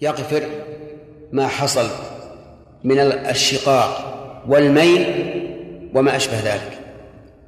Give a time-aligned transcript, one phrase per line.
[0.00, 0.42] يغفر
[1.32, 1.88] ما حصل
[2.84, 4.14] من الشقاق
[4.48, 5.06] والميل
[5.94, 6.78] وما أشبه ذلك.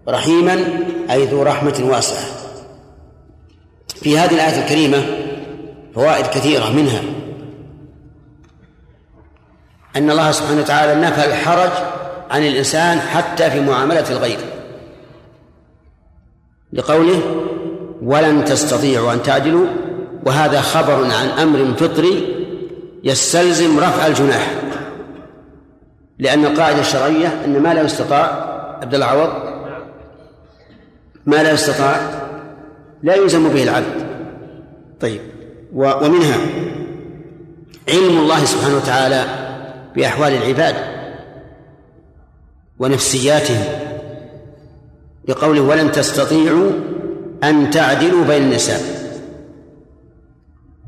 [0.08, 0.64] رحيما
[1.10, 2.24] أي ذو رحمة واسعة.
[3.94, 5.06] في هذه الآية الكريمة
[5.94, 7.02] فوائد كثيرة منها
[9.96, 11.70] أن الله سبحانه وتعالى نفى الحرج
[12.30, 14.38] عن الإنسان حتى في معاملة الغير.
[16.72, 17.44] لقوله
[18.02, 19.66] ولن تستطيعوا أن تعدلوا
[20.26, 22.37] وهذا خبر عن أمر فطري
[23.04, 24.54] يستلزم رفع الجناح.
[26.18, 28.24] لأن القاعدة الشرعية أن ما لا يستطاع
[28.82, 29.32] عبد العوض
[31.26, 32.00] ما لا يستطاع
[33.02, 34.08] لا يلزم به العبد.
[35.00, 35.20] طيب
[35.74, 36.38] ومنها
[37.88, 39.24] علم الله سبحانه وتعالى
[39.96, 40.74] بأحوال العباد
[42.78, 43.64] ونفسياتهم
[45.28, 46.70] بقوله ولن تستطيعوا
[47.44, 48.80] أن تعدلوا بين النساء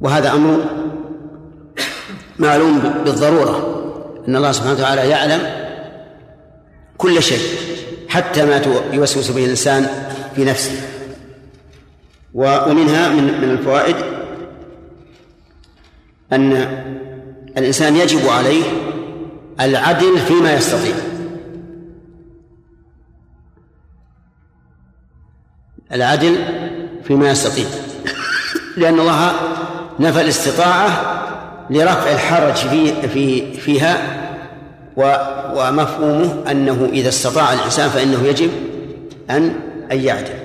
[0.00, 0.64] وهذا أمر
[2.40, 3.76] معلوم بالضرورة
[4.28, 5.40] أن الله سبحانه وتعالى يعلم
[6.98, 7.58] كل شيء
[8.08, 9.86] حتى ما يوسوس به الإنسان
[10.36, 10.80] في نفسه.
[12.34, 13.96] ومنها من من الفوائد
[16.32, 16.52] أن
[17.58, 18.62] الإنسان يجب عليه
[19.60, 20.94] العدل فيما يستطيع.
[25.92, 26.36] العدل
[27.04, 27.66] فيما يستطيع.
[28.76, 29.32] لأن الله
[30.00, 31.19] نفى الاستطاعة
[31.70, 34.20] لرفع الحرج في في فيها
[35.54, 38.50] ومفهومه أنه إذا استطاع الإنسان فإنه يجب
[39.30, 39.54] أن
[39.92, 40.40] أن يعدل.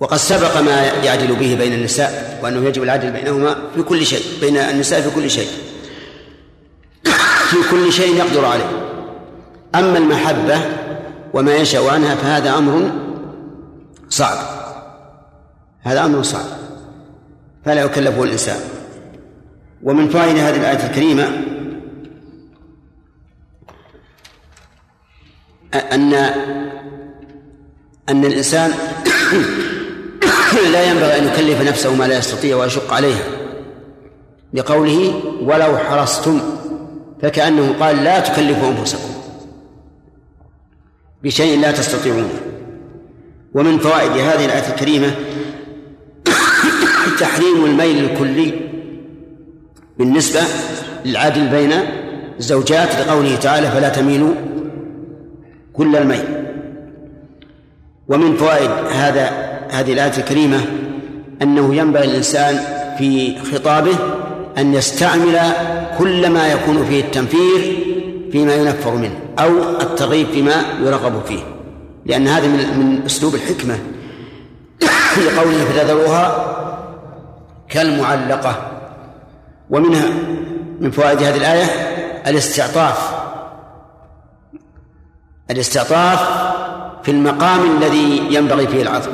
[0.00, 4.56] وقد سبق ما يعدل به بين النساء وأنه يجب العدل بينهما في كل شيء بين
[4.56, 5.48] النساء في كل شيء.
[7.50, 8.70] في كل شيء يقدر عليه.
[9.74, 10.60] أما المحبة
[11.34, 12.90] وما ينشأ عنها فهذا أمر
[14.08, 14.38] صعب.
[15.82, 16.46] هذا أمر صعب.
[17.64, 18.60] فلا يكلفه الإنسان.
[19.82, 21.24] ومن فائدة هذه الآية الكريمة
[25.74, 26.14] أن
[28.08, 28.70] أن الإنسان
[30.72, 33.24] لا ينبغي أن يكلف نفسه ما لا يستطيع ويشق عليها.
[34.54, 36.40] لقوله ولو حرصتم
[37.22, 39.10] فكأنه قال لا تكلفوا أنفسكم.
[41.22, 42.40] بشيء لا تستطيعونه
[43.54, 45.14] ومن فوائد هذه الآية الكريمة
[47.20, 48.52] تحريم الميل الكلي
[49.98, 50.40] بالنسبة
[51.04, 51.72] للعدل بين
[52.38, 54.34] الزوجات لقوله تعالى فلا تميلوا
[55.72, 56.24] كل الميل.
[58.08, 59.30] ومن فوائد هذا
[59.70, 60.60] هذه الآية الكريمة
[61.42, 62.58] أنه ينبغي الإنسان
[62.98, 63.96] في خطابه
[64.58, 65.38] أن يستعمل
[65.98, 67.76] كل ما يكون فيه التنفير
[68.32, 71.40] فيما ينفر منه أو الترغيب فيما يرغب فيه.
[72.06, 73.78] لأن هذا من من أسلوب الحكمة.
[75.26, 76.59] لقوله فتذروها
[77.70, 78.70] كالمعلقة.
[79.70, 80.08] ومنها
[80.80, 81.64] من فوائد هذه الآية
[82.26, 83.10] الاستعطاف.
[85.50, 86.20] الاستعطاف
[87.02, 89.12] في المقام الذي ينبغي فيه العطف.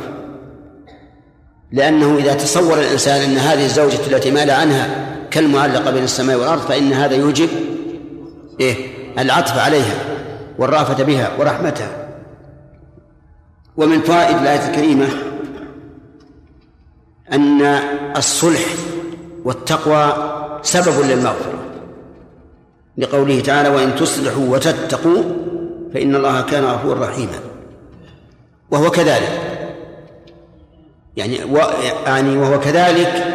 [1.72, 6.92] لأنه إذا تصور الإنسان أن هذه الزوجة التي مال عنها كالمعلقة بين السماء والأرض فإن
[6.92, 7.48] هذا يوجب
[8.60, 8.76] إيه
[9.18, 9.94] العطف عليها
[10.58, 12.08] والرأفة بها ورحمتها.
[13.76, 15.06] ومن فوائد الآية الكريمة
[17.32, 17.62] أن
[18.16, 18.64] الصلح
[19.44, 20.12] والتقوى
[20.62, 21.64] سبب للمغفرة.
[22.98, 25.22] لقوله تعالى وإن تصلحوا وتتقوا
[25.94, 27.40] فإن الله كان غفورا رحيما.
[28.70, 29.56] وهو كذلك.
[31.16, 31.58] يعني و
[32.06, 33.26] يعني وهو كذلك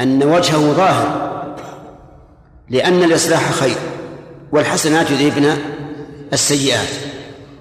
[0.00, 1.28] أن وجهه ظاهر
[2.70, 3.76] لأن الإصلاح خير
[4.52, 5.56] والحسنات يذهبن
[6.32, 6.88] السيئات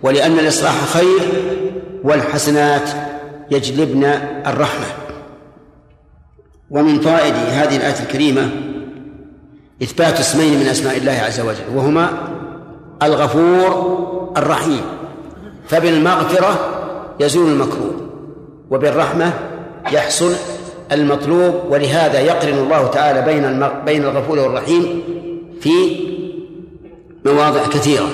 [0.03, 1.19] ولأن الإصلاح خير
[2.03, 2.89] والحسنات
[3.51, 4.03] يجلبن
[4.47, 5.06] الرحمة.
[6.71, 8.49] ومن فوائد هذه الآية الكريمة
[9.83, 12.09] إثبات اسمين من أسماء الله عز وجل وهما
[13.03, 13.97] الغفور
[14.37, 14.81] الرحيم
[15.67, 16.59] فبالمغفرة
[17.19, 17.93] يزول المكروه
[18.71, 19.33] وبالرحمة
[19.91, 20.33] يحصل
[20.91, 25.03] المطلوب ولهذا يقرن الله تعالى بين بين الغفور والرحيم
[25.61, 25.69] في
[27.25, 28.07] مواضع كثيرة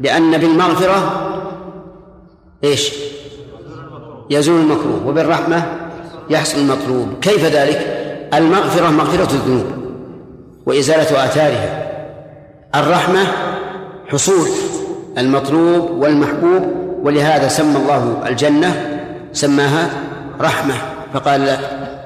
[0.00, 1.24] لأن بالمغفرة
[2.64, 2.92] إيش؟
[4.30, 5.87] يزول المكروه وبالرحمة
[6.30, 7.08] يحصل المطلوب.
[7.22, 8.04] كيف ذلك؟
[8.34, 9.66] المغفرة مغفرة الذنوب
[10.66, 11.88] وإزالة آثارها.
[12.74, 13.26] الرحمة
[14.08, 14.48] حصول
[15.18, 16.62] المطلوب والمحبوب
[17.02, 19.00] ولهذا سمى الله الجنة
[19.32, 19.90] سماها
[20.40, 20.74] رحمة.
[21.14, 21.58] فقال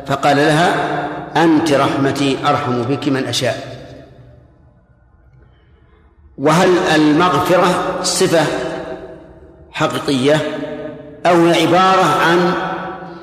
[0.07, 0.75] فقال لها
[1.37, 3.73] أنت رحمتي أرحم بك من أشاء.
[6.39, 8.47] وهل المغفرة صفة
[9.73, 10.37] حقيقية
[11.27, 12.53] أو عبارة عن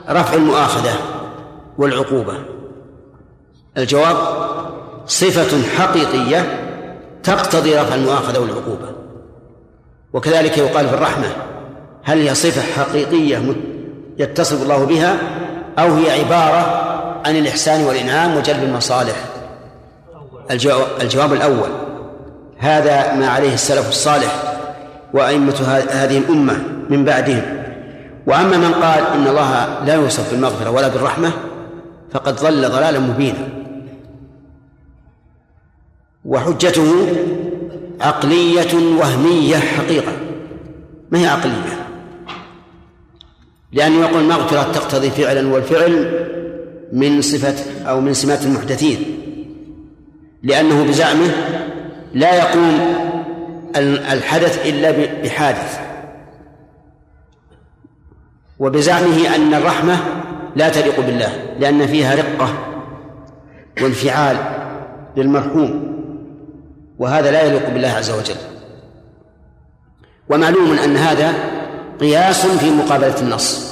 [0.10, 0.94] رفع المؤاخذة
[1.78, 2.34] والعقوبة.
[3.78, 4.18] الجواب
[5.08, 6.66] صفة حقيقية
[7.24, 8.90] تقتضي رفع المؤاخذة والعقوبة.
[10.14, 11.28] وكذلك يقال في الرحمة
[12.04, 13.56] هل هي صفة حقيقية
[14.18, 15.18] يتصف الله بها
[15.80, 16.86] أو هي عبارة
[17.26, 19.16] عن الإحسان والإنعام وجلب المصالح؟
[21.02, 21.70] الجواب الأول
[22.58, 24.44] هذا ما عليه السلف الصالح
[25.14, 27.59] وأئمة هذه الأمة من بعدهم.
[28.27, 31.31] وأما من قال إن الله لا يوصف بالمغفرة ولا بالرحمة
[32.12, 33.50] فقد ضل ضلالا مبينا.
[36.25, 37.07] وحجته
[38.01, 40.12] عقلية وهمية حقيقة.
[41.12, 41.88] ما هي عقلية؟
[43.71, 46.25] لأنه يقول المغفرة تقتضي فعلا والفعل
[46.94, 47.56] من صفة
[47.89, 49.19] أو من سمات المحدثين.
[50.44, 51.31] لأنه بزعمه
[52.13, 52.80] لا يقوم
[54.12, 54.92] الحدث إلا
[55.24, 55.88] بحادث.
[58.60, 59.98] وبزعمه أن الرحمة
[60.56, 62.50] لا تليق بالله لأن فيها رقة
[63.82, 64.38] وانفعال
[65.18, 65.90] للمرحوم
[67.00, 68.36] وهذا لا يليق بالله عز وجل.
[70.30, 71.34] ومعلوم أن هذا
[72.00, 73.70] قياس في مقابلة النص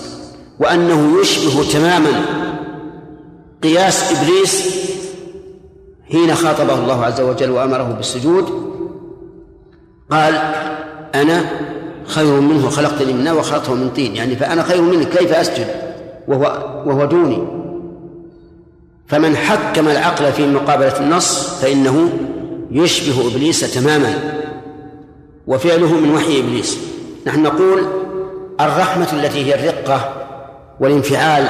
[0.60, 2.26] وأنه يشبه تماما
[3.64, 4.78] قياس إبليس
[6.12, 8.68] حين خاطبه الله عز وجل وأمره بالسجود
[10.12, 10.34] قال
[11.16, 11.46] أنا
[12.08, 14.16] خير منه خلقتني من نار وخلقته من طين.
[14.16, 15.68] يعني فأنا خير منه كيف أسجد؟
[16.28, 16.44] وهو
[16.86, 17.48] وهو دوني.
[19.08, 22.10] فمن حكم العقل في مقابلة النص فإنه
[22.72, 24.14] يشبه إبليس تماما.
[25.48, 26.78] وفعله من وحي إبليس.
[27.28, 27.84] نحن نقول
[28.62, 30.14] الرحمة التي هي الرقة
[30.80, 31.48] والانفعال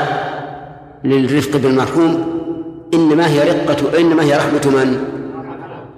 [1.04, 2.26] للرفق بالمرحوم
[2.94, 5.04] إنما هي رقة إنما هي رحمة من؟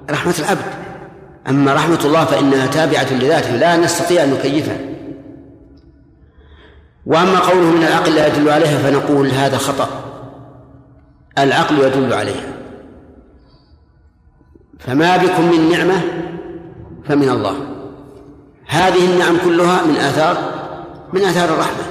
[0.10, 0.89] رحمة العبد.
[1.50, 4.78] أما رحمة الله فإنها تابعة لذاته لا نستطيع أن نكيفها
[7.06, 9.90] وأما قوله من العقل لا يدل عليها فنقول هذا خطأ.
[11.38, 12.54] العقل يدل عليها.
[14.80, 16.01] فما بكم من نعمة
[17.07, 17.56] فمن الله.
[18.68, 20.38] هذه النعم كلها من آثار
[21.13, 21.84] من آثار الرحمة.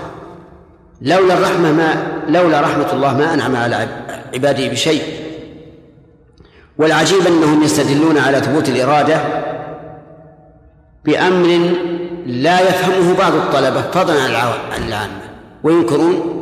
[1.03, 3.89] لولا الرحمة ما لولا رحمة الله ما أنعم على
[4.35, 5.28] عباده بشيء.
[6.79, 9.21] والعجيب أنهم يستدلون على ثبوت الإرادة
[11.05, 11.75] بأمر
[12.27, 15.21] لا يفهمه بعض الطلبة فضلا عن العامة.
[15.63, 16.35] وينكرون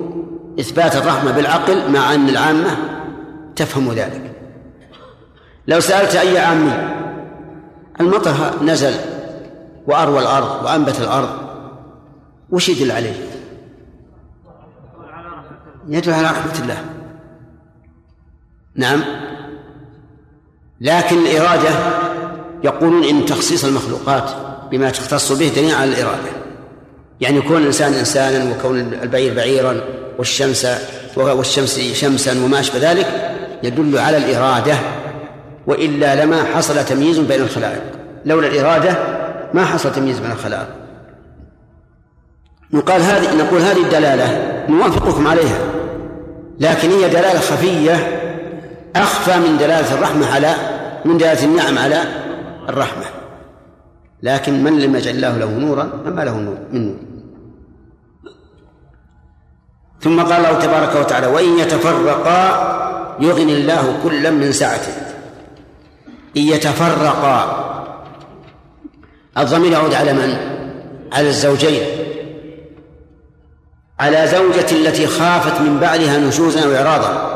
[0.60, 2.76] إثبات الرحمة بالعقل مع أن العامة
[3.56, 4.32] تفهم ذلك.
[5.68, 6.72] لو سألت أي عامي
[8.00, 8.94] المطر نزل
[9.86, 11.28] وأروى الأرض وأنبت الأرض
[12.50, 13.14] وش يدل عليه؟
[15.88, 16.84] يدل على رحمة الله.
[18.74, 19.25] نعم.
[20.81, 21.70] لكن الإرادة
[22.64, 24.31] يقولون إن تخصيص المخلوقات
[24.70, 26.31] بما تختص به دليل على الإرادة.
[27.20, 29.81] يعني كون الإنسان إنسانا وكون البعير بعيرا
[30.19, 30.67] والشمس
[31.17, 34.75] والشمس شمسا وما أشبه ذلك يدل على الإرادة
[35.67, 37.82] وإلا لما حصل تمييز بين الخلائق.
[38.25, 38.96] لولا الإرادة
[39.55, 40.69] ما حصل تمييز بين الخلائق.
[42.72, 45.58] نقال هذه نقول هذه الدلالة نوافقكم عليها
[46.61, 48.25] لكن هي دلالة خفية
[49.02, 50.54] أخفى من دلالة الرحمة على
[51.04, 52.02] من دلالة النعم على
[52.69, 53.04] الرحمة.
[54.22, 56.96] لكن من لم يجعل الله له نورا فما له نور من نور.
[60.00, 62.43] ثم قال الله تبارك وتعالى وإن يتفرقا
[63.20, 64.93] يغني الله كلا من سعته.
[66.36, 67.62] إن يتفرقا
[69.38, 70.36] الضمير يعود على من؟
[71.12, 71.82] على الزوجين.
[74.00, 77.35] على زوجة التي خافت من بعدها نشوزا أو إعراضا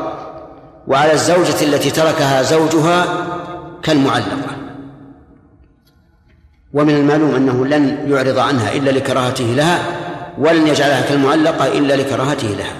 [0.87, 3.27] وعلى الزوجة التي تركها زوجها
[3.83, 4.57] كالمعلقة.
[6.73, 9.79] ومن المعلوم أنه لن يعرض عنها إلا لكراهته لها
[10.37, 12.75] ولن يجعلها كالمعلقة إلا لكراهته لها.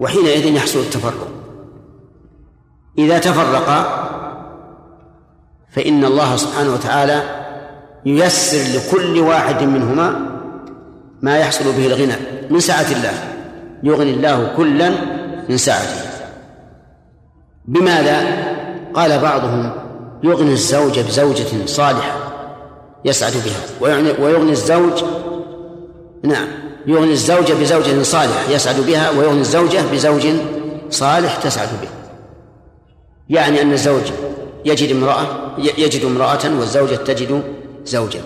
[0.00, 1.28] وحينئذ يحصل التفرق.
[2.98, 4.06] إذا تفرقا
[5.70, 7.22] فإن الله سبحانه وتعالى
[8.06, 10.36] ييسر لكل واحد منهما
[11.22, 12.16] ما يحصل به الغنى
[12.50, 13.12] من سعة الله.
[13.82, 15.15] يغني الله كلا
[15.48, 16.16] من سعته
[17.64, 18.46] بماذا؟
[18.94, 19.72] قال بعضهم
[20.22, 22.26] يغني الزوج بزوجة صالحة
[23.04, 25.04] يسعد بها ويغني الزوج
[26.22, 26.48] نعم
[26.86, 30.26] يغني الزوج بزوجة صالحة يسعد بها ويغني الزوجة بزوج
[30.90, 31.88] صالح تسعد به
[33.28, 34.02] يعني أن الزوج
[34.64, 35.26] يجد امرأة
[35.58, 37.42] يجد امرأة والزوجة تجد
[37.84, 38.20] زوجا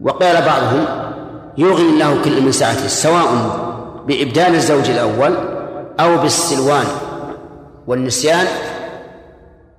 [0.00, 0.84] وقال بعضهم
[1.58, 3.73] يغني الله كل من سعته سواء
[4.06, 5.34] بإبدال الزوج الأول
[6.00, 6.86] أو بالسلوان
[7.86, 8.46] والنسيان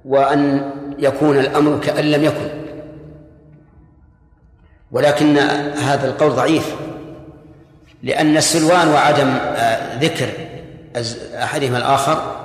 [0.06, 2.50] وأن يكون الأمر كأن لم يكن.
[4.92, 5.38] ولكن
[5.78, 6.76] هذا القول ضعيف
[8.04, 10.30] لأن السلوان وعدم آه، ذكر
[11.34, 12.36] أحدهما الآخر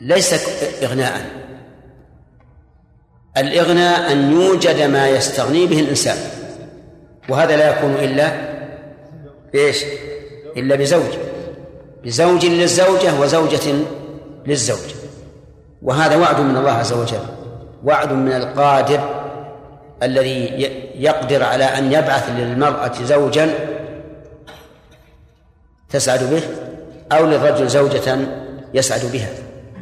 [0.00, 0.34] ليس
[0.82, 1.42] إغناء.
[3.36, 6.16] الإغناء أن يوجد ما يستغني به الإنسان
[7.28, 8.32] وهذا لا يكون إلا
[9.54, 9.84] إيش؟
[10.56, 11.12] إلا بزوج
[12.04, 13.74] بزوج للزوجة وزوجة
[14.46, 14.94] للزوج.
[15.82, 17.18] وهذا وعد من الله عز وجل
[17.84, 19.00] وعد من القادر
[20.02, 23.50] الذي يقدر على أن يبعث للمرأة زوجا
[25.90, 26.42] تسعد به
[27.12, 28.16] أو للرجل زوجة
[28.74, 29.28] يسعد بها.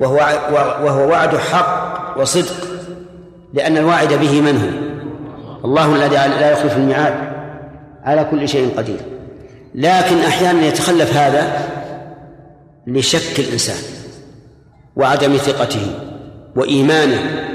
[0.00, 0.16] وهو
[0.84, 2.66] وهو وعد حق وصدق
[3.54, 4.90] لأن الواعد به من هو؟
[5.64, 7.14] الله الذي لا يخلف الميعاد
[8.04, 9.00] على كل شيء قدير.
[9.74, 11.68] لكن أحيانا يتخلف هذا
[12.86, 13.82] لشك الإنسان
[14.96, 15.94] وعدم ثقته
[16.56, 17.46] وإيمانه.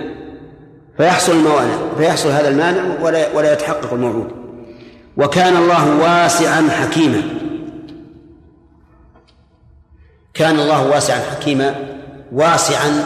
[0.98, 4.31] فيحصل الموانع فيحصل هذا المانع ولا ولا يتحقق الموعود.
[5.17, 7.22] وكان الله واسعا حكيما.
[10.34, 11.75] كان الله واسعا حكيما
[12.31, 13.03] واسعا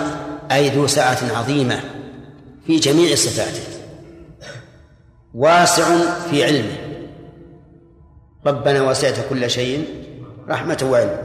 [0.52, 1.80] أي ذو سعة عظيمة
[2.68, 3.64] في جميع صفاته.
[5.34, 5.86] واسع
[6.32, 6.89] في علمه.
[8.46, 9.86] ربنا وسعت كل شيء
[10.50, 11.18] رحمة وعلم.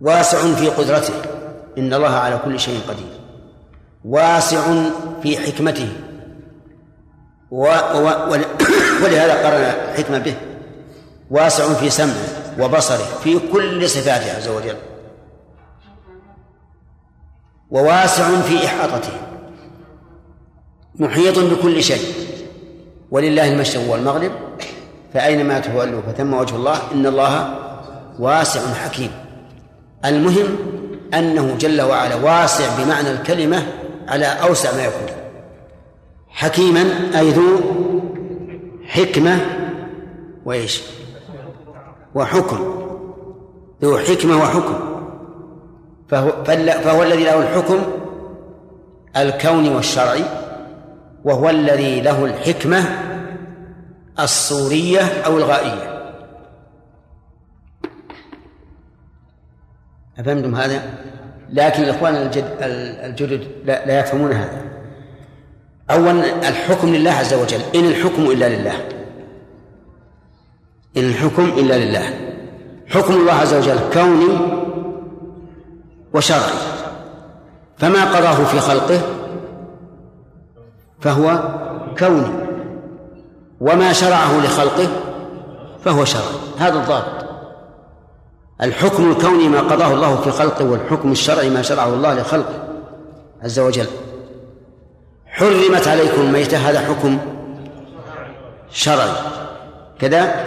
[0.00, 1.14] واسع في قدرته.
[1.78, 3.20] إن الله على كل شيء قدير.
[4.04, 4.90] واسع
[5.22, 5.92] في حكمته.
[7.50, 8.32] و و
[9.04, 10.34] ولهذا قرن الحكمة به.
[11.30, 14.76] واسع في سمعه وبصره في كل صفاته عز وجل.
[17.70, 19.12] وواسع في إحاطته.
[20.94, 22.14] محيط بكل شيء.
[23.10, 24.32] ولله المشرق والمغرب.
[25.14, 27.54] فأينما تولوا فثم وجه الله إن الله
[28.18, 29.10] واسع حكيم.
[30.04, 30.56] المهم
[31.14, 33.66] أنه جل وعلا واسع بمعنى الكلمة
[34.08, 35.16] على أوسع ما يكون.
[36.28, 36.84] حكيما
[37.18, 37.60] أي ذو
[38.86, 39.38] حكمة
[40.44, 40.82] وإيش؟
[42.14, 42.84] وحكم.
[43.82, 44.74] ذو حكمة وحكم.
[46.08, 46.44] فهو,
[46.84, 47.78] فهو الذي له الحكم
[49.16, 50.24] الكوني والشرعي
[51.24, 53.09] وهو الذي له الحكمة
[54.24, 56.00] الصورية أو الغائية.
[60.18, 60.82] أفهمتم هذا؟
[61.52, 64.62] لكن الإخوان الجد الجدد لا, لا يفهمون هذا.
[65.90, 67.60] أولا الحكم لله عز وجل.
[67.74, 68.88] إن الحكم إلا لله.
[70.96, 72.14] إن الحكم إلا لله.
[72.88, 74.38] حكم الله عز وجل كوني
[76.14, 76.60] وشرعي.
[77.78, 79.00] فما قضاه في خلقه
[81.00, 81.58] فهو
[81.98, 82.39] كوني.
[83.60, 84.88] وما شرعه لخلقه
[85.84, 86.24] فهو شرعي
[86.58, 87.30] هذا الضابط
[88.62, 92.68] الحكم الكوني ما قضاه الله في خلقه والحكم الشرعي ما شرعه الله لخلقه
[93.42, 93.86] عز وجل.
[95.26, 97.18] حرمت عليكم الميتة هذا حكم
[98.70, 99.12] شرعي.
[100.00, 100.46] كذا؟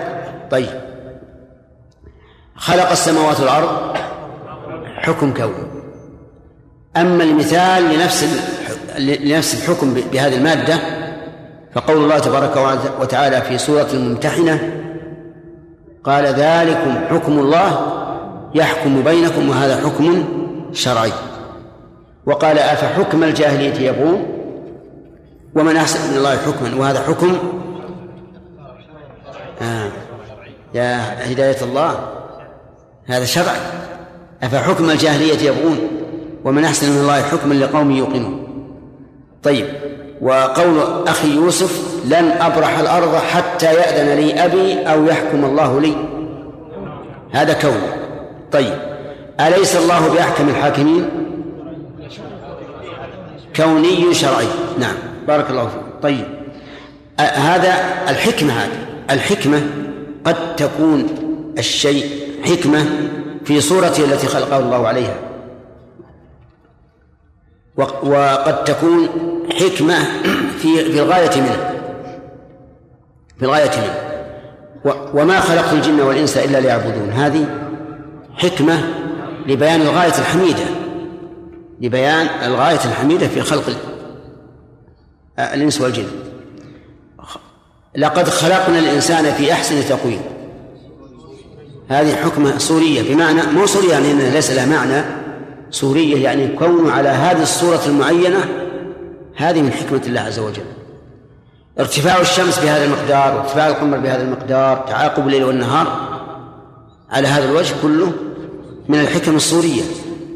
[0.51, 0.70] طيب.
[2.55, 3.98] خلق السماوات والأرض
[4.96, 5.84] حكم كوني.
[6.98, 8.25] أما المثال لنفس
[9.00, 11.02] لنفس الحكم بهذه المادة
[11.75, 14.84] فقول الله تبارك وتعالى في سورة الممتحنة
[16.03, 17.94] قال ذلكم حكم الله
[18.56, 20.24] يحكم بينكم وهذا حكم
[20.72, 21.12] شرعي.
[22.25, 24.25] وقال أفحكم الجاهلية يبغون؟
[25.56, 27.38] ومن أحسن من الله حكما وهذا حكم
[29.62, 29.89] آه.
[30.74, 32.00] يا هداية الله
[33.06, 33.53] هذا شرع.
[34.44, 35.77] أفحكم الجاهلية يبغون؟
[36.46, 38.48] ومن أحسن من الله حكما لقوم يوقنون.
[39.44, 39.92] طيب.
[40.24, 45.96] وقول أخي يوسف لن أبرح الأرض حتى يأذن لي أبي أو يحكم الله لي.
[47.32, 47.82] هذا كون.
[48.51, 48.74] طيب.
[49.39, 51.10] أليس الله بأحكم الحاكمين؟
[53.56, 54.48] كوني شرعي.
[54.80, 54.96] نعم.
[55.27, 55.82] بارك الله فيك.
[56.03, 56.25] طيب.
[57.20, 57.74] هذا
[58.10, 58.86] الحكمة هذه.
[59.12, 59.62] الحكمة
[60.25, 61.08] قد تكون
[61.58, 62.06] الشيء
[62.46, 62.86] حكمة
[63.46, 65.15] في صورته التي خلقه الله عليها.
[67.77, 69.10] وقد تكون
[69.51, 70.03] حكمة
[70.58, 71.74] في في الغاية منه.
[73.39, 74.13] في الغاية منه.
[75.13, 77.10] وما خلقت الجن والإنس إلا ليعبدون.
[77.10, 77.46] هذه
[78.38, 78.84] حكمة
[79.48, 80.63] لبيان الغاية الحميدة.
[81.82, 83.63] لبيان الغاية الحميدة في خلق
[85.39, 86.08] الإنس والجن.
[87.98, 90.22] لقد خلقنا الإنسان في أحسن تقويم.
[91.89, 95.23] هذه حكمة صورية بمعنى مو صورية يعني ليس لها معنى.
[95.74, 98.46] صورية يعني كونه على هذه الصورة المعينة
[99.36, 100.63] هذه من حكمة الله عز وجل.
[101.80, 106.10] ارتفاع الشمس بهذا المقدار وارتفاع القمر بهذا المقدار تعاقب الليل والنهار
[107.10, 108.12] على هذا الوجه كله
[108.89, 109.82] من الحكم الصورية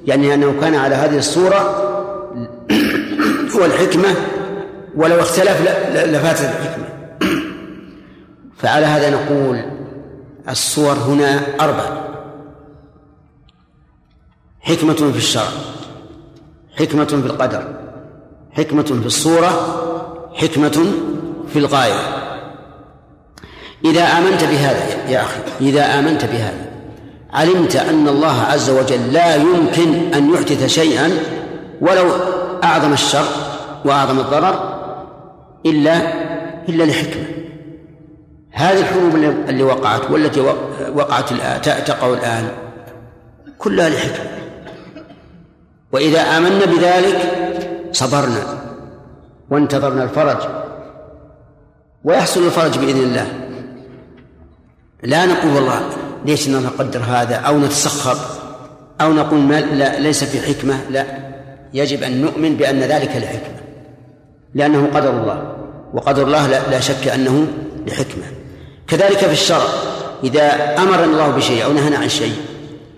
[0.06, 1.56] يعني أنه كان على هذه الصورة
[3.56, 4.16] هو الحكمة
[4.96, 5.62] ولو اختلف
[5.94, 6.86] لفاتت الحكمة.
[8.58, 9.62] فعلى هذا نقول
[10.50, 12.07] الصور هنا أربع.
[14.68, 15.50] حكمة في الشرع
[16.80, 17.64] حكمة في القدر
[18.52, 19.52] حكمة في الصورة
[20.34, 20.86] حكمة
[21.54, 22.00] في الغاية.
[23.86, 26.72] إذا آمنت بهذا يا أخي إذا آمنت بهذا
[27.34, 31.12] علمت أن الله عز وجل لا يمكن أن يحدث شيئا
[31.82, 32.12] ولو
[32.64, 33.26] أعظم الشر
[33.86, 34.80] وأعظم الضرر
[35.66, 35.98] إلا
[36.70, 37.26] إلا لحكمة.
[38.52, 39.16] هذه الحروب
[39.50, 40.42] اللي وقعت والتي
[40.96, 42.52] وقعت الآن تقع الآن
[43.58, 44.38] كلها لحكمة.
[45.92, 47.32] وإذا آمنا بذلك
[47.92, 48.44] صبرنا
[49.50, 50.38] وانتظرنا الفرج
[52.04, 53.28] ويحصل الفرج بإذن الله.
[55.04, 55.82] لا نقول والله
[56.26, 58.18] ليش نقدر هذا أو نتسخر
[59.02, 60.80] أو نقول ما لا ليس في حكمة.
[60.90, 61.06] لا
[61.74, 63.58] يجب أن نؤمن بأن ذلك لحكمة
[64.56, 65.56] لأنه قدر الله
[65.94, 67.48] وقدر الله لا, لا شك أنه
[67.88, 68.24] لحكمة.
[68.88, 69.68] كذلك في الشرع
[70.24, 72.36] إذا أمرنا الله بشيء أو نهنا عن شيء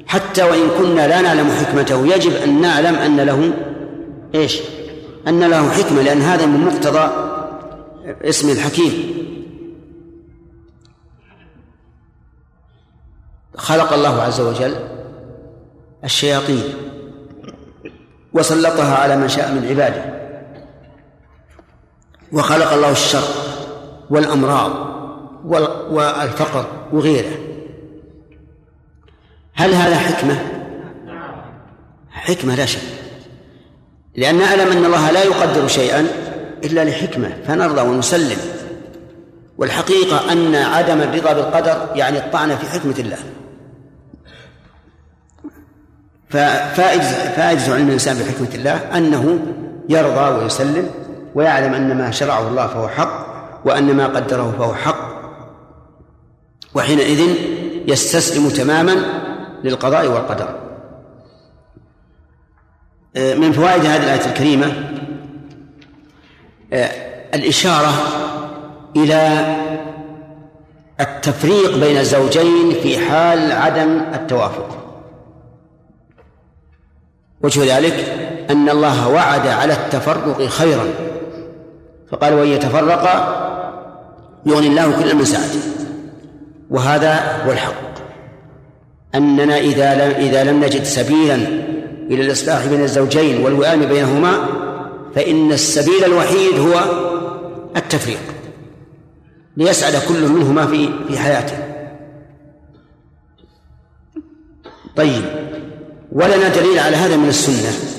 [0.09, 2.07] حتى وإن كنا لا نعلم حكمته.
[2.07, 3.53] يجب أن نعلم أن له
[4.35, 4.59] إيش؟
[5.27, 7.09] أن له حكمة لأن هذا من مقتضى
[8.21, 8.93] اسم الحكيم.
[13.57, 14.75] خلق الله عز وجل
[16.03, 16.63] الشياطين
[18.33, 20.19] وسلطها على من شاء من عباده.
[22.31, 23.27] وخلق الله الشر
[24.09, 24.71] والأمراض
[25.91, 27.37] والفقر وغيره.
[29.59, 30.39] هل هذا حكمة؟
[32.11, 32.81] حكمة لا شك.
[34.15, 36.07] لأن نعلم أن الله لا يقدر شيئا
[36.63, 38.37] إلا لحكمة فنرضى ونسلم.
[39.57, 43.17] والحقيقة أن عدم الرضا بالقدر يعني الطعن في حكمة الله.
[46.29, 49.39] ففائدة فائدة علم الإنسان بحكمة الله أنه
[49.89, 50.89] يرضى ويسلم
[51.35, 53.25] ويعلم أن ما شرعه الله فهو حق
[53.65, 55.09] وأن ما قدره فهو حق.
[56.75, 57.35] وحينئذ
[57.87, 59.28] يستسلم تماما
[59.63, 60.55] للقضاء والقدر.
[63.15, 64.73] آه، من فوائد هذه الآية الكريمة
[66.73, 66.89] آه،
[67.33, 67.93] الإشارة
[68.95, 69.55] إلى
[70.99, 74.77] التفريق بين الزوجين في حال عدم التوافق.
[77.41, 77.93] وجه ذلك
[78.49, 80.85] أن الله وعد على التفرق خيرا.
[82.11, 83.45] فقال وإن يتفرقا
[84.45, 85.59] يغني الله كل من سعته
[86.69, 87.88] وهذا هو الحق.
[89.15, 91.35] أننا إذا لم إذا لم نجد سبيلا
[92.11, 94.45] إلى الإصلاح بين الزوجين والوئام بينهما
[95.15, 96.83] فإن السبيل الوحيد هو
[97.77, 98.19] التفريق
[99.57, 101.57] ليسعد كل منهما في في حياته.
[104.95, 105.23] طيب
[106.11, 107.89] ولنا دليل على هذا من السنة.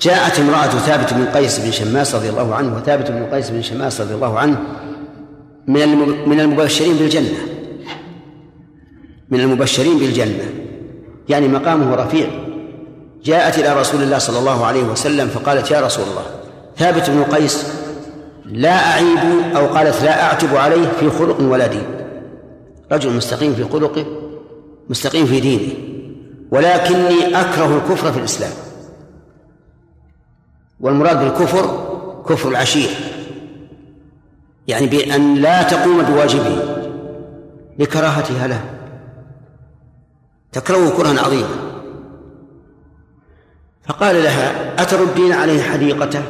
[0.00, 4.00] جاءت امرأة ثابت بن قيس بن شماس رضي الله عنه وثابت بن قيس بن شماس
[4.00, 4.58] رضي الله عنه
[5.66, 7.57] من من المبشرين بالجنة.
[9.30, 10.50] من المبشرين بالجنة.
[11.28, 12.28] يعني مقامه رفيع.
[13.24, 16.22] جاءت إلى رسول الله صلى الله عليه وسلم فقالت يا رسول الله
[16.76, 17.66] ثابت بن قيس
[18.46, 19.18] لا أعيب
[19.56, 21.86] أو قالت لا أعتب عليه في خلق ولا دين.
[22.92, 24.06] رجل مستقيم في خلقه
[24.88, 25.72] مستقيم في دينه
[26.50, 28.52] ولكني أكره الكفر في الإسلام.
[30.80, 31.88] والمراد بالكفر
[32.28, 32.90] كفر العشير.
[34.68, 36.62] يعني بأن لا تقوم بواجبه
[37.78, 38.77] لكراهتها له.
[40.52, 41.48] تكرهه كرها عظيما.
[43.88, 46.22] فقال لها أتردين عليه حديقته؟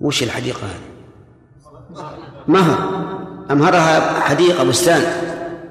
[0.00, 0.94] وش الحديقة هذه؟
[2.48, 2.78] مهر
[3.50, 5.02] أمهرها حديقة بستان؟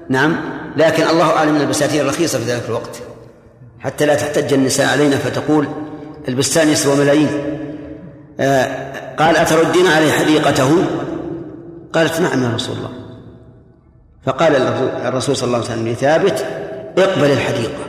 [0.10, 0.36] نعم
[0.78, 3.02] لكن الله أعلم أن البساتين رخيصة في ذلك الوقت.
[3.80, 5.68] حتى لا تحتج النساء علينا فتقول
[6.28, 7.30] البستان يسوى ملايين.
[8.40, 10.86] آه قال أتردين عليه حديقته؟
[11.94, 12.92] قالت نعم يا رسول الله.
[14.26, 14.56] فقال
[15.08, 16.46] الرسول صلى الله عليه وسلم لثابت
[16.98, 17.84] اقبل الحديقة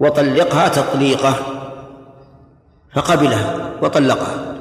[0.00, 1.34] وطلقها تطليقة
[2.94, 4.54] فقبلها وطلقها.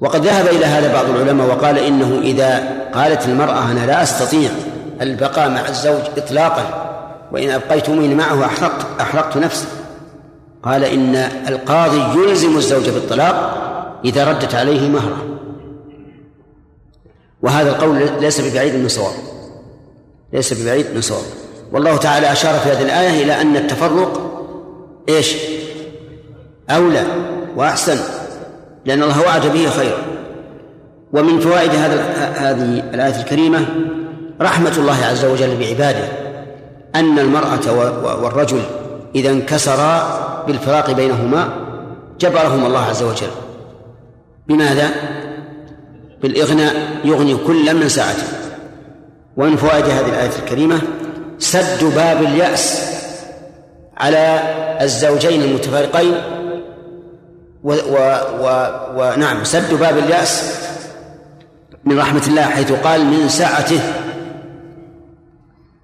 [0.00, 4.50] وقد ذهب إلى هذا بعض العلماء وقال إنه إذا قالت المرأة أنا لا أستطيع
[5.00, 6.90] البقاء مع الزوج إطلاقا
[7.32, 9.66] وإن أبقيتموني معه أحرقت أحرقت نفسي.
[10.62, 11.14] قال إن
[11.48, 13.56] القاضي يلزم الزوج بالطلاق
[14.04, 15.26] إذا ردت عليه مهرة.
[17.42, 19.14] وهذا القول ليس ببعيد من صواب.
[20.32, 21.24] ليس ببعيد من صواب.
[21.72, 24.20] والله تعالى أشار في هذه الآية إلى أن التفرق
[25.08, 25.36] إيش؟
[26.70, 27.04] أولى
[27.56, 27.98] وأحسن
[28.84, 29.98] لأن الله وعد به خيرا
[31.12, 32.02] ومن فوائد هذا
[32.36, 33.66] هذه الآية الكريمة
[34.40, 36.04] رحمة الله عز وجل بعباده
[36.94, 37.72] أن المرأة
[38.22, 38.62] والرجل
[39.14, 41.48] إذا انكسرا بالفراق بينهما
[42.20, 43.30] جبرهم الله عز وجل.
[44.48, 44.90] بماذا؟
[46.22, 48.22] بالإغناء يغني كل من سعته
[49.36, 50.80] ومن فوائد هذه الآية الكريمة
[51.40, 52.90] سد باب اليأس
[53.96, 54.40] على
[54.80, 56.14] الزوجين المتفارقين
[58.94, 60.60] ونعم سد باب اليأس
[61.84, 63.80] من رحمة الله حيث قال من سعته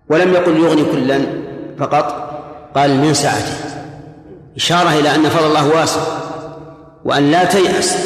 [0.09, 1.21] ولم يقل يغني كلا
[1.79, 2.27] فقط
[2.75, 3.55] قال من سعته.
[4.57, 6.01] إشارة إلى أن فضل الله واسع
[7.05, 7.97] وأن لا تيأس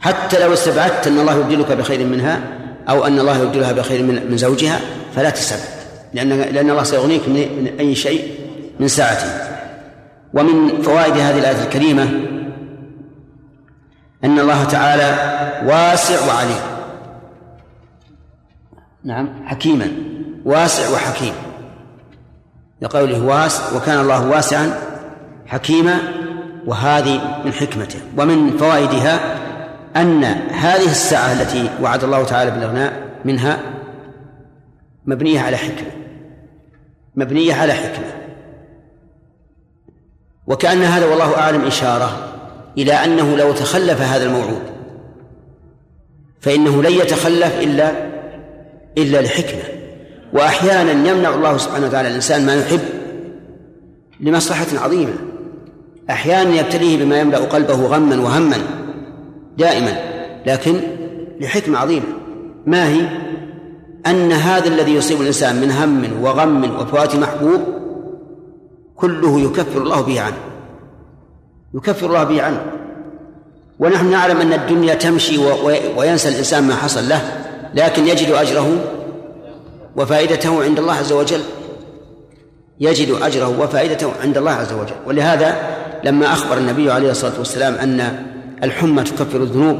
[0.00, 2.40] حتى لو استبعدت أن الله يبدلك بخير منها
[2.88, 4.80] أو أن الله يبدلها بخير من زوجها
[5.16, 5.75] فلا تستبعد
[6.14, 8.34] لأن لأن الله سيغنيك من أي شيء
[8.80, 9.46] من سعته
[10.34, 12.02] ومن فوائد هذه الآية الكريمة
[14.24, 15.16] أن الله تعالى
[15.66, 16.60] واسع وعليم.
[19.04, 19.88] نعم حكيما.
[20.44, 21.32] واسع وحكيم.
[22.82, 24.72] لقوله واسع وكان الله واسعا
[25.46, 25.98] حكيما
[26.66, 27.98] وهذه من حكمته.
[28.18, 29.20] ومن فوائدها
[29.96, 32.92] أن هذه الساعة التي وعد الله تعالى بالإغناء
[33.24, 33.58] منها
[35.06, 35.90] مبنية على حكمة.
[37.16, 38.16] مبنية على حكمة.
[40.46, 42.32] وكأن هذا والله أعلم إشارة
[42.78, 44.62] إلى أنه لو تخلف هذا الموعود
[46.40, 47.92] فإنه لن يتخلف إلا
[48.98, 49.62] إلا لحكمة
[50.32, 52.80] وأحيانا يمنع الله سبحانه وتعالى الإنسان ما يحب
[54.20, 55.12] لمصلحة عظيمة.
[56.10, 58.56] أحيانا يبتليه بما يملأ قلبه غما وهما
[59.58, 59.96] دائما
[60.46, 60.80] لكن
[61.40, 62.06] لحكمة عظيمة.
[62.66, 63.08] ما هي؟
[64.06, 67.60] أن هذا الذي يصيب الإنسان من هم وغم وفوات محبوب
[68.96, 70.36] كله يكفر الله به عنه.
[71.74, 72.62] يكفر الله به عنه.
[73.78, 75.38] ونحن نعلم أن الدنيا تمشي
[75.96, 77.20] وينسى الإنسان ما حصل له
[77.74, 78.68] لكن يجد أجره
[79.96, 81.40] وفائدته عند الله عز وجل.
[82.80, 84.96] يجد أجره وفائدته عند الله عز وجل.
[85.06, 85.56] ولهذا
[86.04, 88.26] لما أخبر النبي عليه الصلاة والسلام أن
[88.64, 89.78] الحمى تكفر الذنوب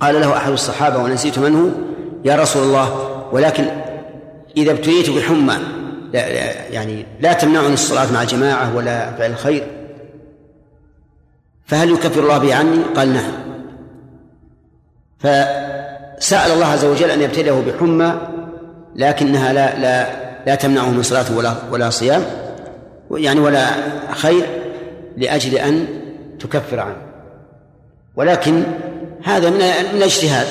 [0.00, 1.93] قال له أحد الصحابة ونسيت من هو
[2.24, 3.66] يا رسول الله ولكن
[4.56, 5.54] إذا ابتليت بحمى
[6.12, 6.28] لا
[6.70, 9.66] يعني لا تمنعني الصلاة مع الجماعة ولا فعل الخير.
[11.66, 13.32] فهل يكفر الله به عني؟ قال نعم.
[15.18, 18.14] فسأل الله عز وجل أن يبتليه بحمى
[18.96, 22.22] لكنها لا لا لا تمنعه من صلاة ولا ولا صيام
[23.10, 23.66] يعني ولا
[24.10, 24.46] خير
[25.16, 25.86] لأجل أن
[26.40, 26.96] تكفر عنه.
[28.16, 28.62] ولكن
[29.24, 30.46] هذا من من الاجتهاد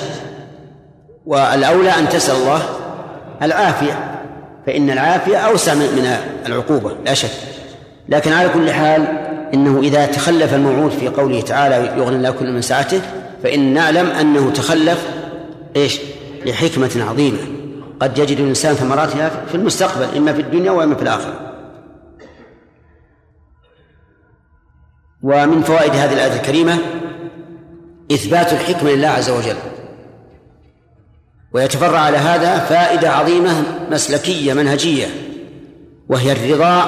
[1.25, 2.61] والأولى أن تسأل الله
[3.41, 4.21] العافية
[4.65, 7.29] فإن العافية أوسع من العقوبة لا شك.
[8.09, 9.07] لكن على كل حال
[9.53, 13.01] إنه إذا تخلف الموعود في قوله تعالى يغني الله كل من ساعته
[13.43, 15.07] فإن نعلم أنه تخلف
[15.75, 15.99] إيش؟
[16.45, 17.37] لحكمة عظيمة.
[17.99, 21.39] قد يجد الإنسان ثمراتها في المستقبل إما في الدنيا وإما في الآخرة.
[25.23, 26.77] ومن فوائد هذه الآية الكريمة
[28.11, 29.55] إثبات الحكمة لله عز وجل.
[31.53, 35.07] ويتفرع على هذا فائدة عظيمة مسلكية منهجية
[36.09, 36.83] وهي الرضا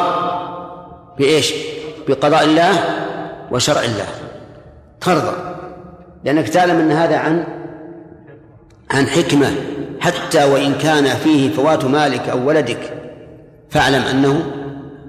[1.17, 1.54] بإيش؟
[2.08, 2.84] بقضاء الله
[3.51, 4.08] وشرع الله.
[5.01, 5.36] ترضى
[6.23, 7.43] لأنك تعلم أن هذا عن
[8.91, 9.51] عن حكمة.
[9.99, 12.93] حتى وإن كان فيه فوات مالك أو ولدك
[13.69, 14.45] فاعلم أنه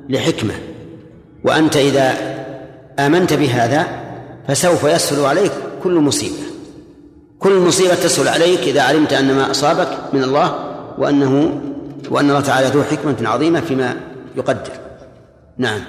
[0.08, 0.54] لحكمة.
[1.44, 2.14] وأنت إذا
[2.98, 3.86] آمنت بهذا
[4.48, 6.55] فسوف يسهل عليك كل مصيبة.
[7.38, 11.60] كل مصيبة تسهل عليك إذا علمت أن ما أصابك من الله وأنه
[12.10, 14.00] وأن الله تعالى ذو حكمة عظيمة فيما
[14.36, 14.72] يقدر.
[15.58, 15.80] نعم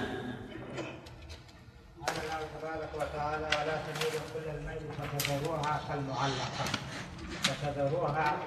[7.43, 8.37] فتذروها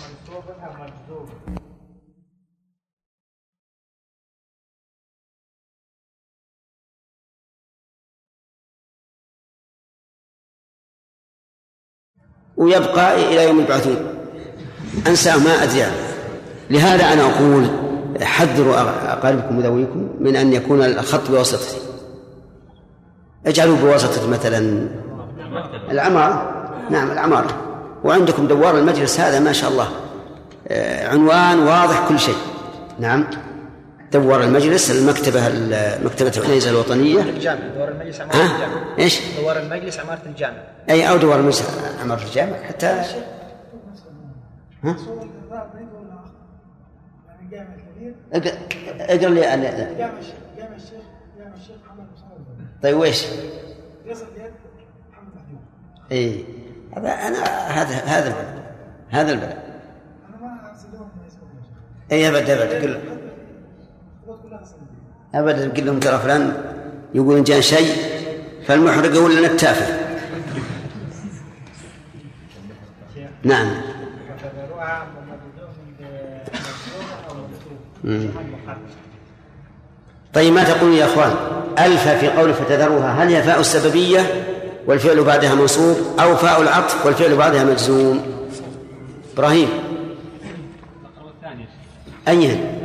[0.00, 1.28] منصوب أو مجذوب
[12.58, 13.96] ويبقى إلى يوم يبعثون
[15.06, 15.84] أنسى ما أدري
[16.70, 17.66] لهذا أنا أقول
[18.22, 18.74] حذروا
[19.12, 21.78] أقاربكم وذويكم من أن يكون الخط بواسطة
[23.46, 24.88] اجعلوا بواسطة مثلا.
[25.90, 26.54] العمارة.
[26.90, 27.56] نعم العمارة.
[28.04, 29.88] وعندكم دوار المجلس هذا ما شاء الله.
[30.68, 32.36] آه، عنوان واضح كل شيء.
[33.00, 33.24] نعم.
[34.12, 35.48] دوار المجلس المكتبة
[36.04, 37.20] مكتبة العنيزة الوطنية.
[37.20, 38.98] الجامع دوار المجلس عمارة الجامع.
[38.98, 40.62] إيش؟ دوار المجلس عمارة الجامع.
[40.90, 41.62] أي أو دوار المجلس
[42.00, 43.02] عمارة الجامع حتى
[44.84, 44.96] ها؟
[48.32, 49.40] أقرأ لي
[49.98, 51.02] جامع الشيخ جامع الشيخ
[51.38, 52.06] جامع الشيخ محمد
[52.82, 53.24] طيب ويش؟
[54.06, 54.52] يصل يد
[55.12, 55.60] محمد محمود
[56.12, 56.44] إي
[56.96, 58.62] هذا أنا هذا هذا البلد
[59.10, 59.58] هذا البلد.
[60.28, 60.60] أنا ما
[62.12, 63.17] إي أبد أبد قل
[65.34, 66.52] أبدا قل لهم ترى فلان
[67.14, 67.92] يقول ان جاء شيء
[68.66, 70.08] فالمحرق يقول لنا التافه؟
[73.42, 73.66] نعم.
[80.34, 81.34] طيب ما تقول يا إخوان؟
[81.78, 83.24] ألف في قول فتذروها.
[83.24, 84.20] هل هي فاء السببية
[84.86, 88.22] والفعل بعدها منصوب أو فاء العطف والفعل بعدها مجزوم؟
[89.34, 89.68] إبراهيم.
[92.28, 92.77] اي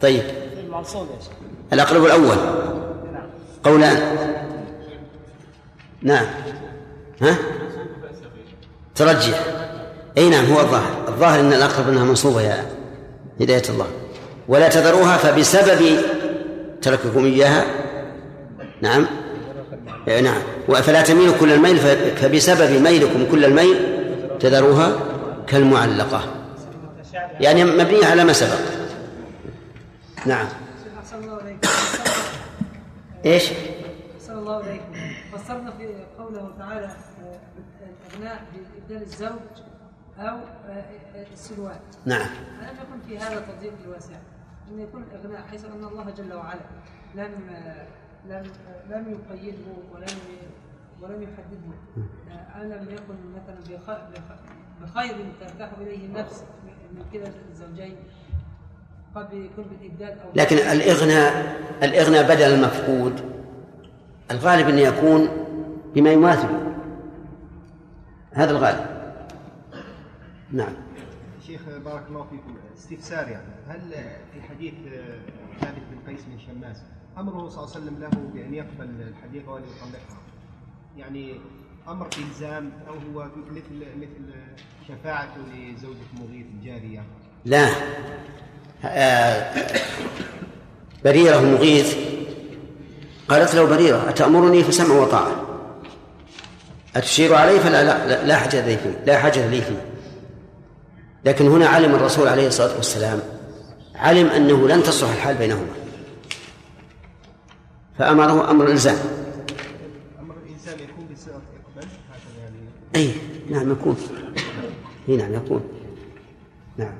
[0.00, 0.22] طيب.
[1.72, 2.36] الأقرب الأول.
[3.64, 3.98] قولان
[6.02, 6.26] نعم.
[7.22, 7.36] ها؟
[8.94, 9.44] ترجح.
[10.18, 11.04] أي نعم هو الظاهر.
[11.08, 12.66] الظاهر إن الأقرب إنها منصوبة يا
[13.40, 13.86] هداية الله.
[14.48, 15.98] ولا تذروها فبسبب
[16.82, 17.64] ترككم إياها.
[18.82, 19.06] نعم.
[20.08, 20.42] إيه، نعم.
[20.82, 21.78] فلا تميلوا كل الميل
[22.16, 23.76] فبسبب ميلكم كل الميل
[24.40, 24.92] تذروها
[25.46, 26.22] كالمعلقة.
[27.40, 28.79] يعني مبنية على ما سبق.
[30.26, 30.46] نعم.
[33.24, 33.50] إيش؟
[34.18, 34.92] صلى الله عليكم
[35.32, 37.40] فسرنا في قوله تعالى آه،
[38.08, 39.30] الاغناء بإبدال الزوج
[40.18, 40.84] أو آه،
[41.32, 41.80] السلوات.
[42.06, 42.26] نعم.
[42.60, 44.16] ألم يكن في هذا تضييق الواسع؟
[44.70, 46.60] أن يكون الإغناء حيث أن الله جل وعلا
[47.14, 47.32] لم
[48.26, 48.42] لم
[48.90, 50.18] لم يقيده ولم
[51.02, 51.74] ولم يحدده.
[52.56, 53.78] ألم يكن مثلا
[54.80, 56.44] بخير ترتاح إليه النفس
[56.92, 57.96] من كلا الزوجين؟
[60.34, 63.20] لكن الإغناء الإغناء بدل المفقود.
[64.30, 65.28] الغالب أن يكون
[65.94, 66.48] بما يماثل.
[68.32, 68.86] هذا الغالب.
[70.52, 70.72] نعم.
[71.46, 72.54] شيخ بارك الله فيكم.
[72.78, 73.80] استفسار يعني هل
[74.32, 74.74] في حديث
[75.60, 76.82] ثابت بن قيس بن شماس
[77.18, 80.18] أمره صلى الله عليه وسلم له بأن يقبل الحديقه وأن يطلقها؟
[80.96, 81.40] يعني
[81.88, 84.34] أمر إلزام أو هو مثل مثل
[84.88, 87.02] شفاعته لزوجة مغيث الجاريه
[87.44, 87.66] لا.
[87.66, 87.70] آه،
[91.04, 91.96] بريرة مغيث
[93.28, 95.46] قالت له بريرة أتأمرني؟ فسمع وطاعة.
[96.96, 99.84] أتشير علي؟ فلا لا, لا حاجة لي فيه لا حاجة لي فيه.
[101.24, 103.20] لكن هنا علم الرسول عليه الصلاة والسلام
[103.94, 105.66] علم أنه لن تصلح الحال بينهما.
[107.98, 108.96] فأمره أمر الإلزام
[110.20, 111.88] أمر الإنسان يكون بصيغة إقبال
[112.40, 112.58] يعني
[112.96, 113.12] أي
[113.50, 113.96] نعم يكون.
[115.08, 115.62] أي نعم يكون.
[116.76, 116.94] نعم.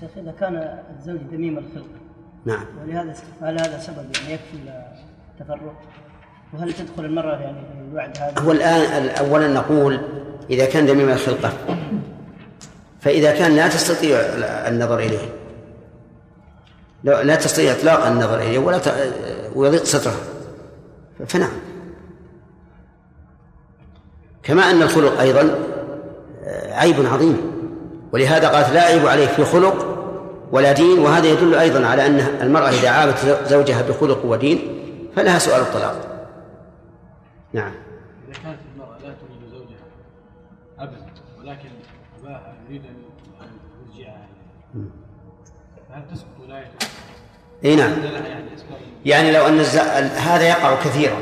[0.00, 1.86] شيخ إذا كان الزوج دميم الخلق.
[2.44, 2.64] نعم.
[2.82, 4.56] ولهذا هل هذا سبب يعني يكفي
[5.32, 5.74] التفرق
[6.52, 10.00] وهل تدخل المرأة يعني في الوعد هذا؟ هو الآن أولا نقول
[10.50, 11.52] إذا كان دميم الخلقة
[13.00, 14.18] فإذا كان لا تستطيع
[14.68, 15.28] النظر إليه.
[17.04, 18.80] لا تستطيع إطلاق النظر إليه ولا
[19.54, 20.16] ويضيق ستره.
[21.26, 21.52] فنعم.
[24.42, 25.54] كما أن الخلق أيضا
[26.44, 27.53] آه، عيب عظيم.
[28.14, 29.98] ولهذا قالت لا عيب عليه في خلق
[30.52, 34.58] ولا دين وهذا يدل أيضا على أن المرأة إذا عابت زوجها بخلق ودين
[35.16, 36.26] فلها سؤال الطلاق.
[37.52, 37.72] نعم.
[38.28, 39.84] إذا كانت المرأة لا تريد زوجها
[40.78, 41.06] أبدا
[41.38, 41.68] ولكن
[42.22, 42.96] أباها يريد أن
[43.96, 44.26] يرجعها
[45.88, 46.86] فهل تسقط ولايته؟
[47.64, 47.92] إي نعم.
[49.04, 49.60] يعني لو أن
[50.16, 51.16] هذا يقع كثيرا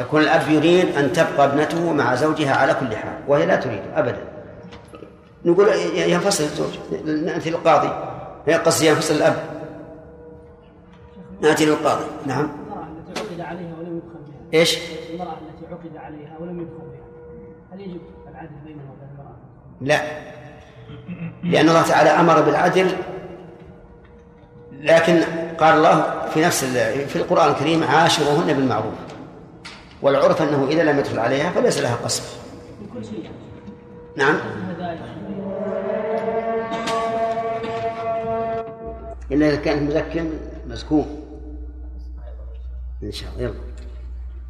[0.00, 4.29] يكون الأب يريد أن تبقى ابنته مع زوجها على كل حال وهي لا تريد ابدا.
[5.44, 6.78] نقول ينفصل الزوج
[7.24, 7.90] نأتي للقاضي.
[8.52, 9.36] قصدي ينفصل الأب.
[11.40, 12.04] نأتي للقاضي.
[12.26, 12.48] نعم.
[12.70, 14.60] المرأة التي عقد عليها ولم يدخل بها.
[14.60, 14.78] إيش؟
[15.12, 17.00] المرأة التي عقد عليها ولم يدخل بها.
[17.72, 18.00] هل يجب
[18.30, 19.36] العدل بينها وبين المرأة؟
[19.80, 20.00] لا.
[21.42, 22.96] لأن الله تعالى أمر بالعدل
[24.80, 25.22] لكن
[25.60, 26.64] قال الله في نفس
[27.08, 28.94] في القرآن الكريم عاشروهن بالمعروف.
[30.02, 32.22] والعرف أنه إذا لم يدخل عليها فليس لها قصر
[34.16, 34.34] نعم.
[39.32, 40.30] إلا إذا كان مزكن
[40.66, 41.20] مزكوم
[43.02, 43.54] إن شاء الله يلا.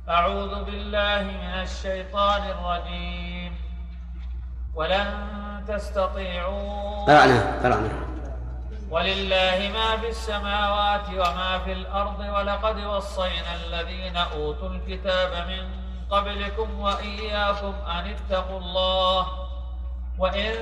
[0.09, 3.53] أعوذ بالله من الشيطان الرجيم.
[4.75, 5.07] ولن
[5.69, 7.91] تستطيعوا قرأنا قرأنا.
[8.91, 15.65] ولله ما في السماوات وما في الأرض ولقد وصينا الذين أوتوا الكتاب من
[16.11, 19.27] قبلكم وإياكم أن اتقوا الله.
[20.19, 20.55] وإن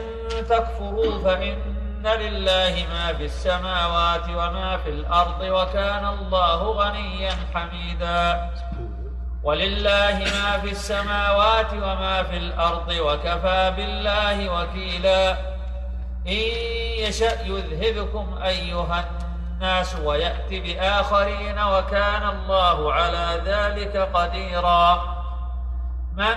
[0.49, 1.57] تكفروا فإن
[2.07, 8.51] لله ما في السماوات وما في الأرض وكان الله غنيا حميدا
[9.43, 15.31] ولله ما في السماوات وما في الأرض وكفى بالله وكيلا
[16.27, 16.43] إن
[16.99, 19.05] يشأ يذهبكم أيها
[19.55, 25.03] الناس ويأتي بآخرين وكان الله على ذلك قديرا
[26.17, 26.35] من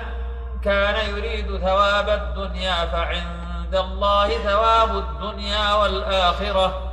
[0.63, 6.91] كان يريد ثواب الدنيا فعند الله ثواب الدنيا والآخرة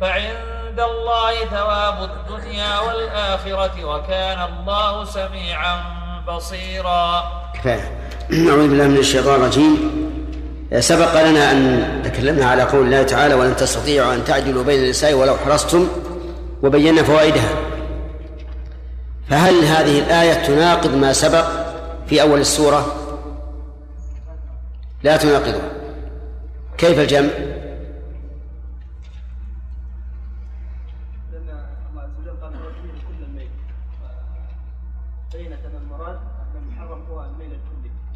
[0.00, 5.82] فعند الله ثواب الدنيا والآخرة وكان الله سميعا
[6.28, 7.24] بصيرا.
[7.54, 7.98] كفاية.
[8.32, 10.00] أعوذ بالله من الشيطان الرجيم.
[10.78, 15.36] سبق لنا أن تكلمنا على قول الله تعالى ولن تستطيعوا أن تعدلوا بين النساء ولو
[15.36, 15.88] حرصتم
[16.62, 17.50] وبينا فوائدها.
[19.30, 21.44] فهل هذه الآية تناقض ما سبق
[22.06, 22.94] في أول السورة؟
[25.02, 25.79] لا تناقضه
[26.80, 27.30] كيف الجمع؟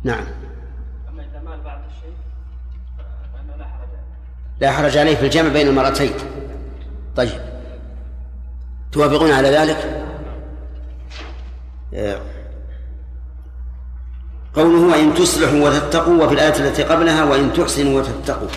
[0.05, 0.27] نعم.
[1.09, 2.15] أما إذا مال بعض الشيء
[3.35, 4.61] فإنه لا حرج عليه.
[4.61, 6.13] لا حرج عليه في الجمع بين المرتين.
[7.17, 7.41] طيب.
[8.93, 10.07] توافقون على ذلك؟
[11.95, 12.21] آه.
[14.57, 18.49] قوله وإن تصلحوا وتتقوا وفي الآية التي قبلها وإن تحسنوا وتتقوا.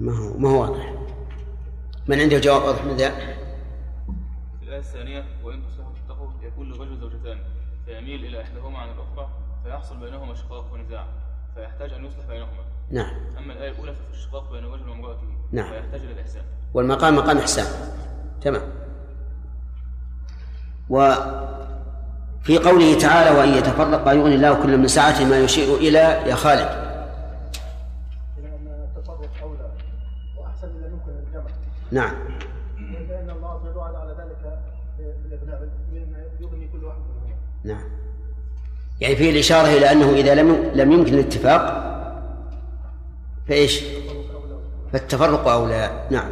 [0.00, 0.94] ما هو ما هو واضح.
[2.08, 3.10] من عنده جواب واضح من ذا؟
[4.60, 7.38] في الآية الثانية وإن تصلحوا وتتقوا يكون للرجل زوجتان
[7.86, 9.28] فيميل إلى إحداهما عن الأخرى
[9.64, 11.06] فيحصل بينهما شقاق ونزاع
[11.54, 12.64] فيحتاج أن يصلح بينهما.
[12.90, 13.10] نعم.
[13.38, 15.70] أما الآية الأولى ففي الشقاق بين الرجل وامرأته نعم.
[15.70, 16.42] فيحتاج إلى الإحسان.
[16.74, 17.66] والمقام مقام إحسان.
[18.40, 18.62] تمام.
[20.90, 26.89] وفي قوله تعالى وإن يتفرقا يغني الله كل من سعته ما يشير إلى يا خالد.
[31.92, 32.14] نعم.
[33.08, 33.60] لأن الله
[33.96, 34.58] على ذلك
[36.40, 37.88] يغني كل واحد منهما نعم.
[39.00, 41.90] يعني فيه الإشارة إلى أنه إذا لم لم يمكن الاتفاق
[43.48, 43.82] فإيش؟
[44.92, 46.06] فالتفرق أولى.
[46.10, 46.30] نعم.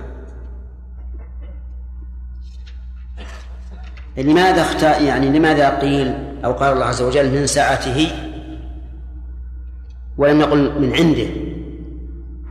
[4.17, 8.11] لماذا اختار يعني لماذا قيل أو قال الله عز وجل من سعته
[10.19, 11.29] ولم يقل من عنده؟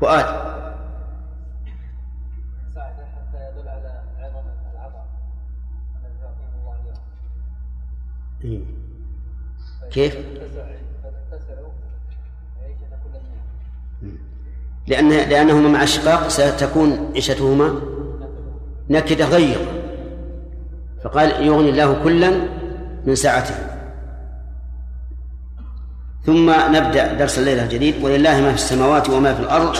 [0.01, 0.46] فؤاد.
[9.97, 10.17] كيف؟
[14.87, 17.81] لأن لأنهما مع الشقاق ستكون عيشتهما
[18.89, 19.57] نكدة غير.
[21.03, 22.31] فقال يغني الله كلا
[23.05, 23.55] من سعته.
[26.25, 28.03] ثم نبدأ درس الليلة الجديد.
[28.03, 29.77] ولله ما في السماوات وما في الأرض.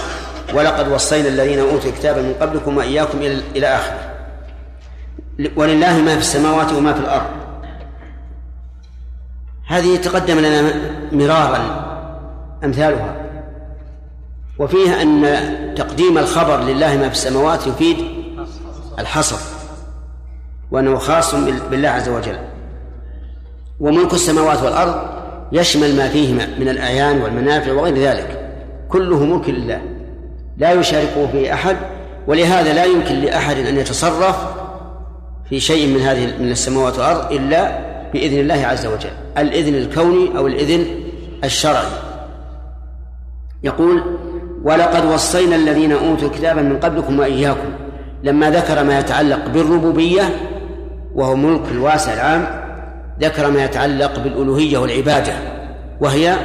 [0.53, 3.17] ولقد وصينا الذين أوتوا الكتاب من قبلكم وإياكم
[3.56, 4.13] إلى آخره.
[5.56, 7.46] ولله ما في السماوات وما في الأرض.
[9.67, 10.71] هذه تقدم لنا
[11.12, 11.88] مرارا
[12.63, 13.15] أمثالها.
[14.60, 15.25] وفيها أن
[15.75, 17.97] تقديم الخبر لله ما في السماوات يفيد
[18.99, 19.38] الحصر
[20.71, 21.36] وأنه خاص
[21.71, 22.38] بالله عز وجل.
[23.80, 24.95] وملك السماوات والأرض
[25.51, 28.51] يشمل ما فيهما من الأعيان والمنافع وغير ذلك.
[28.89, 29.82] كله ملك لله.
[30.58, 31.77] لا يشاركه فيه أحد
[32.27, 34.36] ولهذا لا يمكن لأحد أن يتصرف
[35.49, 39.09] في شيء من هذه من السماوات والأرض إلا بإذن الله عز وجل.
[39.37, 40.85] الإذن الكوني أو الإذن
[41.43, 41.87] الشرعي.
[43.63, 44.03] يقول
[44.63, 47.69] ولقد وصينا الذين أوتوا الكتاب من قبلكم وإياكم
[48.23, 50.21] لما ذكر ما يتعلق بالربوبية
[51.15, 52.47] وهو ملك الواسع العام
[53.21, 55.33] ذكر ما يتعلق بالألوهية والعبادة
[56.01, 56.35] وهي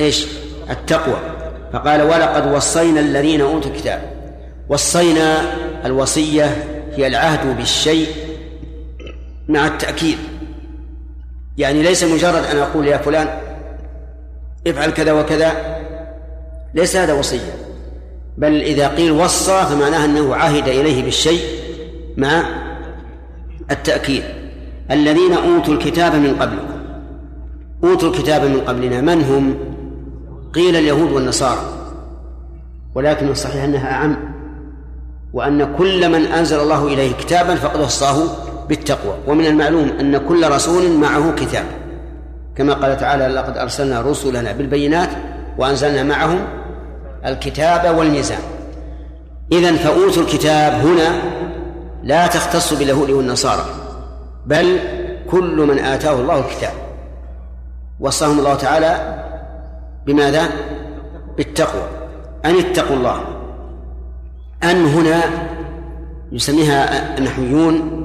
[0.00, 0.26] إيش؟
[0.70, 1.16] التقوى.
[1.72, 4.00] فقال ولقد وصينا الذين أوتوا الكتاب.
[4.68, 5.36] وصينا
[5.84, 6.64] الوصية
[6.96, 8.06] هي العهد بالشيء
[9.48, 10.18] مع التأكيد.
[11.58, 13.28] يعني ليس مجرد أن أقول يا فلان
[14.66, 15.52] افعل كذا وكذا
[16.74, 17.54] ليس هذا وصية.
[18.38, 21.40] بل إذا قيل وصى فمعناه أنه عهد إليه بالشيء
[22.16, 22.42] مع
[23.70, 24.22] التأكيد.
[24.90, 26.78] الذين أوتوا الكتاب من قبلكم.
[27.84, 29.00] أوتوا الكتاب من قبلنا.
[29.00, 29.58] من هم؟
[30.54, 31.60] قيل اليهود والنصارى.
[32.94, 34.16] ولكن الصحيح أنها أعم.
[35.32, 39.14] وأن كل من أنزل الله إليه كتابا فقد وصاه بالتقوى.
[39.26, 41.64] ومن المعلوم أن كل رسول معه كتاب.
[42.56, 45.08] كما قال تعالى لقد أرسلنا رسلنا بالبينات
[45.58, 46.38] وأنزلنا معهم
[47.26, 48.38] الكتاب والميزان.
[49.52, 51.22] إذن فأوتوا الكتاب هنا
[52.04, 53.64] لا تختص باليهود والنصارى
[54.46, 54.78] بل
[55.30, 56.72] كل من آتاه الله الكتاب.
[58.00, 59.24] وصاهم الله تعالى
[60.06, 60.48] بماذا؟
[61.36, 61.82] بالتقوى.
[62.44, 63.20] أن اتقوا الله.
[64.64, 65.20] أن هنا
[66.32, 67.97] يسميها النحويون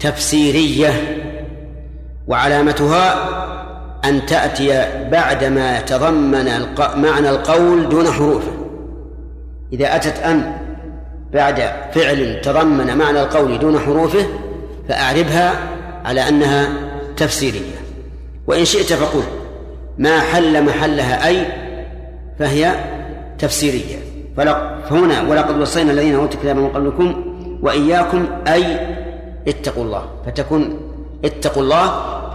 [0.00, 0.92] تفسيرية
[2.26, 3.14] وعلامتها
[4.04, 6.96] أن تأتي بعدما يتضمن الق...
[6.96, 8.52] معنى القول دون حروفه.
[9.72, 10.52] إذا أتت أن
[11.32, 14.26] بعد فعل تضمن معنى القول دون حروفه
[14.88, 15.54] فأعربها
[16.04, 16.68] على أنها
[17.16, 17.80] تفسيرية.
[18.46, 19.22] وإن شئت فقل
[19.98, 21.46] ما حل محلها أي
[22.38, 22.74] فهي
[23.38, 23.96] تفسيرية.
[24.90, 27.24] فهنا ولقد وصينا الذين أوتوا الكتاب من قبلكم
[27.62, 28.80] وإياكم أي
[29.48, 30.04] اتقوا الله.
[30.26, 30.78] فتكون
[31.24, 31.86] اتقوا الله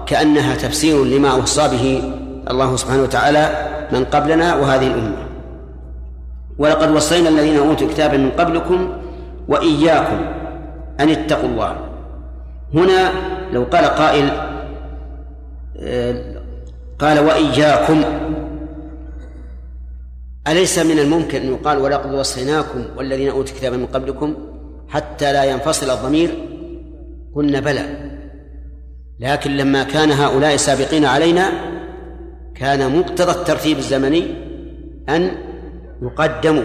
[0.05, 2.13] كأنها تفسير لما وصى به
[2.49, 3.49] الله سبحانه وتعالى
[3.91, 5.25] من قبلنا وهذه الأمة.
[6.57, 8.89] ولقد وصينا الذين أوتوا الكتاب من قبلكم
[9.47, 10.19] وإياكم
[10.99, 11.75] أن اتقوا الله.
[12.73, 13.11] هنا
[13.51, 14.29] لو قال قائل
[15.79, 16.15] آه،
[16.99, 18.03] قال وإياكم.
[20.47, 24.35] أليس من الممكن أن يقال ولقد وصيناكم والذين أوتوا الكتاب من قبلكم
[24.89, 26.29] حتى لا ينفصل الضمير
[27.35, 28.11] قلنا بلى.
[29.19, 31.51] لكن لما كان هؤلاء سابقين علينا
[32.55, 34.35] كان مقتضى الترتيب الزمني
[35.09, 35.31] أن
[36.01, 36.63] يقدموا.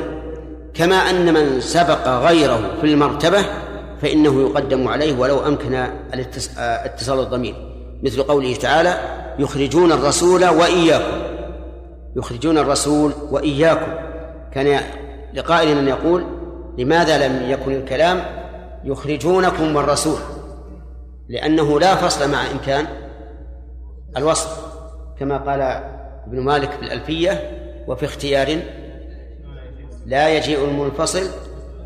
[0.75, 3.45] كما أن من سبق غيره في المرتبة
[4.03, 5.87] فإنه يقدم عليه ولو أمكن
[6.59, 7.55] اتصال الضمير.
[8.03, 8.95] مثل قوله تعالى
[9.39, 11.23] يخرجون الرسول وإياكم.
[12.16, 13.93] يخرجون الرسول وإياكم.
[14.53, 14.81] كان
[15.35, 16.25] لقائل أن يقول
[16.79, 18.23] لماذا لم يكن الكلام
[18.85, 20.18] يخرجونكم والرسول
[21.31, 22.87] لأنه لا فصل مع إمكان
[24.16, 24.49] الوصل
[25.18, 25.61] كما قال
[26.26, 27.51] ابن مالك في الألفية
[27.87, 28.61] وفي اختيار
[30.07, 31.31] لا يجيء المنفصل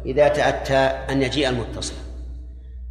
[0.06, 0.76] إذا تأتى
[1.12, 1.94] أن يجيء المتصل.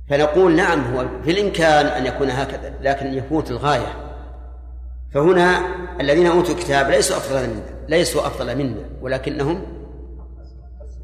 [0.09, 3.93] فنقول نعم هو في الإمكان أن يكون هكذا لكن يفوت الغاية.
[5.13, 5.61] فهنا
[6.01, 9.63] الذين أوتوا الكتاب ليسوا أفضل منا ليسوا أفضل منا ولكنهم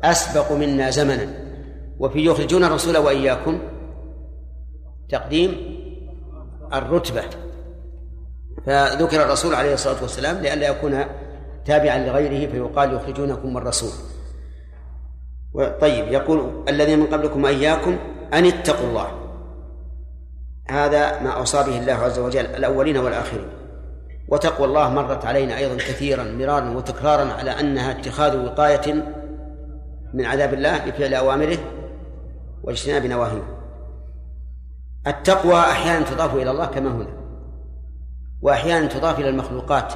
[0.04, 1.28] أسبق منا زمنا.
[2.00, 3.60] وفي يخرجون الرسول وإياكم
[5.10, 5.80] تقديم
[6.74, 7.24] الرتبة.
[8.66, 11.04] فذكر الرسول عليه الصلاة والسلام لئلا يكون
[11.66, 13.92] تابعا لغيره فيقال يخرجونكم من الرسول
[15.82, 17.98] طيب يقول الذين من قبلكم وإياكم
[18.34, 19.08] أن اتقوا الله.
[20.70, 23.50] هذا ما أوصى به الله عز وجل الأولين والآخرين.
[24.28, 28.94] وتقوى الله مرت علينا أيضا كثيرا مرارا وتكرارا على أنها اتخاذ وقاية
[30.14, 31.58] من عذاب الله بفعل أوامره
[32.64, 33.59] واجتناب نواهيه.
[35.08, 37.20] التقوى أحيانا تضاف إلى الله كما هنا
[38.42, 39.94] وأحيانا تضاف إلى المخلوقات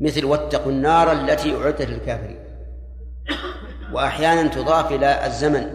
[0.00, 2.38] مثل واتقوا النار التي أعدت للكافرين
[3.92, 5.70] وأحيانا تضاف إلى الزمن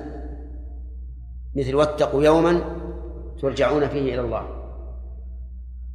[1.56, 2.62] مثل واتقوا يوما
[3.42, 4.48] ترجعون فيه إلى الله.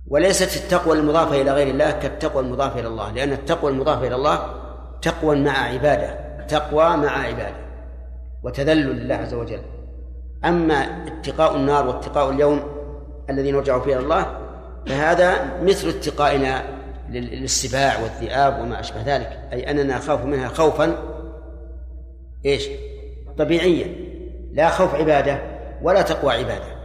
[0.09, 4.55] وليست التقوى المضافة إلى غير الله كالتقوى المضافة إلى الله لأن التقوى المضافة إلى الله
[5.03, 7.67] تقوى مع عبادة تقوى مع عبادة
[8.43, 9.63] وتذلل لله عز وجل.
[10.45, 12.63] أما اتقاء النار واتقاء اليوم
[13.31, 14.39] الذي نرجع فيه إلى الله
[14.87, 16.77] فهذا مثل اتقائنا
[17.11, 19.49] للسباع والذئاب وما أشبه ذلك.
[19.53, 20.99] أي أننا نخاف منها خوفا.
[22.45, 22.69] إيش؟
[23.39, 23.95] طبيعيا.
[24.53, 25.43] لا خوف عبادة
[25.83, 26.77] ولا تقوى عبادة.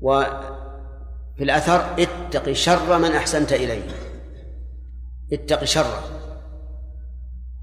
[0.00, 3.88] وفي الأثر اتق شر من أحسنت إليه.
[5.32, 6.02] اتق شره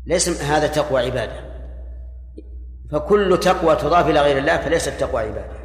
[0.05, 1.52] ليس هذا تقوى عبادة.
[2.93, 5.63] فكل تقوى تضاف إلى غير الله فليست تقوى عبادة.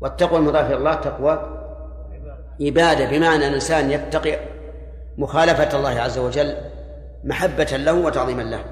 [0.00, 1.60] والتقوى المضافة إلى الله تقوى
[2.60, 4.38] عبادة بمعنى أن الإنسان يتقي
[5.18, 6.56] مخالفة الله عز وجل
[7.24, 8.64] محبة له وتعظيما له.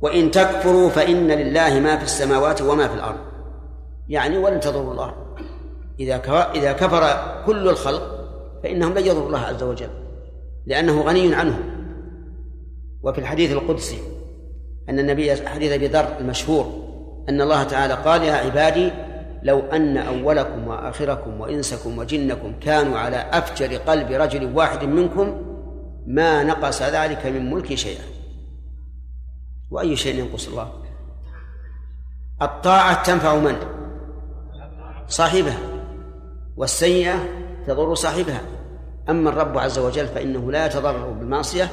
[0.00, 3.18] وإن تكفروا فإن لله ما في السماوات وما في الأرض.
[4.08, 5.14] يعني ولن تضروا الله.
[6.00, 6.16] إذا
[6.54, 8.02] إذا كفر كل الخلق
[8.62, 9.90] فإنهم لن يضروا الله عز وجل
[10.66, 11.62] لأنه غني عنهم.
[13.02, 14.11] وفي الحديث القدسي
[14.88, 16.82] أن النبي حديث أبي ذر المشهور
[17.28, 18.90] أن الله تعالى قال يا عبادي
[19.42, 25.42] لو أن أولكم وآخركم وإنسكم وجنكم كانوا على أفجر قلب رجل واحد منكم
[26.06, 28.02] ما نقص ذلك من ملكي شيئا.
[29.70, 30.72] وأي شيء ينقص الله؟
[32.42, 33.56] الطاعة تنفع من؟
[35.08, 35.58] صاحبها.
[36.56, 37.14] والسيئة
[37.66, 38.40] تضر صاحبها.
[39.08, 41.68] أما الرب عز وجل فإنه لا يتضرر بالمعصية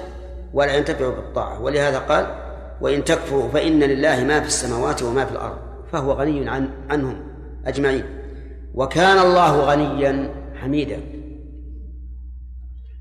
[0.54, 1.62] ولا ينتفع بالطاعة.
[1.62, 2.49] ولهذا قال
[2.82, 5.58] وإن تكفروا فإن لله ما في السماوات وما في الأرض
[5.92, 7.22] فهو غني عن عنهم
[7.66, 8.04] أجمعين.
[8.74, 11.02] وكان الله غنيا حميدا.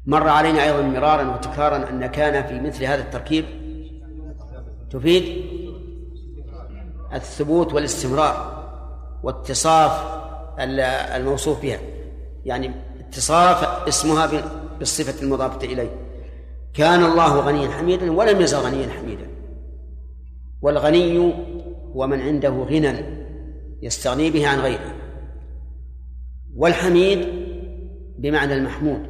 [0.06, 3.44] مر علينا أيضا مرارا وتكرارا أن كان في مثل هذا التركيب.
[4.90, 5.44] تفيد؟
[7.14, 8.64] الثبوت والاستمرار
[9.22, 10.18] واتصاف
[10.58, 11.78] الموصوف بها.
[12.44, 12.70] يعني
[13.00, 14.30] اتصاف اسمها
[14.78, 15.90] بالصفة المضافة إليه.
[16.74, 19.37] كان الله غنيا حميدا ولم يزل غنيا حميدا.
[20.62, 21.18] والغني
[21.94, 22.94] هو من عنده غنى
[23.82, 24.94] يستغني به عن غيره.
[26.56, 27.26] والحميد
[28.18, 29.06] بمعنى المحمود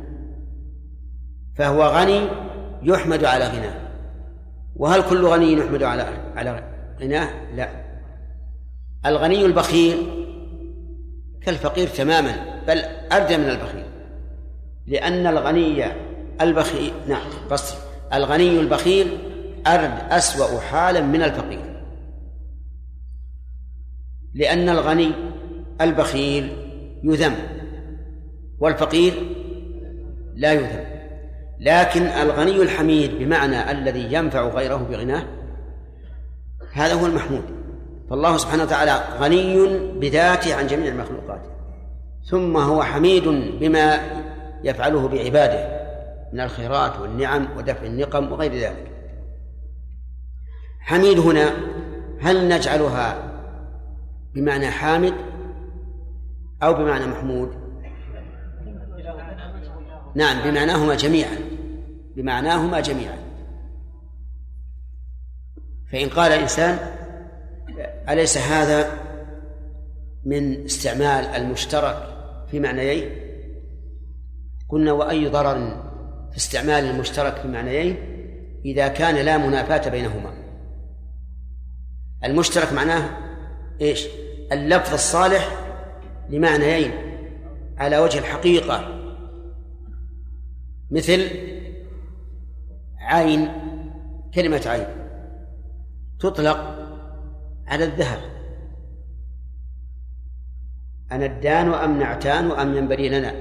[1.54, 2.28] فهو غني
[2.82, 3.88] يحمد على غناه.
[4.76, 6.02] وهل كل غني يحمد على
[6.36, 6.62] على
[7.00, 7.68] غناه؟ لا.
[9.06, 9.96] الغني البخيل
[11.42, 12.78] كالفقير تماما بل
[13.12, 13.84] أردى من البخيل
[14.86, 15.84] لأن الغني
[16.40, 17.76] البخيل نعم قصر
[18.12, 19.18] الغني البخيل
[19.66, 21.84] أرد أسوأ حالا من الفقير.
[24.34, 25.12] لأن الغني
[25.80, 26.56] البخيل
[27.02, 27.34] يذم
[28.58, 29.12] والفقير
[30.34, 30.84] لا يذم.
[31.60, 35.22] لكن الغني الحميد بمعنى الذي ينفع غيره بغناه
[36.72, 37.44] هذا هو المحمود.
[38.10, 39.66] فالله سبحانه وتعالى غني
[39.98, 41.40] بذاته عن جميع المخلوقات.
[42.24, 43.24] ثم هو حميد
[43.60, 43.98] بما
[44.64, 45.78] يفعله بعباده
[46.32, 48.87] من الخيرات والنعم ودفع النقم وغير ذلك.
[50.80, 51.52] حميد هنا
[52.20, 53.32] هل نجعلها
[54.34, 55.14] بمعنى حامد
[56.62, 57.68] أو بمعنى محمود؟
[60.14, 61.38] نعم بمعناهما جميعا
[62.16, 63.18] بمعناهما جميعا.
[65.92, 66.78] فإن قال الإنسان
[68.08, 68.90] أليس هذا
[70.24, 71.96] من استعمال المشترك
[72.50, 73.10] في معنيين؟
[74.68, 75.82] قلنا وأي ضرر
[76.30, 77.96] في استعمال المشترك في معنيين
[78.64, 80.37] إذا كان لا منافاة بينهما؟
[82.24, 83.10] المشترك معناه
[83.80, 84.06] إيش؟
[84.52, 85.48] اللفظ الصالح
[86.30, 86.92] لمعنيين.
[87.78, 88.94] على وجه الحقيقة.
[90.90, 91.30] مثل
[92.98, 93.48] عين
[94.34, 94.86] كلمة عين.
[96.20, 96.58] تطلق
[97.66, 98.20] على الذهب.
[101.12, 103.34] أندان أم نعتان أم ينبغي لنا.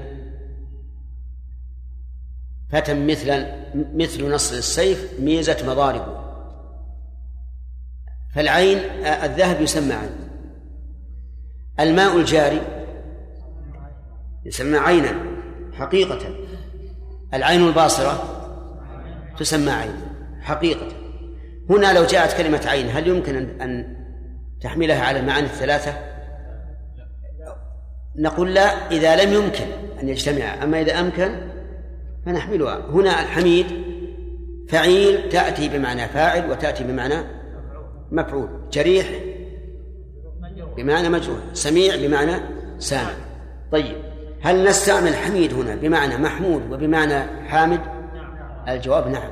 [2.68, 3.46] فتى مثل
[3.94, 6.27] مثل نصر السيف ميزة مضاربه.
[8.34, 10.10] فالعين الذهب يسمى عين.
[11.80, 12.60] الماء الجاري
[14.44, 15.14] يسمى عينا
[15.72, 16.18] حقيقة.
[17.34, 18.22] العين الباصرة
[19.38, 19.94] تسمى عين
[20.40, 20.86] حقيقة.
[21.70, 23.96] هنا لو جاءت كلمة عين هل يمكن أن
[24.60, 25.92] تحملها على المعاني الثلاثة؟
[28.16, 29.66] نقول لا إذا لم يمكن
[30.02, 31.40] أن يجتمع أما إذا أمكن
[32.26, 32.78] فنحملها.
[32.90, 33.66] هنا الحميد
[34.68, 37.37] فعيل تأتي بمعنى فاعل وتأتي بمعنى
[38.12, 39.06] مفعول جريح
[40.76, 42.32] بمعنى مجروح سميع بمعنى
[42.78, 43.12] سامع.
[43.72, 43.96] طيب
[44.42, 47.80] هل نستعمل حميد هنا بمعنى محمود وبمعنى حامد؟
[48.68, 49.30] الجواب نعم.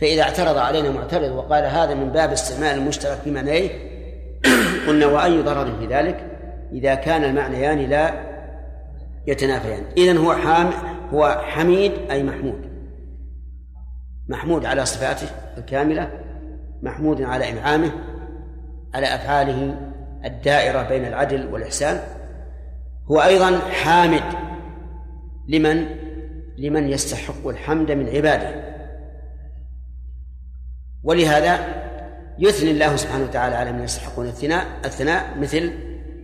[0.00, 3.68] فإذا اعترض علينا معترض وقال هذا من باب استعمال المشترك في معنيه
[4.86, 6.26] قلنا وأي ضرر في ذلك؟
[6.72, 8.14] إذا كان المعنيان لا
[9.26, 9.84] يتنافيان.
[9.96, 10.70] إذن هو حام
[11.12, 12.70] هو حميد أي محمود؟
[14.28, 15.26] محمود على صفاته
[15.58, 16.10] الكاملة؟
[16.82, 17.92] محمود على إنعامه
[18.94, 19.90] على أفعاله
[20.24, 22.00] الدائرة بين العدل والإحسان.
[23.10, 24.22] هو أيضا حامد
[25.48, 25.86] لمن
[26.58, 28.70] لمن يستحق الحمد من عباده.
[31.02, 31.58] ولهذا
[32.38, 35.72] يثني الله سبحانه وتعالى على من يستحقون الثناء الثناء مثل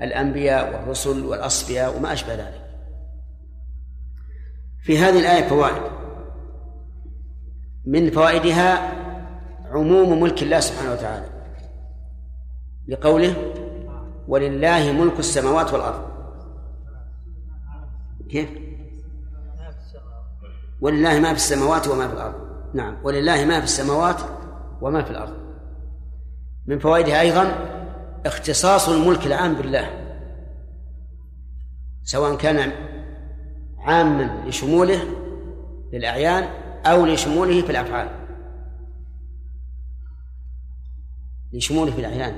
[0.03, 2.63] الأنبياء والرسل والأصفياء وما أشبه ذلك.
[4.83, 5.83] في هذه الآية فوائد.
[7.87, 8.93] من فوائدها
[9.77, 11.27] عموم ملك الله سبحانه وتعالى.
[12.89, 13.53] لقوله
[14.29, 16.03] ولله ملك السماوات والأرض.
[18.31, 18.49] كيف؟
[20.81, 22.35] ولله ما في السماوات وما في الأرض.
[22.75, 22.97] نعم.
[23.05, 24.17] ولله ما في السماوات
[24.81, 25.37] وما في الأرض.
[26.67, 27.55] من فوائدها أيضا
[28.27, 29.91] اختصاص الملك العام بالله.
[32.03, 32.73] سواء كان
[33.79, 35.01] عاما لشموله
[35.93, 36.49] للأعيان
[36.87, 38.26] أو لشموله في الأفعال.
[41.53, 42.35] لشموله في الأعيان.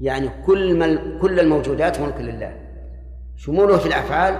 [0.00, 2.56] يعني كل مل كل الموجودات ملك لله.
[3.36, 4.34] شموله في الأفعال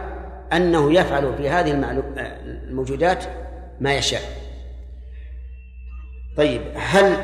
[0.52, 1.72] أنه يفعل في هذه
[2.68, 3.24] الموجودات
[3.80, 4.22] ما يشاء.
[6.36, 7.16] طيب هل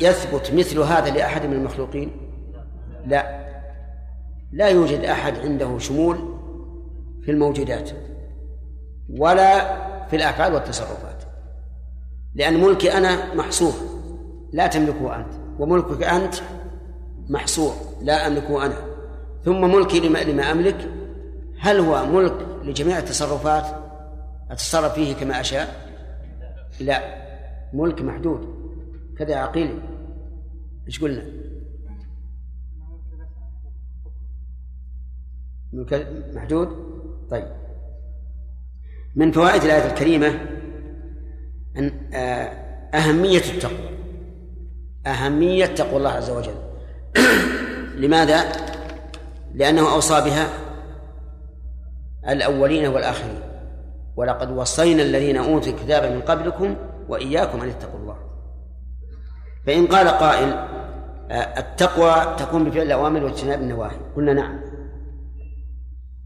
[0.00, 2.10] يثبت مثل هذا لأحد من المخلوقين؟
[3.06, 3.46] لا.
[4.52, 6.16] لا يوجد أحد عنده شمول
[7.22, 7.90] في الموجودات
[9.18, 9.76] ولا
[10.06, 11.22] في الأفعال والتصرفات.
[12.34, 13.72] لأن ملكي أنا محصور
[14.52, 15.45] لا تملكه أنت.
[15.58, 16.34] وملكك أنت
[17.28, 18.76] محصور لا أملكه أنا.
[19.44, 20.90] ثم ملكي لما, لما أملك
[21.58, 23.64] هل هو ملك لجميع التصرفات؟
[24.50, 25.90] أتصرف فيه كما أشاء؟
[26.80, 27.00] لا.
[27.72, 28.56] ملك محدود.
[29.18, 29.78] كذا عقيل
[30.86, 31.22] إيش قلنا؟
[35.72, 36.68] ملك محدود؟
[37.30, 37.46] طيب.
[39.16, 40.28] من فوائد الآية الكريمة
[41.76, 42.14] أن
[42.94, 43.95] أهمية التقوى.
[45.06, 46.54] أهمية تقوى الله عز وجل.
[48.02, 48.52] لماذا؟
[49.54, 50.48] لأنه أوصى بها
[52.28, 53.40] الأولين والآخرين.
[54.16, 56.76] ولقد وصينا الذين أوتوا الكتاب من قبلكم
[57.08, 58.16] وإياكم أن اتقوا الله.
[59.66, 60.48] فإن قال قائل
[61.30, 63.96] آه، التقوى تكون بفعل الأوامر واجتناب النواهي.
[64.16, 64.60] قلنا نعم.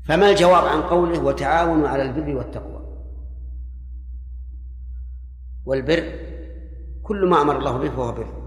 [0.08, 2.80] فما الجواب عن قوله وتعاونوا على البر والتقوى؟
[5.64, 6.12] والبر
[7.02, 8.39] كل ما أمر الله به فهو بر.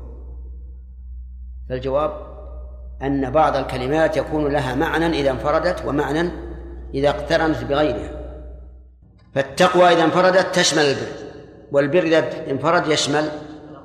[1.69, 2.11] فالجواب
[3.01, 6.29] أن بعض الكلمات يكون لها معنى إذا انفردت ومعنى
[6.93, 8.11] إذا اقترنت بغيرها.
[9.35, 11.07] فالتقوى إذا انفردت تشمل البر
[11.71, 13.29] والبر إذا انفرد يشمل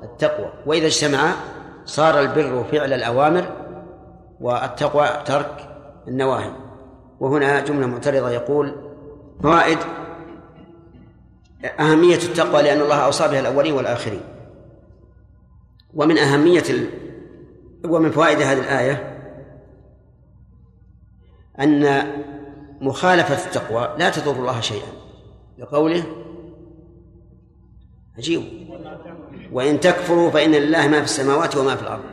[0.03, 0.53] التقوى.
[0.65, 1.31] وإذا اجتمع
[1.85, 3.45] صار البر فعل الأوامر
[4.39, 5.69] والتقوى ترك
[6.07, 6.51] النواهي.
[7.19, 8.75] وهنا جملة معترضة يقول
[9.43, 9.77] فوائد
[11.79, 14.21] أهمية التقوى لأن الله أوصى بها الأولين والآخرين.
[15.93, 16.63] ومن أهمية.
[17.85, 19.15] ومن فوائد هذه الآية
[21.59, 22.07] أن
[22.81, 24.87] مخالفة التقوى لا تضر الله شيئا.
[25.57, 26.03] لقوله
[28.17, 28.43] عجيب.
[29.51, 32.03] وإن تكفروا فإن لله ما في السماوات وما في الأرض.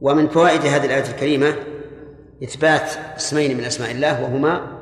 [0.00, 1.54] ومن فوائد هذه الآية الكريمة
[2.42, 4.78] إثبات اسمين من أسماء الله وهما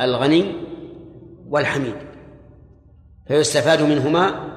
[0.00, 0.54] الغني
[1.48, 1.96] والحميد.
[3.28, 4.56] فيستفاد منهما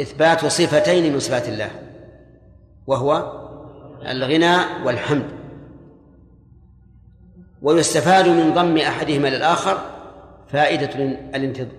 [0.00, 1.87] إثبات صفتين من صفات الله.
[2.88, 3.32] وهو
[4.08, 5.30] الغنى والحمد.
[7.62, 9.78] ويستفاد من ضم أحدهما للآخر
[10.48, 10.94] فائدة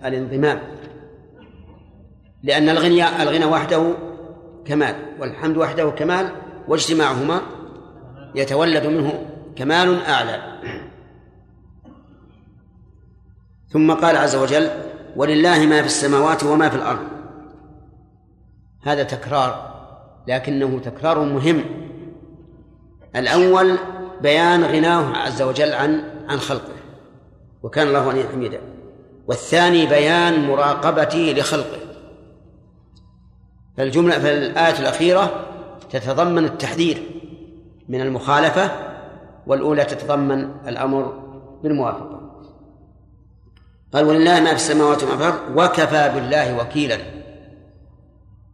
[0.06, 0.62] الانضمام.
[2.44, 3.94] لأن الغنى الغنى وحده
[4.66, 6.30] كمال والحمد وحده كمال
[6.68, 7.42] واجتماعهما
[8.36, 10.60] يتولد منه كمال أعلى.
[13.70, 14.70] ثم قال عز وجل
[15.16, 17.08] ولله ما في السماوات وما في الأرض.
[18.84, 19.69] هذا تكرار
[20.30, 21.64] لكنه تكرار مهم.
[23.16, 23.78] الأول
[24.22, 26.74] بيان غناه عز وجل عن عن خلقه
[27.64, 28.62] وكان الله غنيا حميدا
[29.28, 31.80] والثاني بيان مراقبته لخلقه.
[33.78, 35.46] فالجملة فالآية الأخيرة
[35.90, 37.04] تتضمن التحذير
[37.90, 38.72] من المخالفة
[39.48, 41.24] والأولى تتضمن الأمر
[41.64, 42.20] بالموافقة.
[43.94, 46.98] قال ولله ما في السماوات وما في الأرض وكفى بالله وكيلا.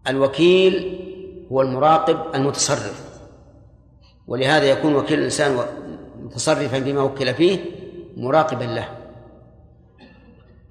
[0.08, 1.05] الوكيل
[1.52, 3.06] هو المراقب المتصرف.
[4.28, 5.60] ولهذا يكون وكيل الإنسان
[6.20, 7.60] متصرفا بما وكل فيه
[8.18, 8.90] مراقبا له.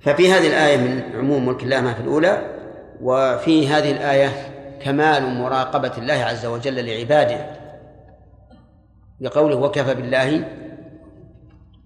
[0.00, 2.54] ففي هذه الآية من عموم ملك الله ما في الأولى
[3.00, 7.46] وفي هذه الآية كمال مراقبة الله عز وجل لعباده.
[9.20, 10.48] لقوله وكفى بالله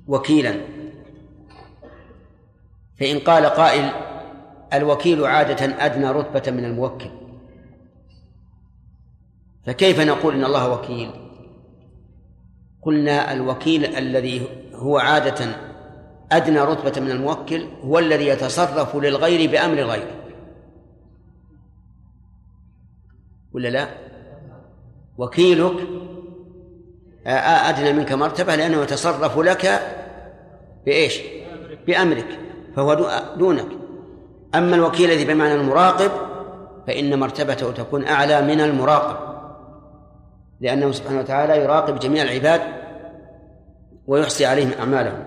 [0.07, 0.55] وكيلا.
[3.01, 3.91] فإن قال قائل
[4.73, 7.11] الوكيل عادة أدنى رتبة من الموكل.
[9.69, 11.11] فكيف نقول إن الله وكيل؟
[12.83, 14.43] قلنا الوكيل الذي
[14.75, 15.47] هو عادة
[16.33, 20.07] أدنى رتبة من الموكل هو الذي يتصرف للغير بأمر الغير
[23.53, 23.89] ولا لا؟
[25.19, 25.77] وكيلك
[27.27, 29.81] أدنى منك مرتبة لأنه يتصرف لك
[30.87, 31.21] بإيش؟
[31.87, 32.39] بأمرك
[32.77, 32.95] فهو
[33.37, 33.69] دونك.
[34.55, 36.11] أما الوكيل الذي بمعنى المراقب
[36.87, 39.28] فإن مرتبته تكون أعلى من المراقب.
[40.61, 42.61] لأنه سبحانه وتعالى يراقب جميع العباد
[44.07, 45.25] ويحصي عليهم أعمالهم.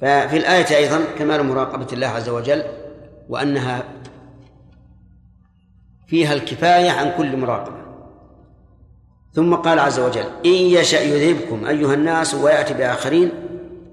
[0.00, 2.62] ففي الآية أيضا كمال مراقبة الله عز وجل
[3.28, 3.82] وأنها
[6.06, 7.78] فيها الكفاية عن كل مراقبة.
[9.32, 13.30] ثم قال عز وجل إن يشأ يذهبكم أيها الناس ويأتي بآخرين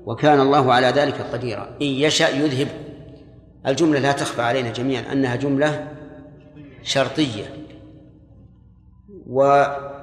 [0.06, 1.70] وكان الله على ذلك قديرا.
[1.82, 2.68] إن يشأ يذهب
[3.68, 5.88] الجملة لا تخفى علينا جميعا أنها جملة
[6.84, 7.65] شرطية.
[9.28, 9.94] والفعل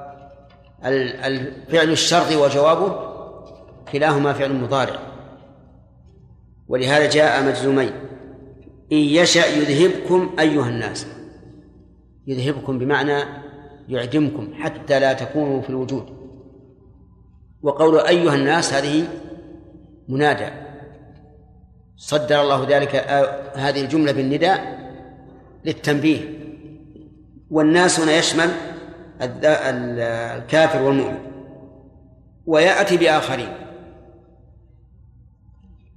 [1.73, 3.13] الشرط وجوابه
[3.93, 4.99] كلاهما فعل مضارع.
[6.69, 7.93] ولهذا جاء مجزومين.
[8.93, 11.07] إن يشأ يذهبكم أيها الناس.
[12.27, 13.25] يذهبكم بمعنى
[13.89, 16.05] يعدمكم حتى لا تكونوا في الوجود.
[17.63, 19.09] وقول أيها الناس هذه
[20.09, 20.49] منادى.
[21.97, 22.95] صدر الله ذلك
[23.55, 24.79] هذه الجملة بالنداء
[25.65, 26.39] للتنبيه.
[27.51, 28.51] والناس هنا يشمل
[29.23, 31.19] الكافر والمؤمن.
[32.47, 33.53] ويأتي بآخرين.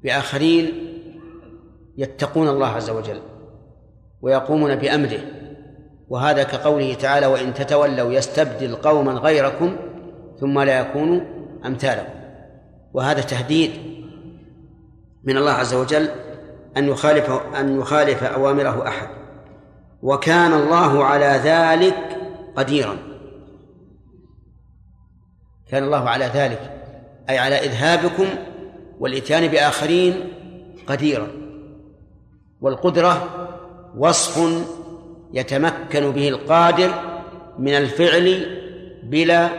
[0.03, 0.71] بآخرين
[1.97, 3.21] يتقون الله عز وجل
[4.21, 5.19] ويقومون بأمره.
[6.09, 9.75] وهذا كقوله تعالى وإن تتولوا يستبدل قوما غيركم
[10.39, 11.21] ثم لا يكونوا
[11.65, 12.13] أمثالكم.
[12.93, 13.71] وهذا تهديد
[15.23, 16.09] من الله عز وجل
[16.77, 19.07] أن يخالف أن يخالف أوامره أحد.
[20.01, 22.17] وكان الله على ذلك
[22.55, 22.97] قديرا.
[25.71, 26.71] كان الله على ذلك
[27.29, 28.27] أي على إذهابكم
[28.99, 30.33] والإتيان بآخرين
[30.87, 31.27] قديرا.
[32.61, 33.29] والقدرة
[33.97, 34.65] وصف
[35.33, 36.91] يتمكن به القادر
[37.59, 38.45] من الفعل
[39.03, 39.49] بلا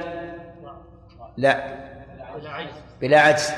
[1.37, 1.77] لا
[3.01, 3.51] بلا عجز.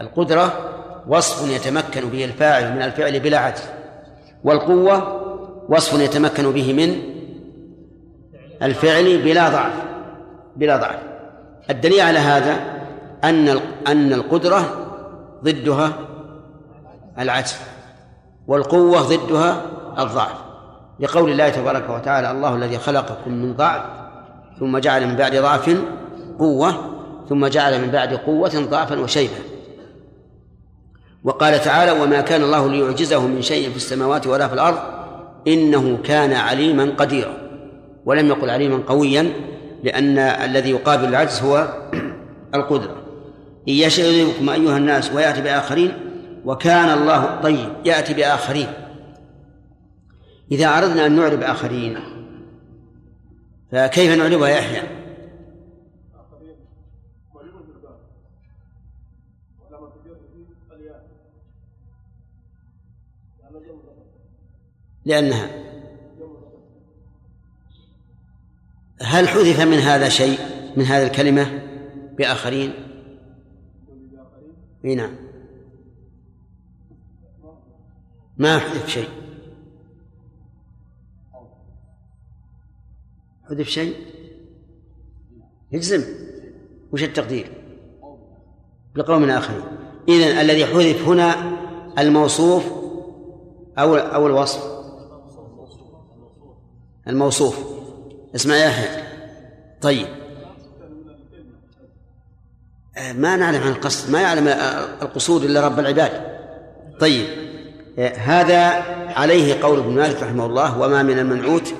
[0.00, 0.70] القدرة
[1.08, 3.62] وصف يتمكن به الفاعل من الفعل بلا عجز.
[4.44, 5.24] والقوة
[5.68, 7.02] وصف يتمكن به من
[8.62, 9.72] الفعل بلا ضعف
[10.56, 11.13] بلا ضعف.
[11.70, 12.56] الدليل على هذا
[13.24, 13.48] أن
[13.86, 14.86] أن القدرة
[15.44, 15.92] ضدها
[17.18, 17.56] العجز
[18.46, 19.62] والقوة ضدها
[19.98, 20.44] الضعف.
[21.00, 23.82] لقول الله تبارك وتعالى الله الذي خلقكم من ضعف
[24.60, 25.76] ثم جعل من بعد ضعف
[26.38, 26.74] قوة
[27.28, 29.36] ثم جعل من بعد قوة ضعفا وشيبة
[31.24, 34.78] وقال تعالى وما كان الله ليعجزه من شيء في السماوات ولا في الأرض
[35.46, 37.34] إنه كان عليما قديرا.
[38.04, 39.30] ولم يقل عليما قويا
[39.84, 41.68] لأن الذي يقابل العجز هو
[42.54, 42.96] القدرة
[43.68, 45.92] إن يشاء يذهبكم أيها الناس ويأتي بآخرين
[46.44, 48.68] وكان الله طيب يأتي بآخرين
[50.52, 51.98] إذا أردنا أن نعرب آخرين
[53.72, 54.82] فكيف نعربها يحيى؟
[65.04, 65.63] لأنها
[69.14, 70.38] هل حذف من هذا شيء
[70.76, 71.62] من هذه الكلمة
[72.18, 72.72] بآخرين؟
[74.84, 75.14] إي نعم.
[78.38, 79.08] ما حذف شيء.
[83.50, 83.96] حذف شيء؟
[85.72, 86.04] يجزم.
[86.92, 87.50] وش التقدير؟
[88.94, 89.62] بقوم آخرين
[90.08, 91.52] إذن الذي حذف هنا
[91.98, 92.64] الموصوف
[93.78, 94.62] أو أو الوصف؟
[97.08, 97.58] الموصوف.
[98.34, 99.03] اسمع يا يحيى
[99.84, 100.06] طيب.
[102.96, 104.48] آه، ما نعلم عن القصد ما يعلم
[105.02, 106.10] القصود إلا رب العباد.
[107.00, 107.26] طيب.
[107.98, 108.58] آه، هذا
[109.18, 111.74] عليه قول ابن مالك رحمه الله وما من المنعوت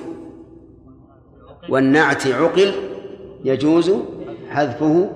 [1.69, 2.73] والنعت عقل
[3.43, 3.91] يجوز
[4.49, 5.09] حذفه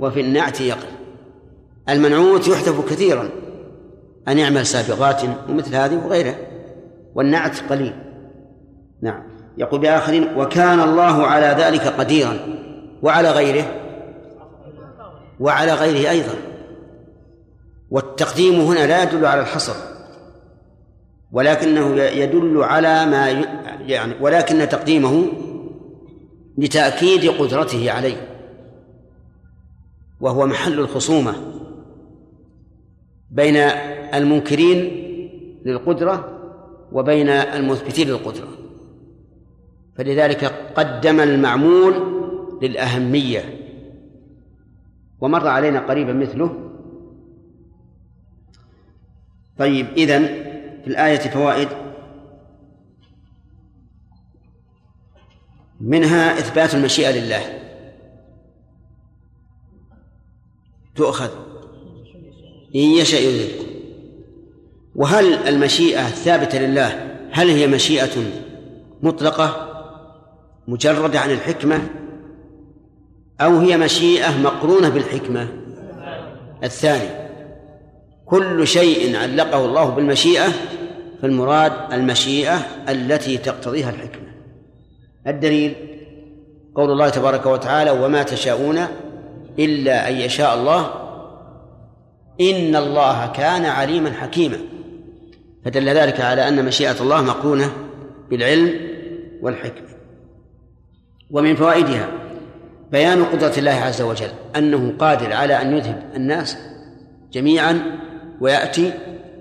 [0.00, 0.88] وفي النعت يقل.
[1.88, 3.28] المنعوت يحذف كثيرا
[4.28, 6.36] أن يعمل سابقات ومثل هذه وغيره
[7.14, 7.94] والنعت قليل.
[9.02, 9.29] نعم.
[9.58, 12.38] يقول بآخرين وكان الله على ذلك قديرا
[13.02, 13.64] وعلى غيره
[15.40, 16.34] وعلى غيره أيضا.
[17.90, 19.74] والتقديم هنا لا يدل على الحصر
[21.32, 23.44] ولكنه يدل على ما
[23.86, 25.26] يعني ولكن تقديمه
[26.58, 28.26] لتأكيد قدرته عليه
[30.20, 31.34] وهو محل الخصومة
[33.30, 33.56] بين
[34.14, 35.06] المنكرين
[35.64, 36.38] للقدرة
[36.92, 38.48] وبين المثبتين للقدرة.
[39.96, 41.94] فلذلك قدم المعمول
[42.62, 43.60] للأهمية.
[45.20, 46.70] ومر علينا قريبا مثله.
[49.58, 50.26] طيب إذن
[50.84, 51.68] في الآية فوائد.
[55.80, 57.60] منها إثبات المشيئة لله.
[60.96, 61.30] تؤخذ.
[62.74, 63.70] إن يشاء يذهبكم
[64.94, 68.24] وهل المشيئة الثابتة لله؟ هل هي مشيئة
[69.02, 69.69] مطلقة؟
[70.70, 71.80] مجردة عن الحكمة
[73.40, 75.48] أو هي مشيئة مقرونة بالحكمة.
[76.64, 77.08] الثاني
[78.26, 80.48] كل شيء علقه الله بالمشيئة
[81.22, 82.56] فالمراد المشيئة
[82.88, 84.28] التي تقتضيها الحكمة.
[85.26, 85.74] الدليل
[86.74, 88.78] قول الله تبارك وتعالى وما تشاءون
[89.58, 90.90] إلا أن يشاء الله.
[92.40, 94.58] إن الله كان عليما حكيما.
[95.64, 97.72] فدل ذلك على أن مشيئة الله مقرونة
[98.30, 98.74] بالعلم
[99.42, 99.99] والحكمة.
[101.30, 102.08] ومن فوائدها
[102.92, 106.58] بيان قدرة الله عز وجل أنه قادر على أن يذهب الناس
[107.32, 107.82] جميعا
[108.40, 108.92] ويأتي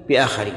[0.10, 0.54] بآخرين.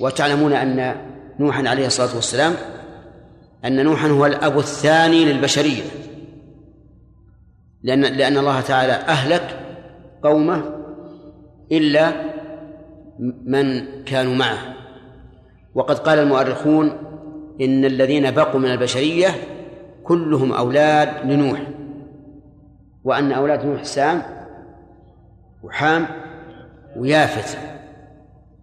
[0.00, 0.96] وتعلمون أن
[1.40, 2.54] نوحا عليه الصلاة والسلام
[3.64, 5.82] أن نوحا هو الأب الثاني للبشرية.
[7.82, 9.60] لأن لأن الله تعالى أهلك
[10.22, 10.62] قومه
[11.72, 12.12] إلا
[13.44, 14.58] من كانوا معه.
[15.74, 16.92] وقد قال المؤرخون
[17.60, 19.28] إن الذين بقوا من البشرية
[20.04, 21.62] كلهم أولاد لنوح.
[23.04, 24.22] وأن أولاد نوح سام
[25.62, 26.06] وحام
[26.96, 27.58] ويافث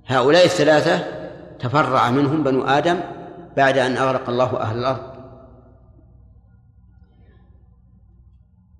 [0.08, 1.06] هؤلاء الثلاثة
[1.60, 3.00] تفرع منهم بنو آدم
[3.58, 5.14] بعد أن أغرق الله أهل الأرض.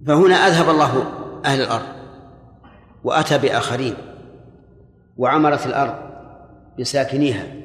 [0.08, 1.04] فهنا أذهب الله
[1.46, 1.86] أهل الأرض
[3.04, 3.94] وأتى بآخرين
[5.18, 5.96] وعمرت الأرض
[6.80, 7.63] بساكنيها.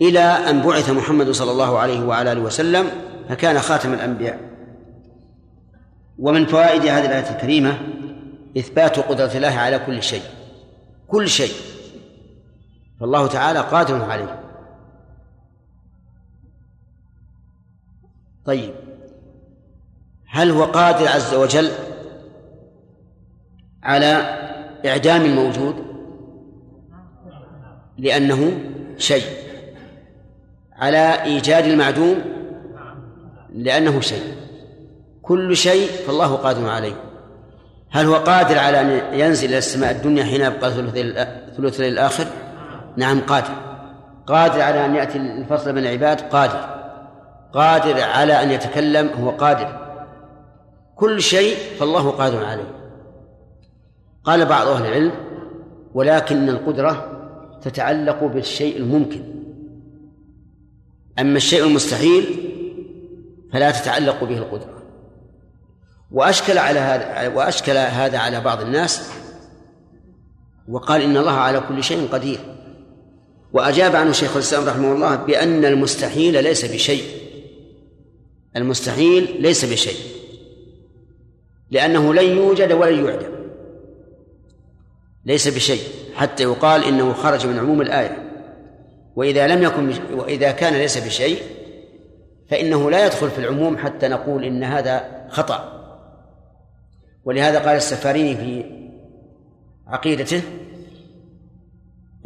[0.00, 2.86] إلى أن بعث محمد صلى الله عليه وعلى آله وسلم
[3.28, 4.40] فكان خاتم الأنبياء.
[6.18, 7.78] ومن فوائد هذه الآية الكريمة
[8.58, 10.22] إثبات قدرة الله على كل شيء.
[11.08, 11.52] كل شيء.
[13.00, 14.42] فالله تعالى قادر عليه.
[18.44, 18.74] طيب.
[20.28, 21.70] هل هو قادر عز وجل
[23.82, 24.06] على
[24.86, 25.86] إعدام الموجود؟
[27.98, 28.60] لأنه
[28.98, 29.45] شيء.
[30.78, 32.18] على إيجاد المعدوم
[33.52, 34.34] لأنه شيء.
[35.22, 36.94] كل شيء فالله قادر عليه.
[37.90, 40.70] هل هو قادر على أن ينزل إلى السماء الدنيا حين يبقى
[41.56, 42.26] ثلث الليل الآخر؟
[42.96, 43.54] نعم قادر.
[44.26, 46.60] قادر على أن يأتي الفصل بين العباد؟ قادر.
[47.52, 49.86] قادر على أن يتكلم؟ هو قادر.
[50.96, 52.70] كل شيء فالله قادر عليه.
[54.24, 55.12] قال بعض أهل العلم
[55.94, 57.12] ولكن القدرة
[57.62, 59.35] تتعلق بالشيء الممكن.
[61.18, 62.24] أما الشيء المستحيل
[63.52, 64.82] فلا تتعلق به القدرة.
[66.10, 69.10] وأشكل على هذا وأشكل هذا على بعض الناس
[70.68, 72.38] وقال إن الله على كل شيء قدير.
[73.52, 77.04] وأجاب عنه شيخ الإسلام رحمه الله بأن المستحيل ليس بشيء.
[78.56, 80.16] المستحيل ليس بشيء.
[81.70, 83.36] لأنه لن يوجد ولن يعدم
[85.24, 85.82] ليس بشيء.
[86.14, 88.25] حتى يقال إنه خرج من عموم الآية.
[89.16, 91.42] وإذا لم يكن وإذا كان ليس بشيء
[92.48, 95.72] فإنه لا يدخل في العموم حتى نقول إن هذا خطأ.
[97.24, 98.64] ولهذا قال السفاريني في
[99.86, 100.42] عقيدته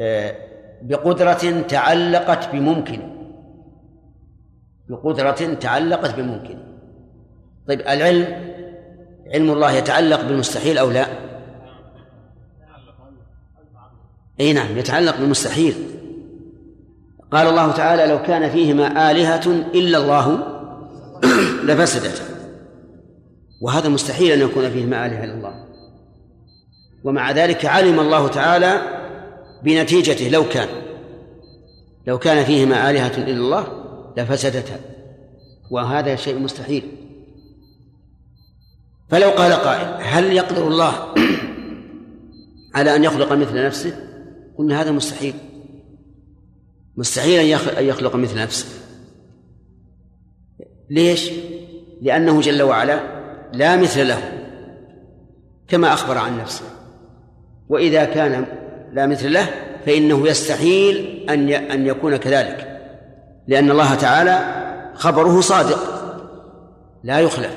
[0.01, 0.35] آه،
[0.83, 3.03] بقدرة تعلقت بممكن.
[4.89, 6.59] بقدرة تعلقت بممكن.
[7.69, 8.51] طيب العلم
[9.35, 11.07] علم الله يتعلق بالمستحيل أو لا؟
[14.41, 16.00] أي نعم يتعلق بالمستحيل
[17.33, 20.39] قال الله تعالى لو كان فيهما آلهة إلا الله
[21.69, 22.25] لفسدتا
[23.61, 25.65] وهذا مستحيل أن يكون فيهما آلهة إلا الله.
[27.05, 28.81] ومع ذلك علم الله تعالى
[29.65, 30.69] بنتيجته لو كان.
[32.07, 33.67] لو كان فيهما آلهة إلا الله
[34.17, 34.81] لفسدتا.
[35.71, 36.83] وهذا شيء مستحيل.
[39.09, 40.93] فلو قال قائل هل يقدر الله
[42.75, 43.93] على أن يخلق مثل نفسه؟
[44.59, 45.35] قلنا هذا مستحيل.
[47.01, 48.67] مستحيل أن يخلق مثل نفسه.
[50.91, 51.31] ليش؟
[52.03, 53.01] لأنه جل وعلا
[53.53, 54.33] لا مثل له
[55.69, 56.65] كما أخبر عن نفسه.
[57.69, 58.47] وإذا كان
[58.93, 59.49] لا مثل له
[59.87, 62.81] فإنه يستحيل أن أن يكون كذلك.
[63.49, 64.39] لأن الله تعالى
[64.95, 65.79] خبره صادق
[67.05, 67.57] لا يخلف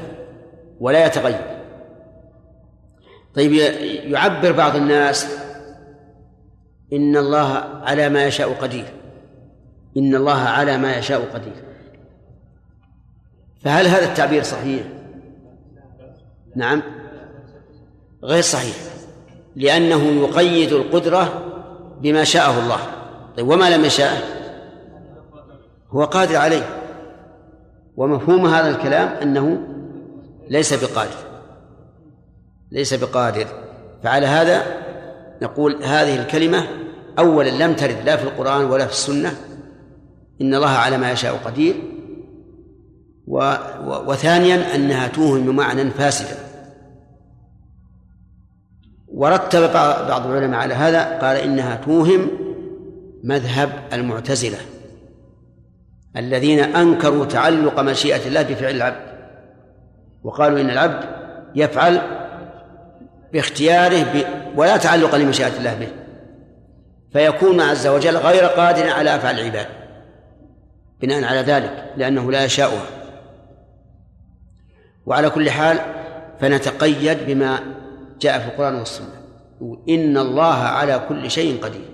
[0.79, 1.57] ولا يتغير.
[3.35, 3.53] طيب
[4.11, 5.27] يعبر بعض الناس
[6.93, 9.02] إن الله على ما يشاء قدير.
[9.97, 11.53] إن الله على ما يشاء قدير.
[13.63, 14.83] فهل هذا التعبير صحيح؟
[16.55, 16.81] نعم.
[18.23, 18.75] غير صحيح.
[19.55, 21.43] لأنه يقيد القدرة
[22.01, 22.79] بما شاءه الله.
[23.37, 24.21] طيب وما لم يشاء
[25.89, 26.79] هو قادر عليه.
[27.97, 29.57] ومفهوم هذا الكلام أنه
[30.49, 31.17] ليس بقادر.
[32.71, 33.47] ليس بقادر.
[34.03, 34.63] فعلى هذا
[35.41, 36.67] نقول هذه الكلمة
[37.19, 39.52] أولا لم ترد لا في القرآن ولا في السنة.
[40.41, 41.75] إن الله على ما يشاء قدير.
[43.27, 43.37] و
[43.87, 46.37] و وثانيا أنها توهم بمعنى فاسدا.
[49.07, 49.73] ورتب
[50.07, 52.27] بعض العلماء على هذا قال إنها توهم
[53.23, 54.57] مذهب المعتزلة
[56.17, 59.13] الذين أنكروا تعلق مشيئة الله بفعل العبد.
[60.23, 61.03] وقالوا إن العبد
[61.55, 62.01] يفعل
[63.33, 64.25] باختياره ب...
[64.55, 65.87] ولا تعلق لمشيئة الله به
[67.13, 69.82] فيكون عز وجل غير قادر على أفعال العباد.
[71.03, 72.85] بناء على ذلك لأنه لا يشاؤها
[75.05, 75.79] وعلى كل حال
[76.39, 77.59] فنتقيد بما
[78.21, 79.23] جاء في القرآن والسنة.
[79.89, 81.89] إن الله على كل شيء قدير.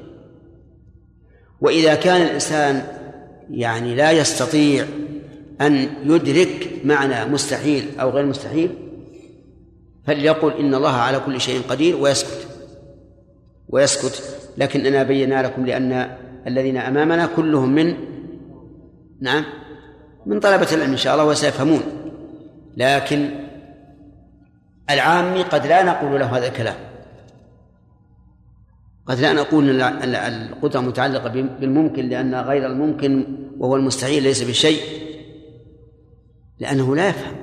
[1.61, 2.83] وإذا كان الإنسان
[3.49, 4.85] يعني لا يستطيع
[5.61, 8.69] أن يدرك معنى مستحيل أو غير مستحيل
[10.07, 12.47] فليقل إن الله على كل شيء قدير ويسكت.
[13.69, 14.23] ويسكت.
[14.57, 17.97] لكننا بينا لكم لأن الذين أمامنا كلهم من
[19.21, 19.45] نعم.
[20.25, 21.81] من طلبة العلم إن شاء الله وسيفهمون.
[22.77, 23.29] لكن
[24.89, 26.75] العامي قد لا نقول له هذا الكلام.
[29.05, 34.81] قد لا نقول أن القدرة متعلقة بالممكن لأن غير الممكن وهو المستحيل ليس بشيء.
[36.59, 37.35] لأنه لا يفهم.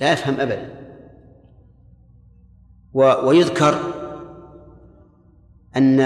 [0.00, 0.68] لا يفهم أبدا.
[2.94, 3.78] ويذكر
[5.76, 6.00] أن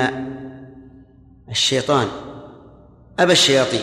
[1.49, 2.09] الشيطان
[3.21, 3.81] أبى الشياطين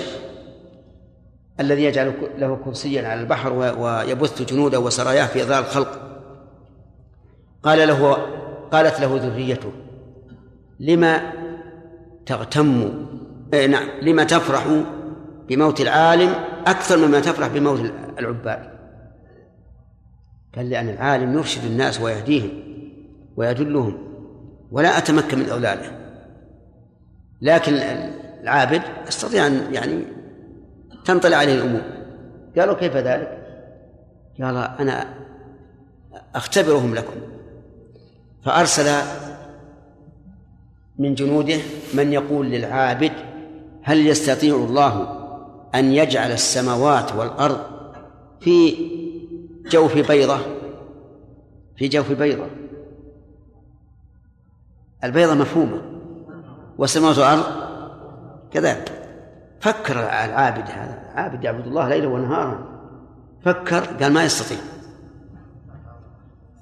[1.59, 5.99] الذي يجعل له كرسيا على البحر ويبث جنوده وسراياه في إظهار الخلق.
[7.63, 8.13] قال له
[8.71, 9.71] قالت له ذريته
[10.79, 11.33] لما
[12.25, 12.93] تغتم
[13.53, 14.83] إيه نعم لما تفرح
[15.49, 16.33] بموت العالم
[16.67, 18.77] أكثر مما تفرح بموت العباد.
[20.55, 22.49] قال لأن العالم يرشد الناس ويهديهم
[23.38, 23.97] ويدلهم
[24.71, 25.91] ولا أتمكن من أولاده
[27.41, 27.73] لكن
[28.47, 30.03] العابد يستطيع أن يعني
[31.05, 31.81] تنطلع عليه الأمور.
[32.57, 33.47] قالوا كيف ذلك؟
[34.41, 35.05] قال أنا
[36.35, 37.15] أختبرهم لكم.
[38.45, 38.91] فأرسل
[40.99, 41.57] من جنوده
[41.93, 43.11] من يقول للعابد
[43.83, 45.17] هل يستطيع الله
[45.75, 47.59] أن يجعل السماوات والأرض
[48.39, 48.75] في
[49.71, 50.39] جوف بيضة؟
[51.77, 52.47] في جوف بيضة.
[55.03, 55.81] البيضة مفهومة.
[56.77, 57.66] والسماوات والأرض
[58.51, 59.07] كذلك
[59.59, 60.99] فكر العابد هذا.
[61.15, 62.77] عابد يعبد الله ليلا ونهارا.
[63.45, 64.57] فكر قال ما يستطيع.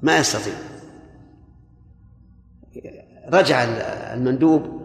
[0.02, 0.54] ما يستطيع.
[3.34, 3.64] رجع
[4.14, 4.82] المندوب.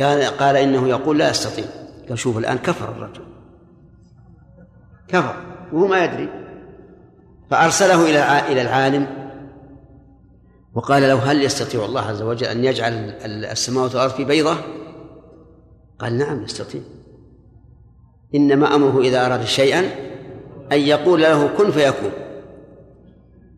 [0.00, 1.64] قال قال إنه يقول لا يستطيع.
[2.08, 3.24] قال شوف الآن كفر الرجل.
[5.08, 5.36] كفر.
[5.72, 6.28] وهو ما يدري.
[7.50, 9.06] فأرسله إلى إلى العالم.
[10.74, 12.92] وقال له هل يستطيع الله عز وجل أن يجعل
[13.24, 14.79] السماوات والأرض في بيضة؟
[16.00, 16.80] قال نعم يستطيع
[18.34, 19.80] إنما أمره إذا أراد شيئا
[20.72, 22.10] أن يقول له كن فيكون.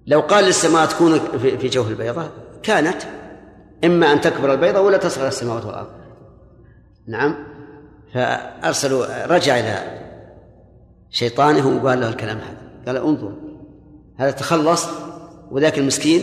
[0.07, 2.30] لو قال للسماء تكون في جوف البيضة
[2.62, 3.03] كانت.
[3.84, 5.88] إما أن تكبر البيضة ولا تصغر السماوات والأرض.
[7.07, 7.34] نعم.
[8.14, 10.01] فأرسلوا رجع إلى
[11.11, 12.62] شيطانه وقال له الكلام هذا.
[12.86, 13.32] قال انظر
[14.16, 14.86] هذا تخلص
[15.51, 16.22] وذاك المسكين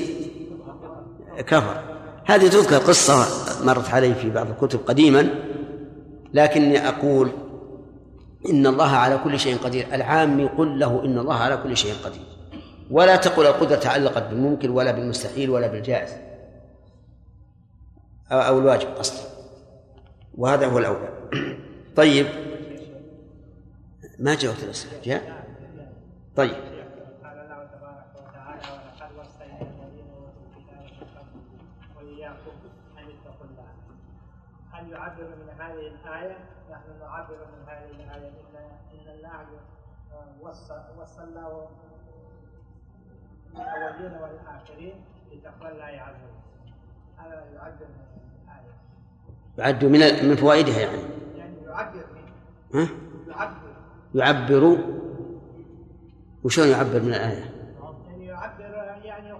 [1.47, 1.83] كفر.
[2.25, 3.25] هذه تذكر قصة
[3.65, 5.29] مرت علي في بعض الكتب قديما.
[6.33, 7.29] لكني أقول
[8.49, 9.87] إن الله على كل شيء قدير.
[9.93, 12.23] العام قل له إن الله على كل شيء قدير.
[12.91, 16.09] ولا تقل القدرة تعلقت بالممكن ولا بالمستحيل ولا بالجائز.
[18.31, 19.29] أو الواجب أصلا.
[20.37, 21.09] وهذا هو الأولى.
[21.95, 22.27] طيب.
[24.19, 25.43] ما جاءت الأسئلة؟ جاء.
[26.35, 26.68] طيب.
[35.79, 36.37] هذه الايه
[36.71, 38.55] نحن نعبر من هذه الايه ان
[38.93, 39.45] إن الله
[40.41, 41.67] وصى وصى الله
[43.55, 44.93] الاولين والآخرين
[45.31, 46.73] لتقوى الله عز وجل.
[47.17, 48.73] هذا يعبر من الآية.
[49.57, 51.01] يعد من من فوائدها يعني.
[51.37, 52.05] يعني يعبر
[52.73, 52.87] ها؟
[53.27, 53.73] يعبر.
[54.15, 54.77] يعبر.
[56.43, 57.45] وشلون يعبر من الآية؟
[58.07, 59.33] يعني يعبر يعني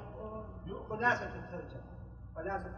[0.90, 1.90] خلاصة الترجمة.
[2.36, 2.72] خلاصة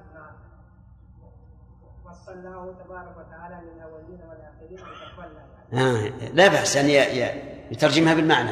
[2.28, 5.42] الله تبارك وتعالى للأولين والآخرين بتقوى الله
[5.74, 7.42] آه لا بأس أن ي- ي-
[7.72, 8.52] يترجمها بالمعنى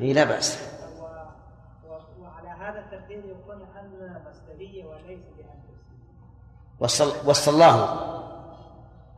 [0.00, 0.58] إيه لا بأس.
[1.00, 1.02] و-
[1.92, 5.46] و- وعلى هذا التقدير يكون أن مصدرية وليس تفسير
[6.80, 7.74] وصل, وصل الله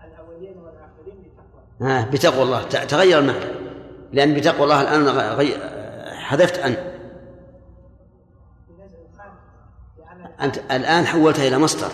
[0.04, 1.90] الأولين والآخرين بتقوى.
[1.92, 2.62] آه بتقوى الله.
[2.68, 3.44] تغير المعنى.
[4.12, 5.54] لأن بتقوى الله الآن غ- غي...
[6.14, 6.76] حذفت لأن
[10.40, 11.90] أنت الآن حولتها إلى مصدر.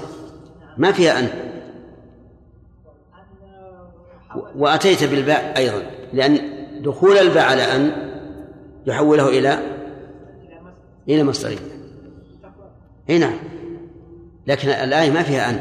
[0.77, 1.51] ما فيها أن.
[4.57, 5.83] وأتيت بالباء أيضا
[6.13, 6.39] لأن
[6.81, 7.93] دخول الباء على أن
[8.87, 9.59] يحوله إلى
[11.09, 11.59] إلى مصدرية
[13.11, 13.39] إي نعم.
[14.47, 15.61] لكن الآية ما فيها أن.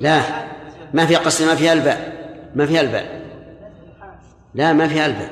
[0.00, 0.22] لا
[0.94, 2.20] ما فيها قصد ما فيها الباء.
[2.54, 3.20] ما فيها الباء.
[4.54, 5.30] لا ما فيها الباء.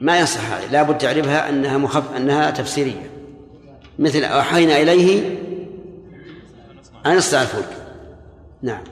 [0.00, 3.10] ما يصح هذه لا بد تعرفها أنها مخف أنها تفسيرية.
[3.98, 5.38] مثل أوحينا إليه
[7.06, 7.81] أن يصنع الفلك
[8.62, 8.82] نعم.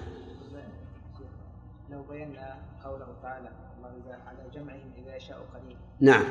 [1.91, 3.49] لو بينا قوله تعالى
[3.79, 6.25] الله على جمعهم إذا يشاء قليل نعم.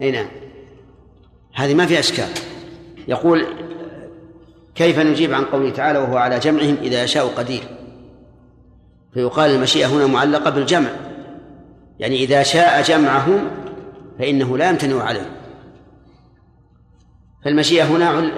[0.00, 0.28] أي نعم.
[1.54, 2.28] هذه ما فيها إشكال.
[3.08, 3.46] يقول
[4.74, 7.62] كيف نجيب عن قوله تعالى وهو على جمعهم إذا يشاء قدير
[9.14, 10.90] فيقال المشيئة هنا معلقة بالجمع.
[11.98, 13.50] يعني إذا شاء جمعهم
[14.18, 15.30] فإنه لا يمتنع عليه
[17.44, 18.32] فالمشيئة هنا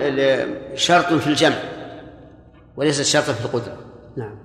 [0.74, 1.75] شرط في الجمع.
[2.76, 3.76] وليست شرطا في القدرة.
[4.16, 4.38] نعم.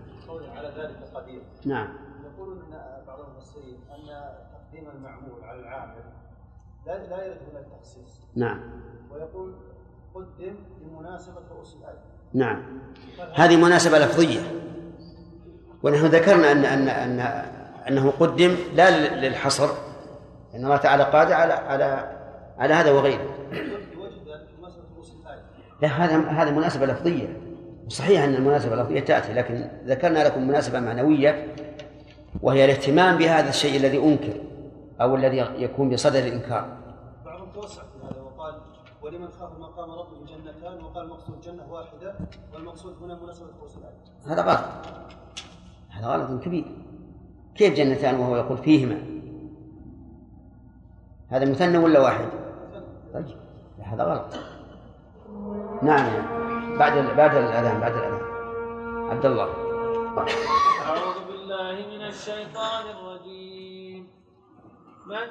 [0.55, 1.87] على ذلك قدير نعم.
[2.23, 2.57] يقول
[3.07, 4.01] بعض المفسرين أن
[4.53, 6.03] تقديم المعمول على العامل
[6.85, 8.27] لا لا يرد من التخصيص.
[8.35, 8.59] نعم.
[9.11, 9.53] ويقول
[10.15, 11.99] قدم لمناسبه رؤوس الايه
[12.33, 12.63] نعم.
[13.33, 14.39] هذه مناسبة لفظية.
[15.83, 17.19] ونحن ذكرنا أن أن أن
[17.87, 19.69] أنه قدم لا للحصر.
[20.55, 22.17] إن الله تعالى قادر على على
[22.57, 23.35] على هذا وغيره.
[25.81, 27.40] لا هذا هذا مناسبة لفظية.
[27.91, 31.47] صحيح أن المناسبة اللفظية تأتي لكن ذكرنا لكم مناسبة معنوية
[32.41, 34.33] وهي الاهتمام بهذا الشيء الذي أنكر
[35.01, 36.77] أو الذي يكون بصدد الإنكار.
[37.25, 38.53] بعضهم توسع في هذا وقال
[39.01, 42.15] ولمن خاف مقام ربه جنتان؟ وقال المقصود جنة واحدة
[42.53, 44.65] والمقصود هنا مناسبة رؤوس الايه هذا غلط.
[45.89, 46.65] هذا غلط كبير.
[47.55, 49.01] كيف جنتان وهو يقول فيهما؟
[51.29, 52.25] هذا مثنى ولا واحد؟
[53.13, 53.25] طيب
[53.79, 54.33] هذا غلط.
[55.83, 56.40] نعم.
[56.79, 58.21] بعد بعد الأذان بعد الأذان.
[59.11, 59.49] عبد الله.
[60.87, 64.07] أعوذ بالله من الشيطان الرجيم.
[65.05, 65.27] من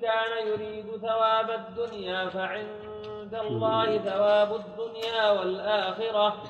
[0.00, 6.42] كان يريد ثواب الدنيا فعند الله ثواب الدنيا والآخرة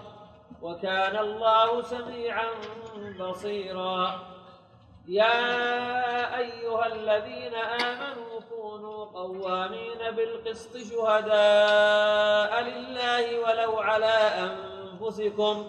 [0.62, 2.49] وكان الله سميعا
[3.20, 4.20] بصيرا.
[5.09, 5.39] يا
[6.39, 8.36] أيها الذين كونوا
[9.17, 15.67] قوامين بالقسط شهداء لله ولو على أنفسكم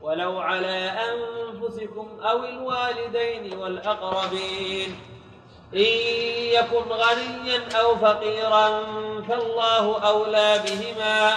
[0.00, 4.96] ولو على أنفسكم أو الوالدين والأقربين.
[5.74, 5.92] إن
[6.56, 8.84] يكن غنيا أو فقيرا
[9.28, 11.36] فالله أولى بهما.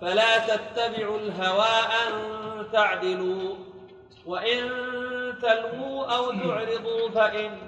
[0.00, 1.76] فلا تتبعوا الهوى
[2.06, 2.12] أن
[2.72, 3.54] تعدلوا
[4.26, 4.70] وإن
[5.42, 7.67] تلووا أو تعرضوا فإن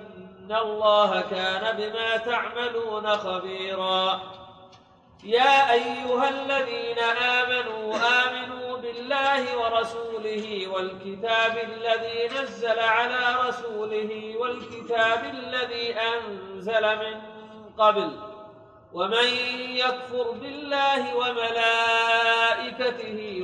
[0.53, 4.21] الله كان بما تعملون خبيرا.
[5.25, 16.97] يا أيها الذين آمنوا آمنوا بالله ورسوله والكتاب الذي نزل على رسوله والكتاب الذي أنزل
[16.97, 17.21] من
[17.79, 18.11] قبل.
[18.93, 19.29] ومن
[19.59, 22.41] يكفر بالله وملائكته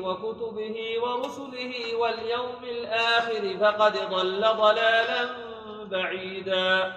[0.00, 5.45] وكتبه ورسله واليوم الآخر فقد ضل ضلالا
[5.90, 6.92] بعيدا.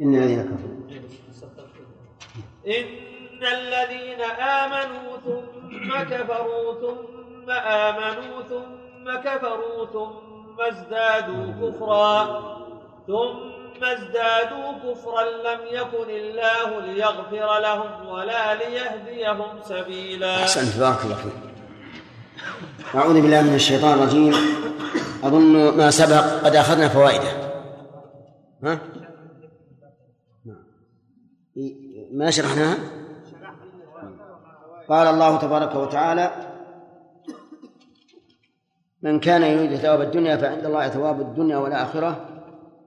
[0.00, 0.82] إن الذين كفروا.
[2.66, 12.18] إن الذين آمنوا ثم كفروا ثم آمنوا ثم كفروا ثم ازدادوا كفرا
[13.06, 20.42] ثم ازدادوا كفرا لم يكن الله ليغفر لهم ولا ليهديهم سبيلا.
[20.42, 21.32] أحسنت بارك الله فيك.
[22.94, 24.34] أعوذ بالله من الشيطان الرجيم.
[25.22, 27.52] أظن ما سبق قد أخذنا فوائده.
[28.62, 28.78] ها؟
[32.12, 32.76] ما شرحناها؟
[34.88, 36.30] قال الله تبارك وتعالى
[39.02, 42.28] من كان يريد ثواب الدنيا فعند الله ثواب الدنيا والآخرة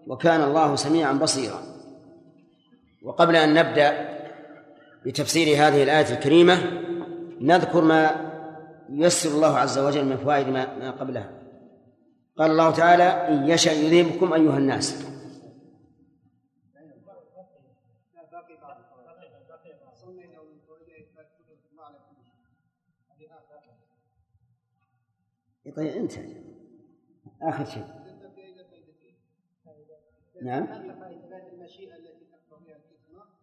[0.08, 1.62] وكان الله سميعا بصيرا.
[3.04, 4.16] وقبل أن نبدأ
[5.06, 6.58] بتفسير هذه الآية الكريمة
[7.42, 8.12] نذكر ما
[8.90, 11.45] ييسر الله عز وجل من فوائد ما قبلها.
[12.38, 15.06] قال الله تعالى إن يشأ يذهبكم أيها الناس.
[25.76, 26.34] طيب انتهى
[27.42, 27.86] آخر شيء.
[30.42, 30.68] نعم.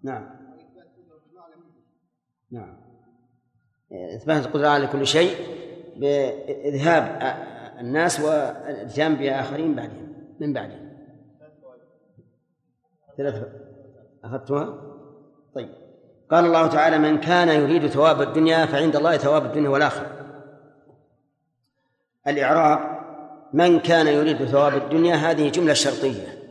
[0.03, 0.31] نعم.
[2.51, 2.77] نعم.
[3.93, 5.37] إثبات القدرة على كل شيء
[5.97, 7.23] بإذهاب
[7.83, 10.93] الناس والإتيان بآخرين بعدهم من بعدهم.
[13.17, 13.49] ثلاث
[14.25, 14.79] أخذتها؟
[15.55, 15.69] طيب.
[16.31, 20.07] قال الله تعالى من كان يريد ثواب الدنيا فعند الله ثواب الدنيا والآخرة.
[22.27, 23.03] الإعراب
[23.53, 26.43] من كان يريد ثواب الدنيا هذه جملة شرطية.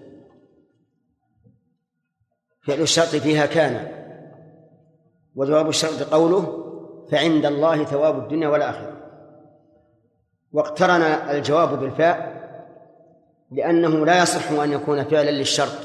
[2.61, 4.01] فعل الشرط فيها كان.
[5.35, 6.57] وجواب الشرط قوله
[7.11, 9.00] فعند الله ثواب الدنيا والآخرة.
[10.53, 12.41] واقترن الجواب بالفاء
[13.51, 15.77] لأنه لا يصح أن يكون فعلا للشرط.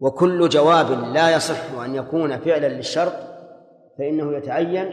[0.00, 3.12] وكل جواب لا يصح أن يكون فعلا للشرط
[3.98, 4.92] فإنه يتعين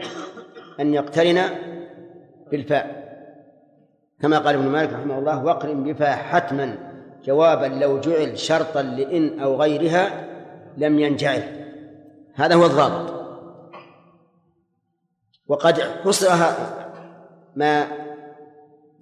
[0.80, 1.42] أن يقترن
[2.50, 3.08] بالفاء.
[4.20, 6.78] كما قال ابن مالك رحمه الله واقرن بفاء حتما
[7.24, 10.28] جوابا لو جعل شرطا لإن أو غيرها
[10.76, 11.42] لم ينجعل.
[12.34, 13.18] هذا هو الضابط.
[15.46, 16.36] وقد حصر
[17.56, 17.86] ما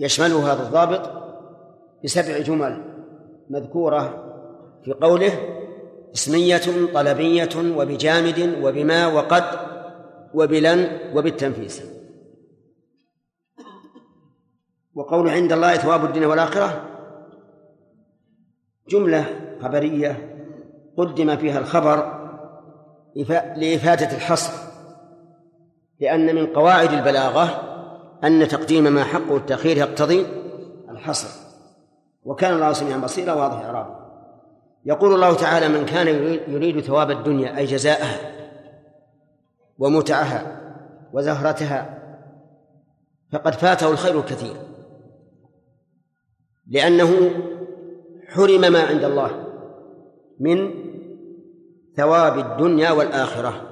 [0.01, 1.11] يشمله هذا الضابط
[2.05, 2.85] بسبع جمل
[3.51, 4.23] مذكورة
[4.85, 5.33] في قوله
[6.15, 9.45] اسمية طلبية وبجامد وبما وقد
[10.35, 11.83] وبلن وبالتنفيس.
[14.95, 16.89] وقول عند الله ثواب الدنيا والآخرة
[18.89, 19.25] جملة
[19.63, 20.37] خبرية
[20.97, 22.17] قدم فيها الخبر
[23.57, 24.53] لإفادة الحصر
[26.01, 27.76] لأن من قواعد البلاغة
[28.25, 30.27] أن تقديم ما حقه التأخير يقتضي
[30.91, 31.29] الحصر.
[32.25, 33.97] وكان الله سميعا بصيرا واضح إعرابه.
[34.85, 36.09] يقول الله تعالى من كان
[36.49, 38.33] يريد ثواب الدنيا أي جزاءها
[39.79, 40.61] ومتعها
[41.13, 42.03] وزهرتها
[43.33, 44.57] فقد فاته الخير الكثير.
[46.67, 47.31] لأنه
[48.29, 49.47] حرم ما عند الله
[50.41, 50.75] من
[51.97, 53.63] ثواب الدنيا والآخرة.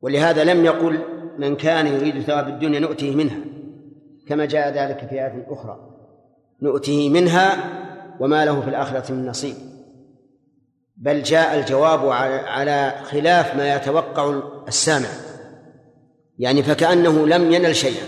[0.00, 3.38] ولهذا لم يقل من كان يريد ثواب الدنيا نؤتيه منها
[4.28, 5.78] كما جاء ذلك في آية أخرى.
[6.62, 7.56] نؤتيه منها
[8.20, 9.54] وما له في الآخرة من نصيب.
[10.96, 12.08] بل جاء الجواب
[12.46, 15.08] على خلاف ما يتوقع السامع.
[16.38, 18.06] يعني فكأنه لم ينل شيئا.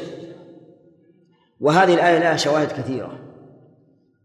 [1.60, 3.18] وهذه الآية لها شواهد كثيرة.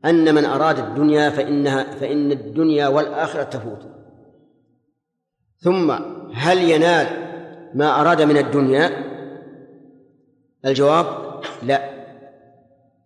[0.06, 3.94] أن من أراد الدنيا فإنها فإن الدنيا والآخرة تفوت.
[5.60, 5.92] ثم
[6.34, 7.23] هل ينال
[7.76, 8.90] ما أراد من الدنيا؟
[10.66, 11.06] الجواب
[11.64, 11.90] لا.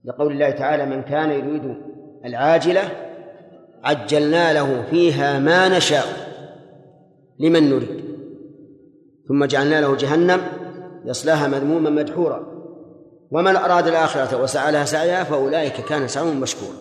[0.05, 1.77] لقول الله تعالى من كان يريد
[2.25, 2.81] العاجلة
[3.83, 6.05] عجلنا له فيها ما نشاء
[7.39, 8.05] لمن نريد.
[9.27, 10.41] ثم جعلنا له جهنم
[11.05, 12.57] يصلاها مذموما مدحورا.
[13.31, 16.77] ومن أراد الآخرة وسعى لها سعيها فأولئك كان سعيهم مشكورا.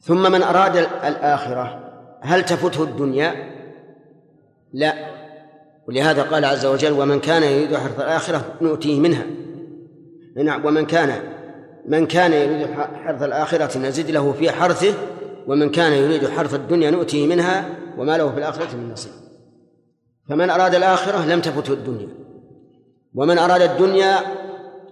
[0.00, 1.90] ثم من أراد الآخرة
[2.20, 3.34] هل تفته الدنيا؟
[4.72, 5.07] لا.
[5.88, 9.26] ولهذا قال عز وجل ومن كان يريد حرث الآخرة نؤتيه منها.
[10.36, 11.22] نعم ومن كان
[11.86, 14.94] من كان يريد حرث الآخرة نزد له في حرثه
[15.46, 19.12] ومن كان يريد حرث الدنيا نؤتيه منها وما له في الآخرة من نصيب.
[20.28, 22.08] فمن أراد الآخرة لم تفته الدنيا.
[23.14, 24.16] ومن أراد الدنيا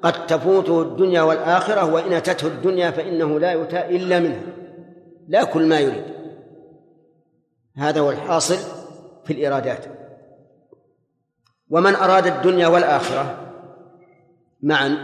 [0.02, 4.43] قد تفوته الدنيا والآخرة وإن أتته الدنيا فإنه لا يؤتى إلا منها.
[5.28, 6.05] لا كل ما يريد.
[7.77, 8.56] هذا هو الحاصل
[9.24, 9.85] في الإرادات.
[11.70, 13.52] ومن أراد الدنيا والآخرة.
[14.62, 14.97] معا.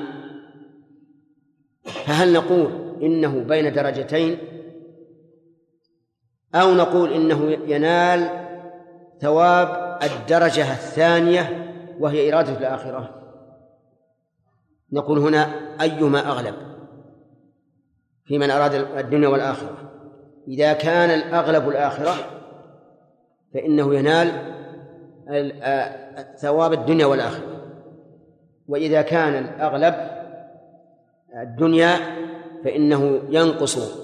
[1.85, 4.39] فهل نقول إنه بين درجتين؟
[6.55, 8.47] أو نقول إنه ينال
[9.21, 13.23] ثواب الدرجة الثانية وهي إرادة الآخرة؟
[14.93, 15.49] نقول هنا
[15.81, 16.55] أيما أغلب
[18.25, 19.93] في من أراد الدنيا والآخرة.
[20.49, 22.15] إذا كان الأغلب الآخرة
[23.55, 24.52] فإنه ينال
[26.37, 27.47] ثواب الدنيا والآخرة.
[28.69, 29.95] وإذا كان الأغلب
[31.43, 31.97] الدنيا
[32.65, 34.03] فإنه ينقص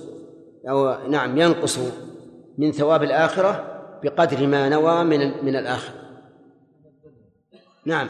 [0.68, 1.78] أو نعم ينقص
[2.58, 3.64] من ثواب الآخرة
[4.02, 5.94] بقدر ما نوى من من الآخرة.
[7.86, 8.08] نعم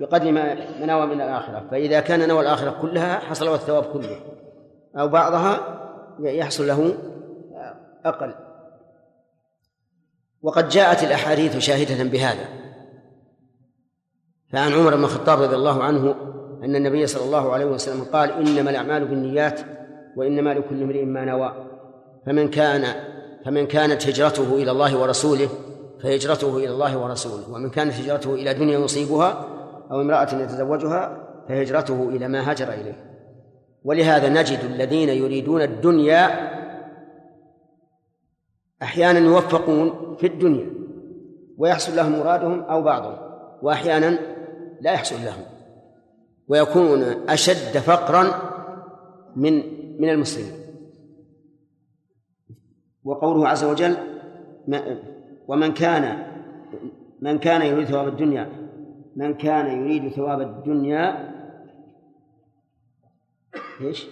[0.00, 0.56] بقدر ما
[0.86, 1.66] نوى من الآخرة.
[1.70, 4.20] فإذا كان نوى الآخرة كلها حصل له الثواب كله
[4.96, 5.60] أو بعضها
[6.20, 6.94] يحصل له
[8.04, 8.34] أقل.
[10.42, 12.48] وقد جاءت الأحاديث شاهدة بهذا.
[14.52, 16.14] فعن عمر بن الخطاب رضي الله عنه
[16.64, 19.60] أن النبي صلى الله عليه وسلم قال إنما الأعمال بالنيات
[20.16, 21.54] وإنما لكل امرئ ما نوى.
[22.26, 22.94] فمن كان
[23.44, 25.48] فمن كانت هجرته إلى الله ورسوله
[26.02, 27.50] فهجرته إلى الله ورسوله.
[27.50, 29.46] ومن كانت هجرته إلى دنيا يصيبها
[29.90, 33.12] أو امرأة يتزوجها فهجرته إلى ما هاجر إليه.
[33.84, 36.51] ولهذا نجد الذين يريدون الدنيا
[38.82, 40.70] أحيانا يوفقون في الدنيا
[41.58, 43.16] ويحصل لهم مرادهم أو بعضهم
[43.62, 44.18] وأحيانا
[44.80, 45.44] لا يحصل لهم
[46.48, 48.24] ويكون أشد فقرا
[49.36, 49.62] من
[50.00, 50.52] من المسلمين
[53.04, 53.96] وقوله عز وجل
[55.48, 56.26] ومن كان
[57.20, 58.48] من كان يريد ثواب الدنيا
[59.16, 61.32] من كان يريد ثواب الدنيا
[63.80, 64.06] إيش؟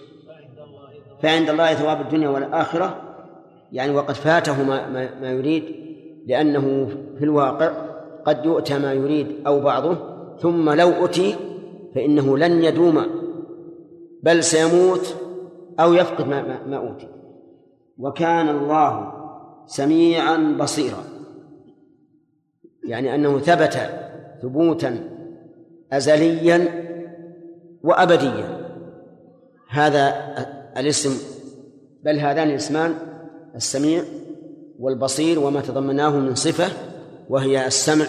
[1.21, 3.10] فعند الله ثواب الدنيا والآخرة
[3.71, 5.63] يعني وقد فاته ما, ما, ما يريد
[6.27, 6.87] لأنه
[7.17, 7.71] في الواقع
[8.25, 9.97] قد يؤتى ما يريد أو بعضه
[10.39, 11.35] ثم لو أتي
[11.95, 13.01] فإنه لن يدوم
[14.23, 15.15] بل سيموت
[15.79, 17.07] أو يفقد ما, ما, ما أوتي.
[17.97, 19.13] وكان الله
[19.65, 21.03] سميعا بصيرا
[22.87, 23.79] يعني أنه ثبت
[24.41, 25.09] ثبوتا
[25.93, 26.67] أزليا
[27.83, 28.61] وأبديا.
[29.69, 30.13] هذا
[30.77, 31.09] الاسم
[32.03, 32.93] بل هذان الاسمان
[33.55, 34.03] السميع
[34.79, 36.67] والبصير وما تضمناه من صفة
[37.29, 38.05] وهي السمع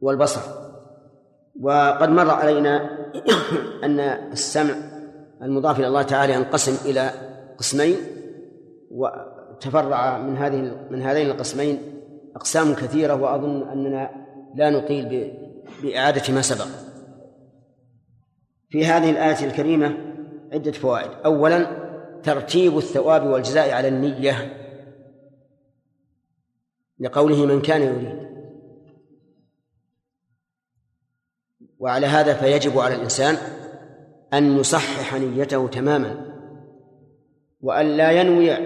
[0.00, 0.40] والبصر.
[1.60, 2.90] وقد مر علينا
[3.84, 4.00] أن
[4.32, 4.74] السمع
[5.42, 7.10] المضاف إلى الله تعالى ينقسم إلى
[7.58, 7.96] قسمين
[8.90, 11.78] وتفرع من هذه من هذين القسمين
[12.36, 14.10] أقسام كثيرة وأظن أننا
[14.54, 15.32] لا نطيل
[15.82, 16.66] بإعادة ما سبق.
[18.68, 19.96] في هذه الآية الكريمة
[20.52, 21.10] عدة فوائد.
[21.24, 21.79] أولا
[22.22, 24.56] ترتيب الثواب والجزاء على النية
[26.98, 28.30] لقوله من كان يريد.
[31.78, 33.36] وعلى هذا فيجب على الإنسان
[34.32, 36.36] أن يصحح نيته تماما
[37.60, 38.56] وأن لا ينوي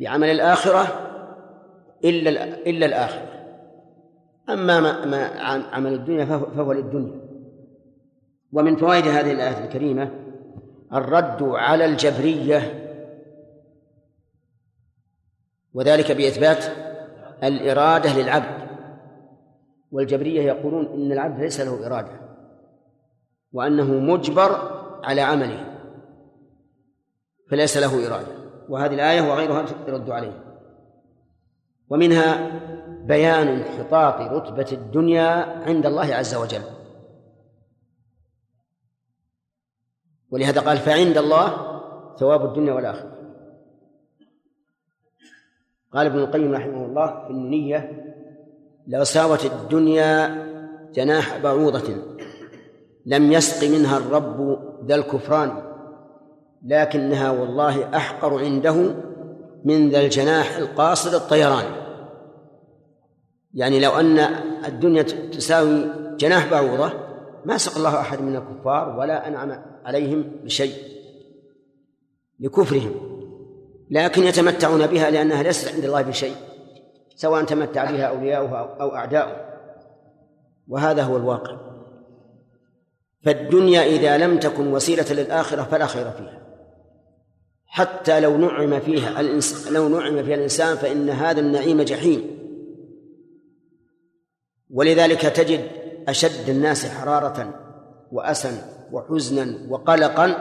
[0.00, 1.08] بعمل الآخرة
[2.04, 2.30] إلا
[2.66, 3.28] إلا الآخرة.
[4.48, 5.26] أما ما,
[5.72, 7.22] عمل الدنيا فهو للدنيا.
[8.52, 10.21] ومن فوائد هذه الآية الكريمة
[10.94, 12.78] الرد على الجبرية.
[15.74, 16.64] وذلك بإثبات
[17.44, 18.62] الإرادة للعبد.
[19.92, 22.20] والجبرية يقولون إن العبد ليس له إرادة
[23.52, 25.64] وأنه مجبر على عمله
[27.50, 28.42] فليس له إرادة.
[28.68, 30.44] وهذه الآية وغيرها يرد عليه.
[31.88, 32.60] ومنها
[33.06, 35.28] بيان انحطاط رتبة الدنيا
[35.66, 36.62] عند الله عز وجل.
[40.32, 41.56] ولهذا قال فعند الله
[42.18, 43.12] ثواب الدنيا والآخرة.
[45.92, 48.04] قال ابن القيم رحمه الله في النية
[48.86, 50.42] لو ساوت الدنيا
[50.94, 51.96] جناح بعوضة
[53.06, 55.62] لم يسق منها الرب ذا الكفران
[56.62, 58.94] لكنها والله أحقر عنده
[59.64, 61.64] من ذا الجناح القاصر الطيران.
[63.54, 64.18] يعني لو أن
[64.68, 65.84] الدنيا تساوي
[66.16, 66.92] جناح بعوضة
[67.44, 70.74] ما سق الله أحد من الكفار ولا أنعم عليهم بشيء
[72.40, 72.94] لكفرهم
[73.90, 76.34] لكن يتمتعون بها لأنها ليست عند الله بشيء
[77.16, 79.36] سواء تمتع بها أولياؤه أو أعداؤه.
[80.68, 81.56] وهذا هو الواقع.
[83.24, 86.42] فالدنيا إذا لم تكن وسيلة للآخرة فلا خير فيها.
[87.66, 92.38] حتى لو نعم فيها الإنسان لو نعم فيها الإنسان فإن هذا النعيم جحيم.
[94.70, 95.70] ولذلك تجد
[96.08, 97.54] أشد الناس حرارة
[98.12, 100.36] وأسا وحزنا وقلقا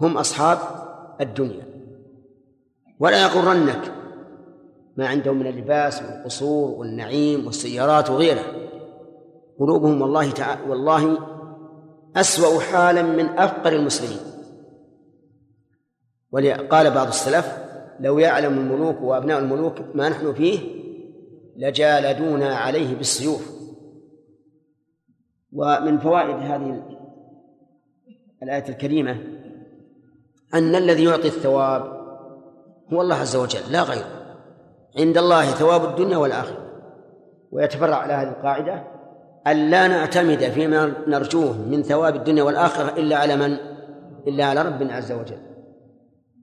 [0.00, 0.58] هم أصحاب
[1.20, 1.66] الدنيا.
[3.00, 3.92] ولا يغرنك
[4.96, 8.52] ما عندهم من اللباس والقصور والنعيم والسيارات وغيرها
[9.58, 11.18] قلوبهم والله تعالى والله
[12.16, 14.18] أسوأ حالا من أفقر المسلمين.
[16.70, 17.58] قال بعض السلف
[18.00, 20.58] لو يعلم الملوك وأبناء الملوك ما نحن فيه
[21.56, 23.52] لجالدونا عليه بالسيوف.
[25.52, 26.82] ومن فوائد هذه
[28.42, 29.16] الآية الكريمة
[30.54, 31.82] أن الذي يعطي الثواب
[32.92, 34.22] هو الله عز وجل لا غيره.
[34.98, 36.58] عند الله ثواب الدنيا والآخرة.
[37.52, 38.84] ويتفرع على هذه القاعدة
[39.46, 43.56] أن لا نعتمد فيما نرجوه من ثواب الدنيا والآخرة إلا على من؟
[44.26, 45.38] إلا على ربنا عز وجل.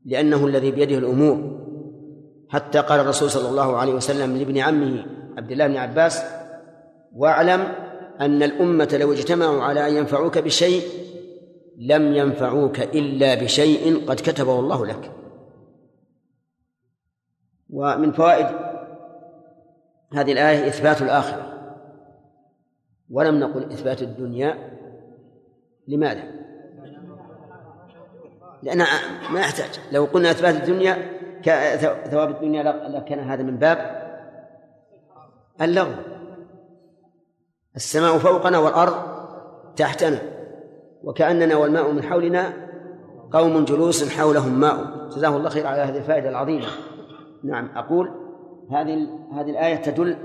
[0.05, 1.59] لأنه الذي بيده الأمور.
[2.49, 5.05] حتى قال الرسول صلى الله عليه وسلم لابن عمه
[5.37, 6.23] عبد الله بن عباس
[7.15, 7.67] واعلم
[8.21, 10.83] أن الأمة لو اجتمعوا على أن ينفعوك بشيء
[11.79, 15.11] لم ينفعوك إلا بشيء قد كتبه الله لك.
[17.69, 18.45] ومن فوائد
[20.13, 21.53] هذه الآية إثبات الآخرة.
[23.09, 24.77] ولم نقل إثبات الدنيا
[25.87, 26.23] لماذا؟
[28.63, 28.77] لأن
[29.31, 29.79] ما يحتاج.
[29.91, 31.19] لو قلنا إثبات الدنيا
[32.05, 33.77] ثواب الدنيا لكان هذا من باب
[35.61, 35.93] اللغو.
[37.75, 38.95] السماء فوقنا والأرض
[39.75, 40.38] تحتنا.
[41.03, 42.53] وكأننا والماء من حولنا
[43.31, 45.07] قوم جلوس حولهم ماء.
[45.09, 46.67] جزاه الله خير على هذه الفائدة العظيمة.
[47.43, 48.11] نعم أقول
[48.71, 50.17] هذه هذه الآية تدل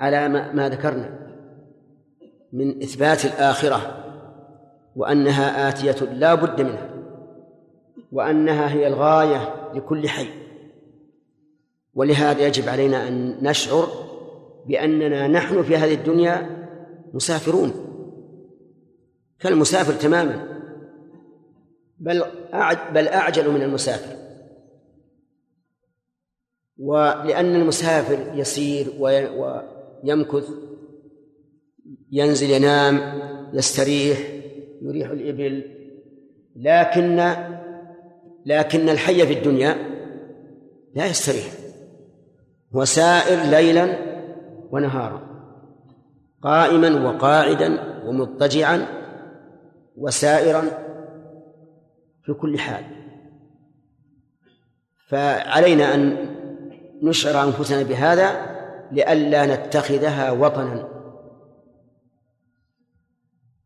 [0.00, 1.18] على ما, ما ذكرنا
[2.52, 4.04] من إثبات الآخرة
[4.96, 6.90] وأنها آتية لا بد منها
[8.12, 10.26] وأنها هي الغاية لكل حي.
[11.94, 13.88] ولهذا يجب علينا أن نشعر
[14.66, 16.66] بأننا نحن في هذه الدنيا
[17.14, 17.72] مسافرون.
[19.40, 20.58] كالمسافر تماما.
[21.98, 22.24] بل
[22.94, 24.16] بل أعجل من المسافر.
[26.78, 30.48] ولأن المسافر يسير ويمكث
[32.12, 33.20] ينزل ينام
[33.52, 34.18] يستريح
[34.82, 35.62] يريح الإبل.
[36.56, 37.34] لكن
[38.46, 39.76] لكن الحي في الدنيا
[40.94, 41.52] لا يستريح.
[42.74, 43.98] هو سائر ليلا
[44.70, 45.28] ونهارا
[46.42, 48.97] قائما وقاعدا ومضطجعا
[49.98, 50.62] وسائرا
[52.24, 52.84] في كل حال.
[55.08, 56.16] فعلينا أن
[57.02, 58.58] نشعر أنفسنا بهذا
[58.92, 60.88] لئلا نتخذها وطنا.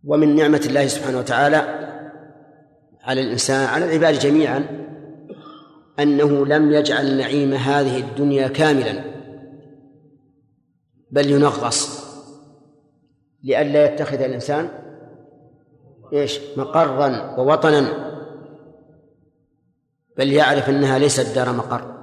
[0.04, 1.82] ومن نعمة الله سبحانه وتعالى
[3.02, 4.66] على الإنسان على العباد جميعا
[5.98, 9.04] أنه لم يجعل نعيم هذه الدنيا كاملا
[11.10, 12.02] بل ينغص
[13.42, 14.68] لئلا يتخذ الإنسان
[16.12, 18.12] إيش؟ مقرا ووطنا.
[20.18, 21.94] بل يعرف أنها ليست دار مقر.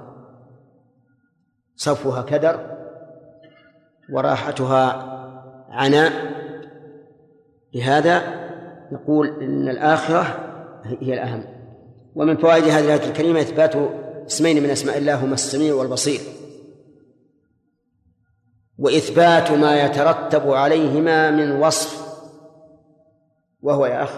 [1.76, 2.76] صفوها كدر
[4.12, 4.92] وراحتها
[5.70, 6.12] عناء.
[7.74, 8.22] لهذا
[8.92, 10.22] نقول إن الآخرة
[10.84, 11.44] هي الأهم.
[12.14, 13.74] ومن فوائد هذه الآية الكريمة إثبات
[14.26, 16.20] اسمين من أسماء الله هما السميع والبصير.
[18.78, 22.09] وإثبات ما يترتب عليهما من وصف
[23.62, 24.10] وهو يا أخ.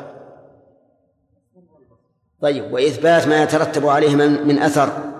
[2.40, 5.12] طيب وإثبات ما يترتب عليهما من أثر.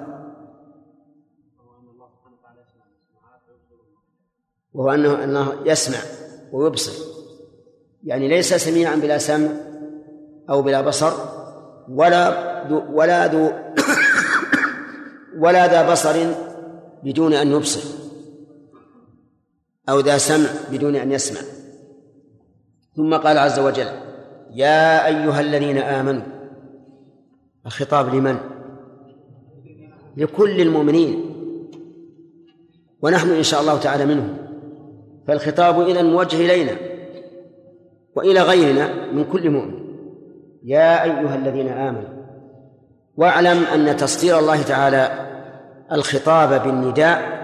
[4.74, 5.98] وهو أنه أنه يسمع
[6.52, 6.92] ويبصر.
[8.04, 9.48] يعني ليس سميعا بلا سمع
[10.50, 11.12] أو بلا بصر
[11.88, 13.52] ولا ذو ولا ذو
[15.38, 16.34] ولا ذا بصر
[17.02, 17.80] بدون أن يبصر
[19.88, 21.40] أو ذا سمع بدون أن يسمع.
[22.96, 24.11] ثم قال عز وجل
[24.54, 26.22] يا أيها الذين آمنوا
[27.66, 28.36] الخطاب لمن؟
[30.16, 31.24] لكل المؤمنين.
[33.02, 34.36] ونحن إن شاء الله تعالى منهم.
[35.26, 36.72] فالخطاب إذا موجه إلينا
[38.16, 39.74] وإلى غيرنا من كل مؤمن.
[40.64, 42.08] يا أيها الذين آمنوا
[43.16, 45.28] واعلم أن تصدير الله تعالى
[45.92, 47.42] الخطاب بالنداء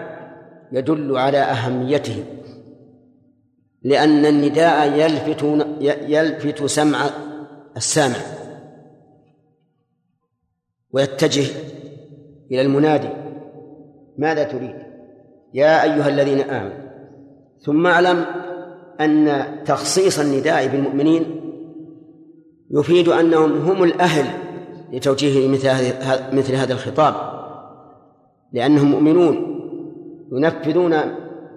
[0.73, 2.25] يدل على أهميته.
[3.89, 5.43] لأن النداء يلفت
[6.09, 7.11] يلفت سمع
[7.77, 8.17] السامع
[10.93, 11.47] ويتجه
[12.51, 13.09] إلى المنادي.
[14.19, 14.75] ماذا تريد؟
[15.55, 16.89] يا أيها الذين آمنوا
[17.61, 18.25] ثم اعلم
[19.01, 21.41] أن تخصيص النداء بالمؤمنين
[22.71, 24.27] يفيد أنهم هم الأهل
[24.93, 25.69] لتوجيه مثل
[26.37, 27.15] مثل هذا الخطاب
[28.53, 29.59] لأنهم مؤمنون
[30.33, 30.95] ينفذون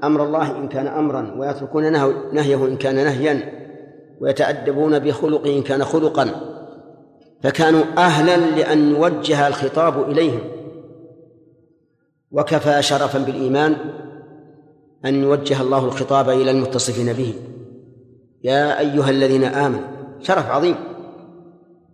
[0.04, 1.92] أمر الله إن كان أمرا ويتركون
[2.34, 3.62] نهيه إن كان نهيا
[4.22, 6.30] ويتأدبون بخلقه إن كان خلقا.
[7.44, 10.40] فكانوا أهلا لأن يوجه الخطاب إليهم.
[12.32, 13.76] وكفى شرفا بالإيمان
[15.06, 17.34] أن يوجه الله الخطاب إلى المتصفين به.
[18.44, 19.88] يا أيها الذين آمنوا
[20.22, 20.76] شرف عظيم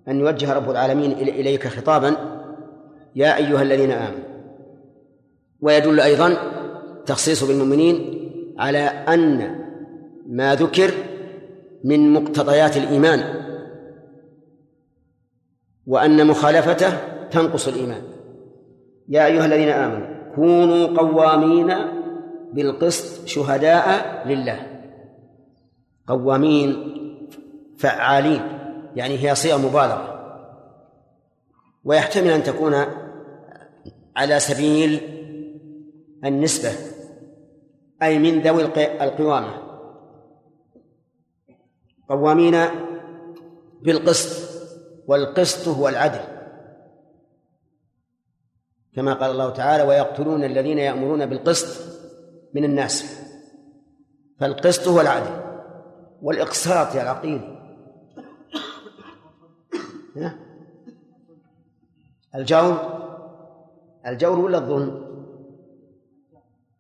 [0.07, 2.15] أن يوجه رب العالمين إليك خطابا.
[3.15, 4.27] يا أيها الذين آمنوا
[5.61, 6.38] ويدل أيضا
[7.07, 7.95] تخصيص بالمؤمنين
[8.59, 9.55] على أن
[10.27, 10.91] ما ذكر
[11.84, 13.43] من مقتضيات الإيمان
[15.88, 16.89] وأن مخالفته
[17.31, 18.01] تنقص الإيمان.
[19.09, 21.73] يا أيها الذين آمنوا كونوا قوامين
[22.53, 24.81] بالقسط شهداء لله.
[26.07, 26.93] قوامين
[27.77, 28.41] فعالين
[28.95, 30.17] يعني هي صيغة مبالغة
[31.84, 32.75] ويحتمل أن تكون
[34.15, 35.01] على سبيل
[36.25, 36.69] النسبة
[38.03, 38.63] أي من ذوي
[39.03, 39.61] القوامة.
[42.09, 42.55] قوامين
[43.81, 44.49] بالقسط
[45.07, 46.37] والقسط هو العدل.
[48.93, 51.97] كما قال الله تعالى ويقتلون الذين يأمرون بالقسط
[52.53, 53.21] من الناس.
[54.39, 55.47] فالقسط هو العدل
[56.21, 57.57] والإقساط يا العقيل.
[62.35, 62.97] الجور
[64.07, 65.07] الجور ولا الظلم؟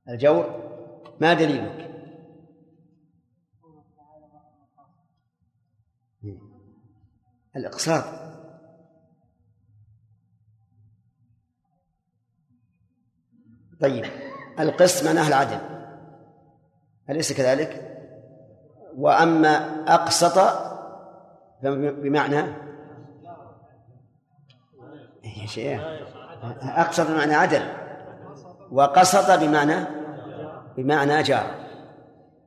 [0.09, 0.56] الجور.
[1.21, 1.87] ما دليلك؟
[7.55, 8.03] الإقساط.
[13.81, 14.05] طيب
[14.59, 15.59] القسط معناه العدل.
[17.09, 17.97] أليس كذلك؟
[18.95, 20.39] وأما أقسط
[21.63, 22.67] بمعنى
[25.45, 25.79] شيء
[26.61, 27.73] أقسط بمعنى عدل.
[28.71, 30.06] وقسط بمعنى؟
[30.77, 31.67] بمعنى جار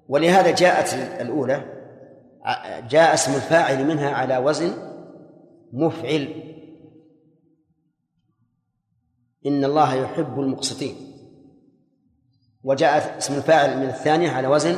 [0.09, 1.65] ولهذا جاءت الأولى
[2.91, 4.73] جاء اسم الفاعل منها على وزن
[5.73, 6.35] مفعل.
[9.47, 10.97] إن الله يحب المقسطين.
[12.65, 14.77] وجاء اسم الفاعل من الثانية على وزن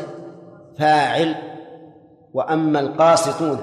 [0.78, 1.34] فاعل.
[2.32, 3.58] وأما القاسطون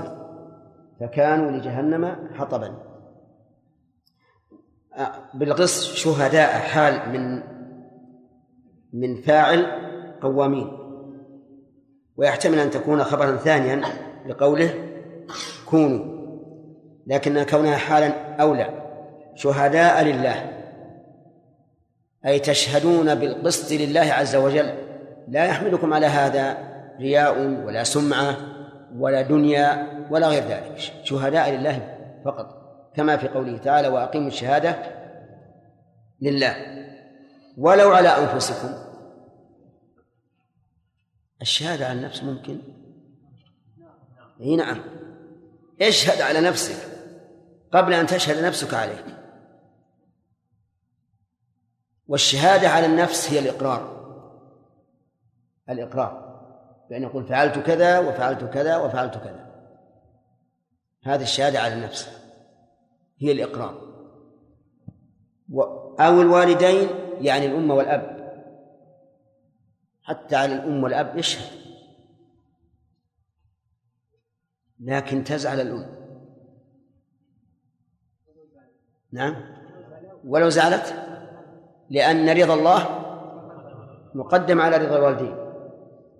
[0.99, 2.77] فكانوا لجهنم حطبا.
[5.33, 7.43] بالقسط شهداء حال من
[8.93, 9.65] من فاعل
[10.21, 10.71] قوامين.
[12.17, 13.81] ويحتمل أن تكون خبرا ثانيا
[14.27, 14.73] لقوله
[15.65, 16.19] كونوا
[17.07, 18.69] لكن كونها حالا أولى
[19.35, 20.51] شهداء لله
[22.25, 24.73] أي تشهدون بالقسط لله عز وجل.
[25.27, 26.57] لا يحملكم على هذا
[26.99, 28.37] رياء ولا سمعة
[28.97, 30.77] ولا دنيا ولا غير ذلك.
[31.03, 32.47] شهداء لله فقط
[32.95, 34.75] كما في قوله تعالى وأقيموا الشهادة
[36.21, 36.55] لله.
[37.59, 38.69] ولو على أنفسكم.
[41.41, 42.61] الشهادة على النفس ممكن؟
[44.41, 44.81] إي نعم.
[45.81, 46.75] اشهد على نفسك
[47.73, 49.03] قبل أن تشهد نفسك عليه.
[52.07, 53.99] والشهادة على النفس هي الإقرار.
[55.69, 56.29] الإقرار.
[56.89, 59.49] بأن يقول فعلت كذا وفعلت كذا وفعلت كذا.
[61.03, 62.09] هذه الشهادة على النفس
[63.19, 63.89] هي الإقرار.
[65.99, 68.19] أو الوالدين يعني الأم والأب.
[70.03, 71.59] حتى على الأم والأب يشهد.
[74.79, 75.85] لكن تزعل الأم.
[79.11, 79.35] نعم.
[80.25, 80.93] ولو زعلت.
[81.89, 82.85] لأن رضا الله
[84.15, 85.35] مقدم على رضا الوالدين.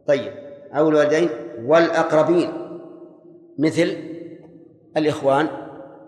[0.08, 0.34] طيب.
[0.74, 1.30] أو الوالدين
[1.66, 2.52] والأقربين.
[3.60, 3.98] مثل
[4.98, 5.48] الإخوان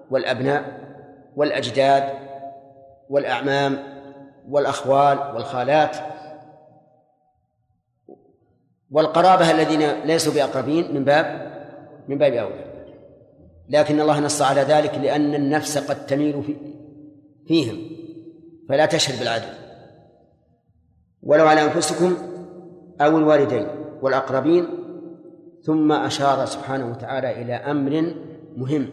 [0.10, 0.82] والأبناء
[1.36, 2.04] والأجداد
[3.10, 3.91] والأعمام
[4.52, 5.98] والأخوال والخالات
[8.92, 11.52] والقرابة الذين ليسوا بأقربين من باب
[12.08, 12.72] من باب أولى.
[13.70, 16.56] لكن الله نص على ذلك لأن النفس قد تميل في
[17.48, 17.78] فيهم
[18.70, 19.54] فلا تشهد بالعدل.
[21.24, 22.18] ولو على أنفسكم
[23.02, 23.68] أو الوالدين
[24.02, 24.68] والأقربين
[25.64, 28.16] ثم أشار سبحانه وتعالى إلى أمر
[28.58, 28.90] مهم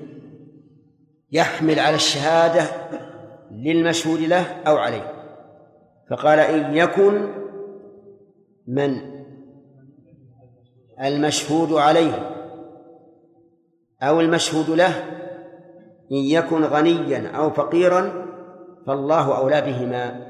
[1.33, 2.63] يحمل على الشهادة
[3.51, 5.18] للمشهود له أو عليه.
[6.11, 7.35] فقال إن يكن
[8.67, 9.19] من
[11.01, 12.35] المشهود عليه
[14.03, 15.05] أو المشهود له
[16.13, 18.27] إن يكن غنيا أو فقيرا
[18.87, 20.29] فالله أولى بهما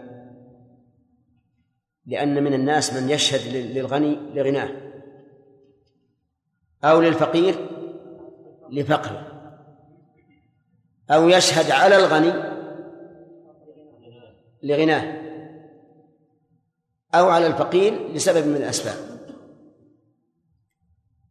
[2.06, 4.70] لأن من الناس من يشهد للغني لغناه
[6.84, 7.54] أو للفقير
[8.70, 9.26] لفقره
[11.10, 12.58] أو يشهد على الغني
[14.62, 15.17] لغناه.
[17.14, 18.94] أو على الفقير لسبب من الأسباب.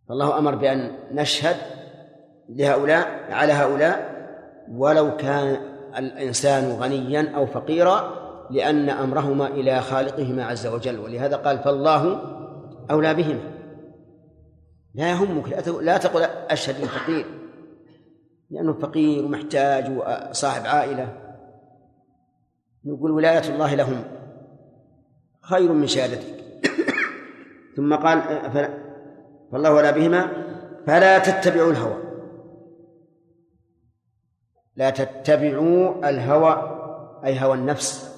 [0.09, 1.55] فالله أمر بأن نشهد
[2.49, 4.17] لهؤلاء على هؤلاء
[4.71, 5.57] ولو كان
[5.97, 10.99] الإنسان غنيا أو فقيرا لأن أمرهما إلى خالقهما عز وجل.
[10.99, 12.21] ولهذا قال فالله
[12.91, 13.57] أولى بهما.
[14.95, 15.47] لا يهمك
[15.81, 17.25] لا تقل أشهد للفقير
[18.49, 21.17] لأنه فقير ومحتاج وصاحب عائلة.
[22.85, 24.03] نقول ولاية الله لهم.
[25.49, 26.43] خير من شهادتك.
[27.75, 28.21] ثم قال
[29.51, 30.31] فالله ولا بهما
[30.87, 32.03] فلا تتبعوا الهوى.
[34.75, 36.53] لا تتبعوا الهوى
[37.25, 38.17] أي هوى النفس.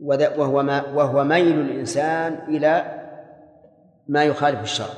[0.00, 3.00] وهو ما وهو ميل الإنسان إلى
[4.08, 4.94] ما يخالف الشرع.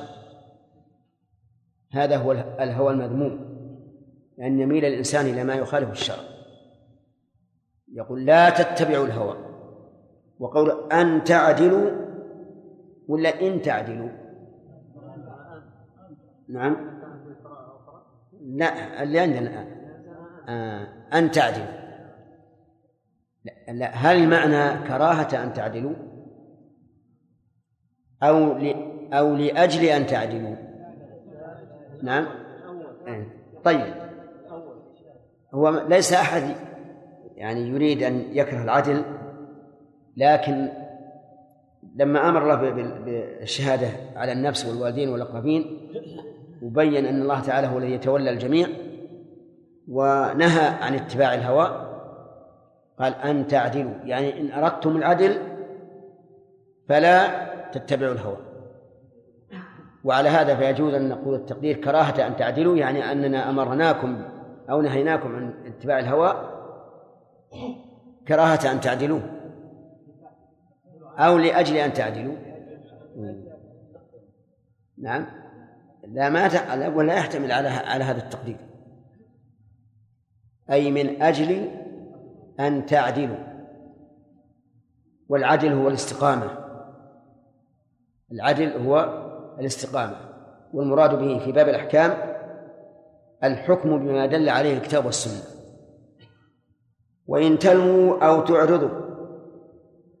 [1.91, 3.57] هذا هو الهوى المذموم.
[4.41, 6.36] أن يميل الإنسان إلى ما يخالف الشرع.
[7.97, 9.37] يقول لا تتبعوا الهوى.
[10.39, 11.91] وقول أن تعدلوا
[13.07, 14.09] ولا إن تعدلوا؟
[16.49, 16.99] نعم.
[18.41, 19.67] لا اللي عندنا الآن.
[20.49, 20.87] آه
[21.17, 21.87] أن تعدلوا.
[23.45, 25.93] لا, لا هل المعنى كراهة أن تعدلوا؟
[28.23, 28.75] أو ل
[29.13, 30.55] أو لأجل أن تعدلوا؟
[32.03, 32.27] نعم.
[33.07, 33.27] إيه.
[33.63, 33.93] طيب.
[35.53, 36.55] هو ليس أحد
[37.37, 39.03] يعني يريد أن يكره العدل
[40.17, 40.69] لكن
[41.95, 42.69] لما أمر الله
[43.05, 45.89] بالشهادة على النفس والوالدين والأقربين
[46.61, 48.67] وبين أن الله تعالى هو الذي يتولى الجميع
[49.87, 51.87] ونهى عن اتباع الهوى
[52.99, 53.93] قال أن تعدلوا.
[54.03, 55.37] يعني إن أردتم العدل
[56.89, 57.27] فلا
[57.71, 58.37] تتبعوا الهوى.
[60.03, 64.21] وعلى هذا فيجوز أن نقول التقدير كراهة أن تعدلوا يعني أننا أمرناكم
[64.69, 66.56] أو نهيناكم عن اتباع الهوى
[68.27, 69.21] كراهة أن تعدلوا
[71.17, 72.35] أو لأجل أن تعدلوا.
[74.97, 75.25] نعم.
[76.07, 78.57] لا ما الأول لا يحتمل على على هذا التقدير.
[80.71, 81.71] أي من أجل
[82.59, 83.37] أن تعدلوا.
[85.29, 86.67] والعدل هو الاستقامة.
[88.31, 88.99] العدل هو
[89.59, 90.15] الاستقامة.
[90.73, 92.37] والمراد به في باب الأحكام
[93.43, 95.56] الحكم بما دل عليه الكتاب والسنة.
[97.27, 99.07] وإن تلموا أو تعرضوا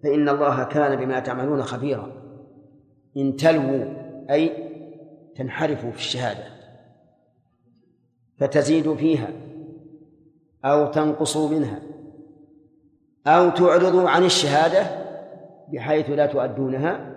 [0.03, 2.11] فإن الله كان بما تعملون خبيرا.
[3.17, 3.85] إن تلووا
[4.29, 4.51] أي
[5.35, 6.43] تنحرفوا في الشهادة
[8.37, 9.27] فتزيدوا فيها
[10.65, 11.81] أو تنقصوا منها
[13.27, 15.07] أو تعرضوا عن الشهادة
[15.73, 17.15] بحيث لا تؤدونها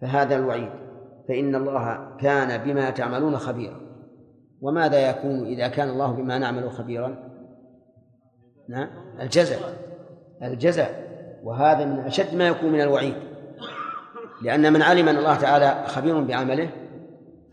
[0.00, 0.70] فهذا الوعيد.
[1.28, 3.80] فإن الله كان بما تعملون خبيرا.
[4.60, 7.29] وماذا يكون إذا كان الله بما نعمل خبيرا؟
[8.70, 8.88] نعم.
[9.20, 9.58] الجزاء
[10.42, 11.10] الجزاء
[11.42, 13.14] وهذا من أشد ما يكون من الوعيد.
[14.42, 16.70] لأن من علم أن الله تعالى خبير بعمله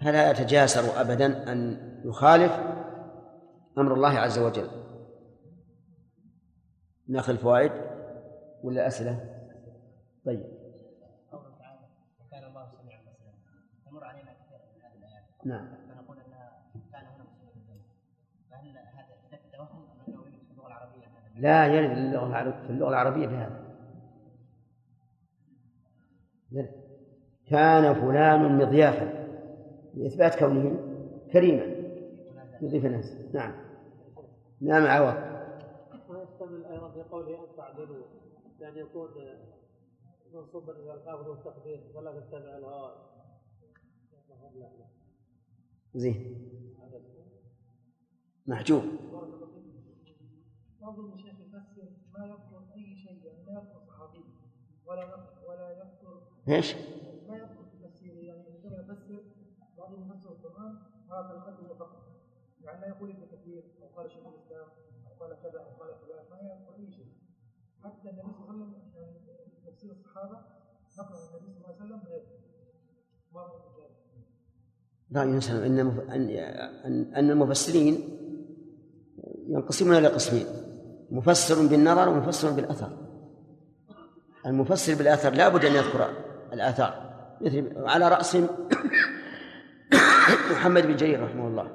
[0.02, 2.52] فلا يتجاسر أبدا أن يخالف
[3.78, 4.68] أمر الله عز وجل.
[7.08, 7.72] نأخذ الفوائد
[8.64, 9.20] ولا أسئلة؟
[10.26, 10.44] طيب.
[15.44, 15.78] كان
[21.40, 23.68] لا يرد اللغة العربية في اللغة العربية بهذا
[27.46, 29.28] كان فلان مضيافا
[29.94, 30.80] لإثبات كونه
[31.32, 31.78] كريما.
[32.62, 33.18] يضيف الناس.
[33.34, 33.54] نعم.
[34.62, 35.38] نعم عوض.
[36.10, 38.06] ويحتمل أيضا في قوله ان تعدلوا
[38.60, 39.10] يعني يكون
[40.34, 43.08] منصوبا إلى الخافض والتقدير فلا تتبع الهوى.
[45.96, 46.48] زين.
[48.48, 48.84] محجوب.
[50.82, 51.88] بعض المشايخ يفسر
[52.18, 54.24] ما يذكر أي شيء يعني ما يذكر صحابي
[54.86, 55.04] ولا
[55.48, 56.76] ولا يذكر إيش؟
[57.30, 59.24] ما يذكر في تفسيره يعني عندما يفسر
[59.78, 60.78] بعض المفسر القرآن
[61.12, 62.04] هذا القدر فقط.
[62.62, 64.68] يعني لا يقول ابن كثير أو قال شيخ الإسلام
[65.08, 67.08] أو قال كذا أو قال فلان ما يذكر أي شيء.
[67.84, 68.74] حتى النبي صلى الله عليه وسلم
[69.28, 70.38] يعني تفسير الصحابة
[71.00, 72.24] نقل النبي صلى الله عليه وسلم غير
[73.34, 73.98] ما هو ذلك
[75.10, 76.30] لا ينسى إن مف- ان
[76.86, 78.18] ان أن المفسرين
[79.48, 80.46] ينقسمون إلى قسمين.
[81.12, 82.98] مفسر بالنظر ومفسر بالأثر.
[84.46, 86.10] المفسر بالأثر لا بد أن يذكر
[86.54, 87.08] الآثار.
[87.42, 88.48] مثل على راسهم
[90.52, 91.72] محمد بن جرير رحمه الله.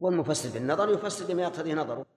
[0.00, 2.15] والمفسر بالنظر يفسر بما يقتضي نظره.